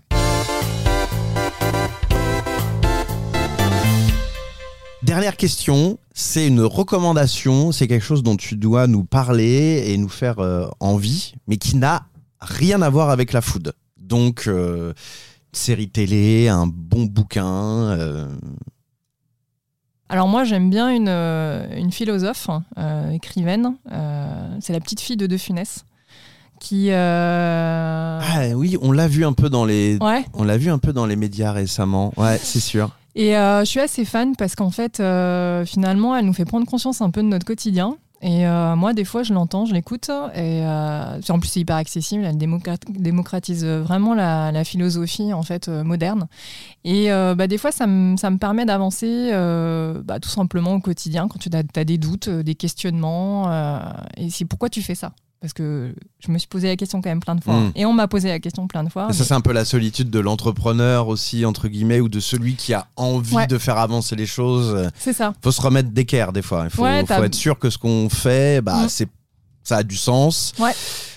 Dernière 5.02 5.36
question, 5.36 5.98
c'est 6.12 6.46
une 6.46 6.60
recommandation, 6.60 7.72
c'est 7.72 7.88
quelque 7.88 8.04
chose 8.04 8.22
dont 8.22 8.36
tu 8.36 8.56
dois 8.56 8.86
nous 8.86 9.02
parler 9.02 9.84
et 9.86 9.96
nous 9.96 10.10
faire 10.10 10.40
euh, 10.40 10.66
envie, 10.78 11.34
mais 11.48 11.56
qui 11.56 11.76
n'a 11.76 12.02
rien 12.40 12.82
à 12.82 12.88
voir 12.90 13.10
avec 13.10 13.32
la 13.32 13.40
food. 13.40 13.72
Donc, 13.98 14.44
euh, 14.46 14.92
série 15.52 15.88
télé, 15.88 16.48
un 16.48 16.66
bon 16.66 17.04
bouquin. 17.04 17.46
euh, 17.46 18.26
Alors 20.08 20.26
moi, 20.28 20.44
j'aime 20.44 20.70
bien 20.70 20.90
une, 20.90 21.08
euh, 21.08 21.66
une 21.76 21.92
philosophe, 21.92 22.48
euh, 22.78 23.10
écrivaine. 23.10 23.74
c'est 24.60 24.72
la 24.72 24.80
petite 24.80 25.00
fille 25.00 25.16
de 25.16 25.26
De 25.26 25.36
Funès, 25.36 25.84
qui... 26.60 26.90
Ah 26.92 28.20
oui, 28.54 28.76
on 28.82 28.92
l'a 28.92 29.06
vu 29.08 29.24
un 29.24 29.32
peu 29.32 29.48
dans 29.50 29.64
les, 29.64 29.98
Ouais. 30.00 30.24
on 30.34 30.44
l'a 30.44 30.56
vu 30.56 30.70
un 30.70 30.78
peu 30.78 30.92
dans 30.92 31.06
les 31.06 31.16
médias 31.16 31.52
récemment. 31.52 32.12
Ouais, 32.16 32.38
c'est 32.42 32.60
sûr. 32.60 32.90
Et 33.16 33.32
je 33.32 33.62
suis 33.64 33.80
assez 33.80 34.04
fan 34.04 34.34
parce 34.36 34.54
qu'en 34.54 34.70
fait, 34.70 34.96
finalement, 35.66 36.16
elle 36.16 36.24
nous 36.26 36.32
fait 36.34 36.44
prendre 36.44 36.66
conscience 36.66 37.00
un 37.00 37.10
peu 37.10 37.22
de 37.22 37.28
notre 37.28 37.44
quotidien. 37.46 37.96
Et 38.22 38.46
euh, 38.46 38.76
moi, 38.76 38.92
des 38.92 39.04
fois, 39.04 39.22
je 39.22 39.32
l'entends, 39.32 39.64
je 39.64 39.72
l'écoute. 39.72 40.10
Et 40.34 40.62
euh, 40.64 41.20
en 41.28 41.38
plus, 41.38 41.48
c'est 41.48 41.60
hyper 41.60 41.76
accessible. 41.76 42.24
Elle 42.24 42.36
démocrat- 42.36 42.78
démocratise 42.88 43.64
vraiment 43.64 44.14
la, 44.14 44.64
philosophie 44.64 45.32
en 45.32 45.42
fait 45.42 45.68
euh, 45.68 45.84
moderne. 45.84 46.28
Et 46.84 47.08
bah, 47.08 47.46
des 47.46 47.58
fois, 47.58 47.72
ça 47.72 47.86
me 47.86 48.36
permet 48.36 48.64
d'avancer 48.64 49.30
bah, 50.04 50.20
tout 50.20 50.28
simplement 50.28 50.74
au 50.74 50.80
quotidien 50.80 51.28
quand 51.28 51.38
tu 51.38 51.48
as, 51.52 51.84
des 51.84 51.98
doutes, 51.98 52.28
des 52.28 52.54
questionnements. 52.54 53.50
et 54.16 54.30
c'est 54.30 54.44
pourquoi 54.44 54.68
tu 54.68 54.82
fais 54.82 54.94
ça 54.94 55.12
Parce 55.40 55.54
que 55.54 55.94
je 56.18 56.30
me 56.30 56.36
suis 56.36 56.48
posé 56.48 56.68
la 56.68 56.76
question 56.76 57.00
quand 57.00 57.08
même 57.08 57.20
plein 57.20 57.34
de 57.34 57.42
fois. 57.42 57.54
Mm. 57.54 57.72
Et 57.74 57.86
on 57.86 57.94
m'a 57.94 58.08
posé 58.08 58.28
la 58.28 58.38
question 58.40 58.66
plein 58.66 58.84
de 58.84 58.90
fois. 58.90 59.08
Et 59.08 59.14
ça, 59.14 59.24
c'est 59.24 59.32
un 59.32 59.40
peu 59.40 59.52
la 59.52 59.64
solitude 59.64 60.10
de 60.10 60.18
l'entrepreneur 60.18 61.08
aussi, 61.08 61.46
entre 61.46 61.68
guillemets, 61.68 62.00
ou 62.00 62.10
de 62.10 62.20
celui 62.20 62.56
qui 62.56 62.74
a 62.74 62.86
envie 62.96 63.36
Ouais. 63.36 63.46
de 63.46 63.56
faire 63.56 63.78
avancer 63.78 64.16
les 64.16 64.26
choses. 64.26 64.90
C'est 64.98 65.14
ça. 65.14 65.32
faut 65.42 65.50
se 65.52 65.62
remettre 65.62 65.90
d'équerre 65.90 66.32
des 66.34 66.42
fois. 66.42 66.64
Il 66.64 66.70
faut, 66.70 66.82
Ouais, 66.82 67.00
faut 67.00 67.06
t'as- 67.06 67.24
être 67.24 67.34
sûr 67.34 67.58
que 67.58 67.70
ce 67.70 67.78
qu'on 67.78 68.10
fait, 68.10 68.60
bah, 68.60 68.84
Mm. 68.84 68.88
c'est 68.90 69.08
ça 69.62 69.78
a 69.78 69.82
du 69.82 69.96
sens. 69.96 70.52
Ouais. 70.58 70.72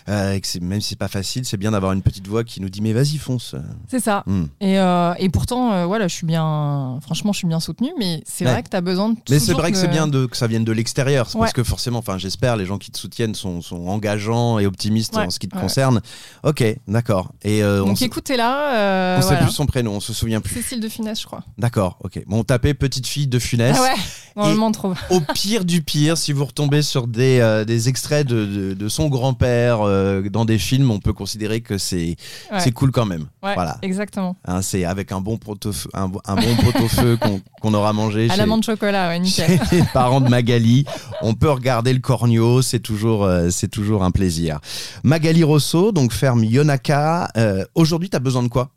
Euh, 0.10 0.34
et 0.34 0.42
que 0.42 0.60
même 0.60 0.82
si 0.82 0.90
c'est 0.90 0.96
pas 0.98 1.08
facile, 1.08 1.46
c'est 1.46 1.58
bien 1.58 1.72
d'avoir 1.72 1.94
une 1.94 2.02
petite 2.02 2.28
voix 2.28 2.44
qui 2.44 2.60
nous 2.62 2.70
dit 2.70 2.82
mais 2.82 2.92
vas-y 2.94 3.18
fonce. 3.18 3.56
C'est 3.90 4.00
ça. 4.02 4.24
Mm. 4.26 4.44
Et, 4.62 4.80
euh, 4.80 5.14
et 5.18 5.30
pourtant, 5.30 5.72
euh, 5.72 5.86
voilà, 5.86 6.08
je 6.08 6.14
suis 6.16 6.26
bien. 6.26 7.00
Franchement, 7.02 7.32
je 7.32 7.38
suis 7.38 7.48
bien 7.48 7.60
soutenue, 7.60 7.92
mais 7.98 8.22
c'est 8.26 8.46
Ouais. 8.46 8.52
vrai 8.52 8.64
que 8.64 8.70
tu 8.70 8.76
as 8.76 8.82
besoin 8.82 9.10
de. 9.10 9.16
Mais 9.30 9.40
c'est 9.40 9.54
vrai 9.54 9.72
que 9.72 9.78
c'est 9.78 9.88
bien 9.88 10.08
de, 10.08 10.26
que 10.26 10.36
ça 10.36 10.48
vienne 10.48 10.66
de 10.66 10.72
l'extérieur, 10.72 11.28
parce 11.32 11.54
que 11.54 11.64
forcément, 11.64 12.00
enfin 12.00 12.18
j'espère, 12.18 12.58
les 12.58 12.66
gens 12.66 12.78
qui 12.78 12.92
te 12.92 12.98
soutiennent 12.98 13.36
sont, 13.36 13.62
sont 13.62 13.88
engageants 13.88 14.60
et 14.60 14.66
optimistes 14.66 15.16
Ouais, 15.16 15.26
en 15.26 15.30
ce 15.30 15.40
qui 15.40 15.48
te 15.48 15.58
concerne. 15.58 16.02
Ok, 16.44 16.64
d'accord. 16.88 17.32
Et 17.44 17.64
on, 17.64 17.86
Donc 17.88 17.98
sait- 18.00 18.06
écoutez-la. 18.06 18.76
euh, 18.76 19.18
on 19.20 19.22
sait 19.22 19.38
plus 19.38 19.52
son 19.52 19.66
prénom, 19.66 19.94
on 19.96 20.00
se 20.00 20.12
souvient 20.14 20.42
plus. 20.42 20.54
Cécile 20.56 20.80
de 20.80 20.90
Funès, 20.90 21.20
je 21.20 21.26
crois. 21.26 21.44
D'accord, 21.58 21.98
ok. 22.04 22.22
Bon, 22.28 22.40
on 22.40 22.44
tapait 22.44 22.74
petite 22.74 23.08
fille 23.08 23.28
de 23.28 23.40
Funès. 23.40 23.78
Ah 23.80 23.94
normalement 24.36 24.72
trop. 24.72 24.94
Au 25.12 25.20
pire 25.22 25.64
du 25.64 25.82
pire, 25.84 26.18
si 26.18 26.34
vous 26.34 26.44
retombez 26.46 26.82
sur 26.82 27.08
des, 27.08 27.64
des 27.68 27.88
extraits 27.90 28.28
de, 28.28 28.46
de- 28.46 28.74
de 28.74 28.90
son 28.90 29.08
grand-père 29.08 29.82
euh, 29.94 30.30
dans 30.30 30.46
des 30.46 30.58
films, 30.58 30.92
on 30.92 31.00
peut 31.00 31.14
considérer 31.14 31.62
que 31.62 31.78
c'est 31.78 32.16
Ouais. 32.52 32.60
c'est 32.60 32.72
cool 32.72 32.92
quand 32.92 33.06
même. 33.06 33.28
Ouais, 33.42 33.54
Voilà. 33.54 33.78
exactement. 33.82 34.36
Hein, 34.46 34.62
c'est 34.62 34.84
avec 34.86 35.12
un 35.12 35.22
bon 35.22 35.38
pot-au-feu 35.38 35.90
un, 35.94 36.08
bo- 36.08 36.22
un 36.26 36.36
bon 36.36 36.56
pot-au-feu 36.58 37.18
qu'on 37.62 37.74
aura 37.74 37.94
mangé 37.94 38.30
À 38.30 38.36
l'amande 38.38 38.64
chocolat, 38.64 39.10
ouais, 39.10 39.20
nickel. 39.20 39.60
chez 39.70 39.78
les 39.78 39.84
parents 39.94 40.22
de 40.22 40.30
Magali. 40.30 40.86
On 41.22 41.34
peut 41.34 41.50
regarder 41.52 41.94
le 41.94 42.00
corneau, 42.00 42.62
c'est 42.62 42.80
toujours, 42.80 43.24
euh, 43.24 43.50
c'est 43.50 43.68
toujours 43.70 44.04
un 44.04 44.12
plaisir. 44.12 44.60
Magali 45.04 45.44
Rosso, 45.44 45.92
donc 45.92 46.12
ferme 46.12 46.44
Yonaka. 46.44 47.30
Euh, 47.38 47.64
Aujourd'hui, 47.76 48.10
tu 48.10 48.16
as 48.16 48.20
besoin 48.20 48.44
de 48.44 48.48
quoi? 48.50 48.70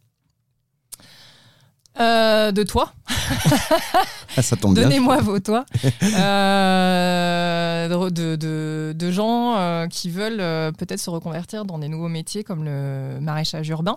Euh, 2.01 2.53
de 2.53 2.63
toi. 2.63 2.93
Ah, 4.37 4.43
ça 4.43 4.57
tombe. 4.57 4.75
Donnez-moi 4.75 5.21
vos 5.23 5.39
toits. 5.41 5.65
Euh, 6.17 7.89
de, 7.89 8.11
de- 8.11 8.37
de- 8.37 8.93
de 8.97 9.11
gens 9.11 9.57
euh, 9.57 9.87
qui 9.87 10.11
veulent 10.11 10.73
peut-être 10.75 11.01
se 11.01 11.11
reconvertir 11.11 11.65
dans 11.65 11.79
des 11.79 11.89
nouveaux 11.89 12.09
métiers 12.09 12.45
comme 12.45 12.65
le 12.65 13.19
maraîchage 13.21 13.69
urbain. 13.69 13.97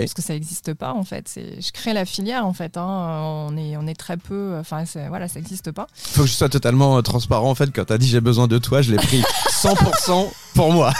Parce 0.00 0.14
que 0.14 0.22
ça 0.22 0.32
n'existe 0.32 0.74
pas 0.74 0.92
en 0.92 1.04
fait. 1.04 1.38
Je 1.60 1.70
crée 1.72 1.92
la 1.92 2.04
filière 2.04 2.44
en 2.44 2.52
fait. 2.52 2.76
hein. 2.76 3.46
On, 3.48 3.56
est, 3.56 3.76
on 3.76 3.86
est 3.86 3.94
très 3.94 4.16
peu. 4.16 4.56
Enfin, 4.58 4.82
voilà, 5.08 5.28
ça 5.28 5.38
n'existe 5.38 5.70
pas. 5.70 5.86
Faut 5.94 6.22
que 6.22 6.26
je 6.28 6.32
sois 6.32 6.48
totalement 6.48 7.00
transparent 7.02 7.48
en 7.48 7.54
fait. 7.54 7.70
Quand 7.72 7.84
t'as 7.84 7.96
dit 7.98 8.08
j'ai 8.08 8.20
besoin 8.20 8.48
de 8.48 8.58
toi, 8.58 8.82
je 8.82 8.90
l'ai 8.90 8.96
pris 8.96 9.22
100% 9.50 10.28
pour 10.54 10.72
moi. 10.72 10.92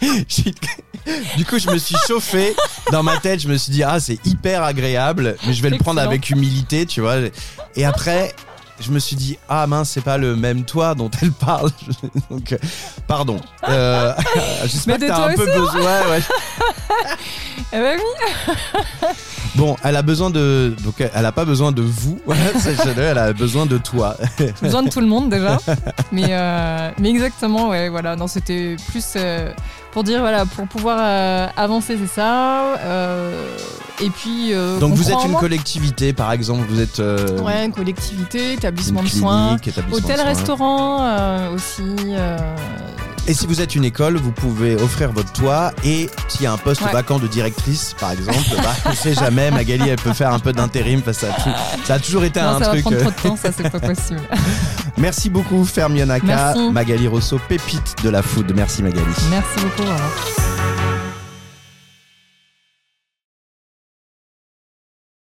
Du 1.36 1.44
coup, 1.44 1.58
je 1.58 1.70
me 1.70 1.78
suis 1.78 1.94
chauffé 2.08 2.56
dans 2.90 3.04
ma 3.04 3.18
tête. 3.18 3.40
Je 3.40 3.48
me 3.48 3.56
suis 3.56 3.70
dit 3.70 3.84
ah 3.84 4.00
c'est 4.00 4.18
hyper 4.26 4.64
agréable, 4.64 5.36
mais 5.46 5.52
je 5.52 5.62
vais 5.62 5.70
le 5.70 5.78
prendre 5.78 6.00
Excellent. 6.00 6.10
avec 6.10 6.30
humilité, 6.30 6.84
tu 6.84 7.00
vois. 7.00 7.16
Et 7.76 7.84
après, 7.84 8.34
je 8.80 8.90
me 8.90 8.98
suis 8.98 9.14
dit 9.14 9.38
ah 9.48 9.66
mince 9.68 9.90
c'est 9.90 10.00
pas 10.00 10.18
le 10.18 10.34
même 10.34 10.64
toi 10.64 10.96
dont 10.96 11.10
elle 11.22 11.30
parle. 11.30 11.70
Donc 12.30 12.52
euh, 12.52 12.58
pardon. 13.06 13.40
Euh, 13.68 14.12
J'espère 14.64 14.98
que 14.98 15.06
t'as 15.06 15.28
un 15.28 15.34
peu 15.34 15.48
hein. 15.48 15.60
besoin. 15.60 15.80
ouais, 15.80 16.10
ouais. 16.10 16.22
Eh 17.72 17.78
ben 17.78 17.98
oui. 17.98 19.08
Bon, 19.54 19.76
elle 19.84 19.96
a 19.96 20.02
besoin 20.02 20.30
de 20.30 20.74
donc 20.84 20.94
elle 21.00 21.24
a 21.26 21.32
pas 21.32 21.44
besoin 21.44 21.72
de 21.72 21.80
vous. 21.82 22.20
Elle 22.96 23.18
a 23.18 23.32
besoin 23.32 23.64
de 23.66 23.78
toi. 23.78 24.16
Besoin 24.62 24.82
de 24.82 24.90
tout 24.90 25.00
le 25.00 25.06
monde 25.06 25.30
déjà. 25.30 25.58
mais, 26.12 26.24
euh, 26.30 26.90
mais 26.98 27.10
exactement, 27.10 27.68
ouais, 27.68 27.88
voilà. 27.88 28.16
Non, 28.16 28.26
c'était 28.26 28.76
plus 28.90 29.04
euh, 29.16 29.50
pour 29.92 30.04
dire, 30.04 30.20
voilà, 30.20 30.44
pour 30.44 30.66
pouvoir 30.66 30.98
euh, 31.00 31.46
avancer, 31.56 31.96
c'est 32.00 32.14
ça. 32.14 32.74
Et 34.02 34.10
puis. 34.10 34.52
euh, 34.52 34.78
Donc 34.78 34.92
vous 34.94 35.10
êtes 35.10 35.24
une 35.24 35.30
moi. 35.32 35.40
collectivité, 35.40 36.12
par 36.12 36.32
exemple, 36.32 36.64
vous 36.68 36.80
êtes 36.80 36.98
Ouais, 37.42 37.64
une 37.64 37.72
collectivité, 37.72 38.52
une 38.52 38.58
établissement 38.58 39.02
de 39.02 39.08
soins, 39.08 39.56
établissement 39.56 39.98
de 39.98 40.04
hôtel, 40.04 40.16
soins. 40.16 40.24
restaurant 40.26 41.50
aussi. 41.54 41.82
Et 43.28 43.34
si 43.34 43.46
vous 43.46 43.60
êtes 43.60 43.74
une 43.74 43.84
école, 43.84 44.16
vous 44.16 44.30
pouvez 44.30 44.76
offrir 44.76 45.10
votre 45.12 45.32
toit 45.32 45.72
et 45.84 46.08
s'il 46.28 46.42
y 46.42 46.46
a 46.46 46.52
un 46.52 46.56
poste 46.56 46.82
Ouais. 46.82 46.92
vacant 46.92 47.18
de 47.18 47.26
directrice, 47.26 47.94
par 47.98 48.12
exemple, 48.12 48.38
bah, 48.58 48.72
on 48.86 48.92
sait 48.94 49.14
jamais, 49.14 49.50
Magali, 49.50 49.88
elle 49.88 49.96
peut 49.96 50.12
faire 50.12 50.32
un 50.32 50.38
peu 50.38 50.52
d'intérim 50.52 51.02
parce 51.02 51.18
que 51.18 51.26
ça, 51.26 51.34
a 51.34 51.86
ça 51.86 51.98
toujours 51.98 52.22
été 52.24 52.40
non, 52.40 52.48
un 52.50 52.58
ça 52.60 52.66
truc. 52.68 52.84
va 52.84 52.90
prendre 52.90 52.96
euh, 52.96 53.00
trop 53.00 53.10
de 53.10 53.28
temps, 53.30 53.36
ça 53.36 53.50
c'est 53.56 53.68
pas 53.70 53.80
possible. 53.80 54.20
Merci 54.98 55.28
beaucoup, 55.30 55.64
Fermionaka, 55.64 56.26
Merci. 56.26 56.70
Magali 56.70 57.08
Rosso, 57.08 57.40
pépite 57.48 57.96
de 58.04 58.10
la 58.10 58.22
food. 58.22 58.52
Merci 58.54 58.82
Magali. 58.84 59.04
Merci 59.30 59.60
beaucoup. 59.60 59.90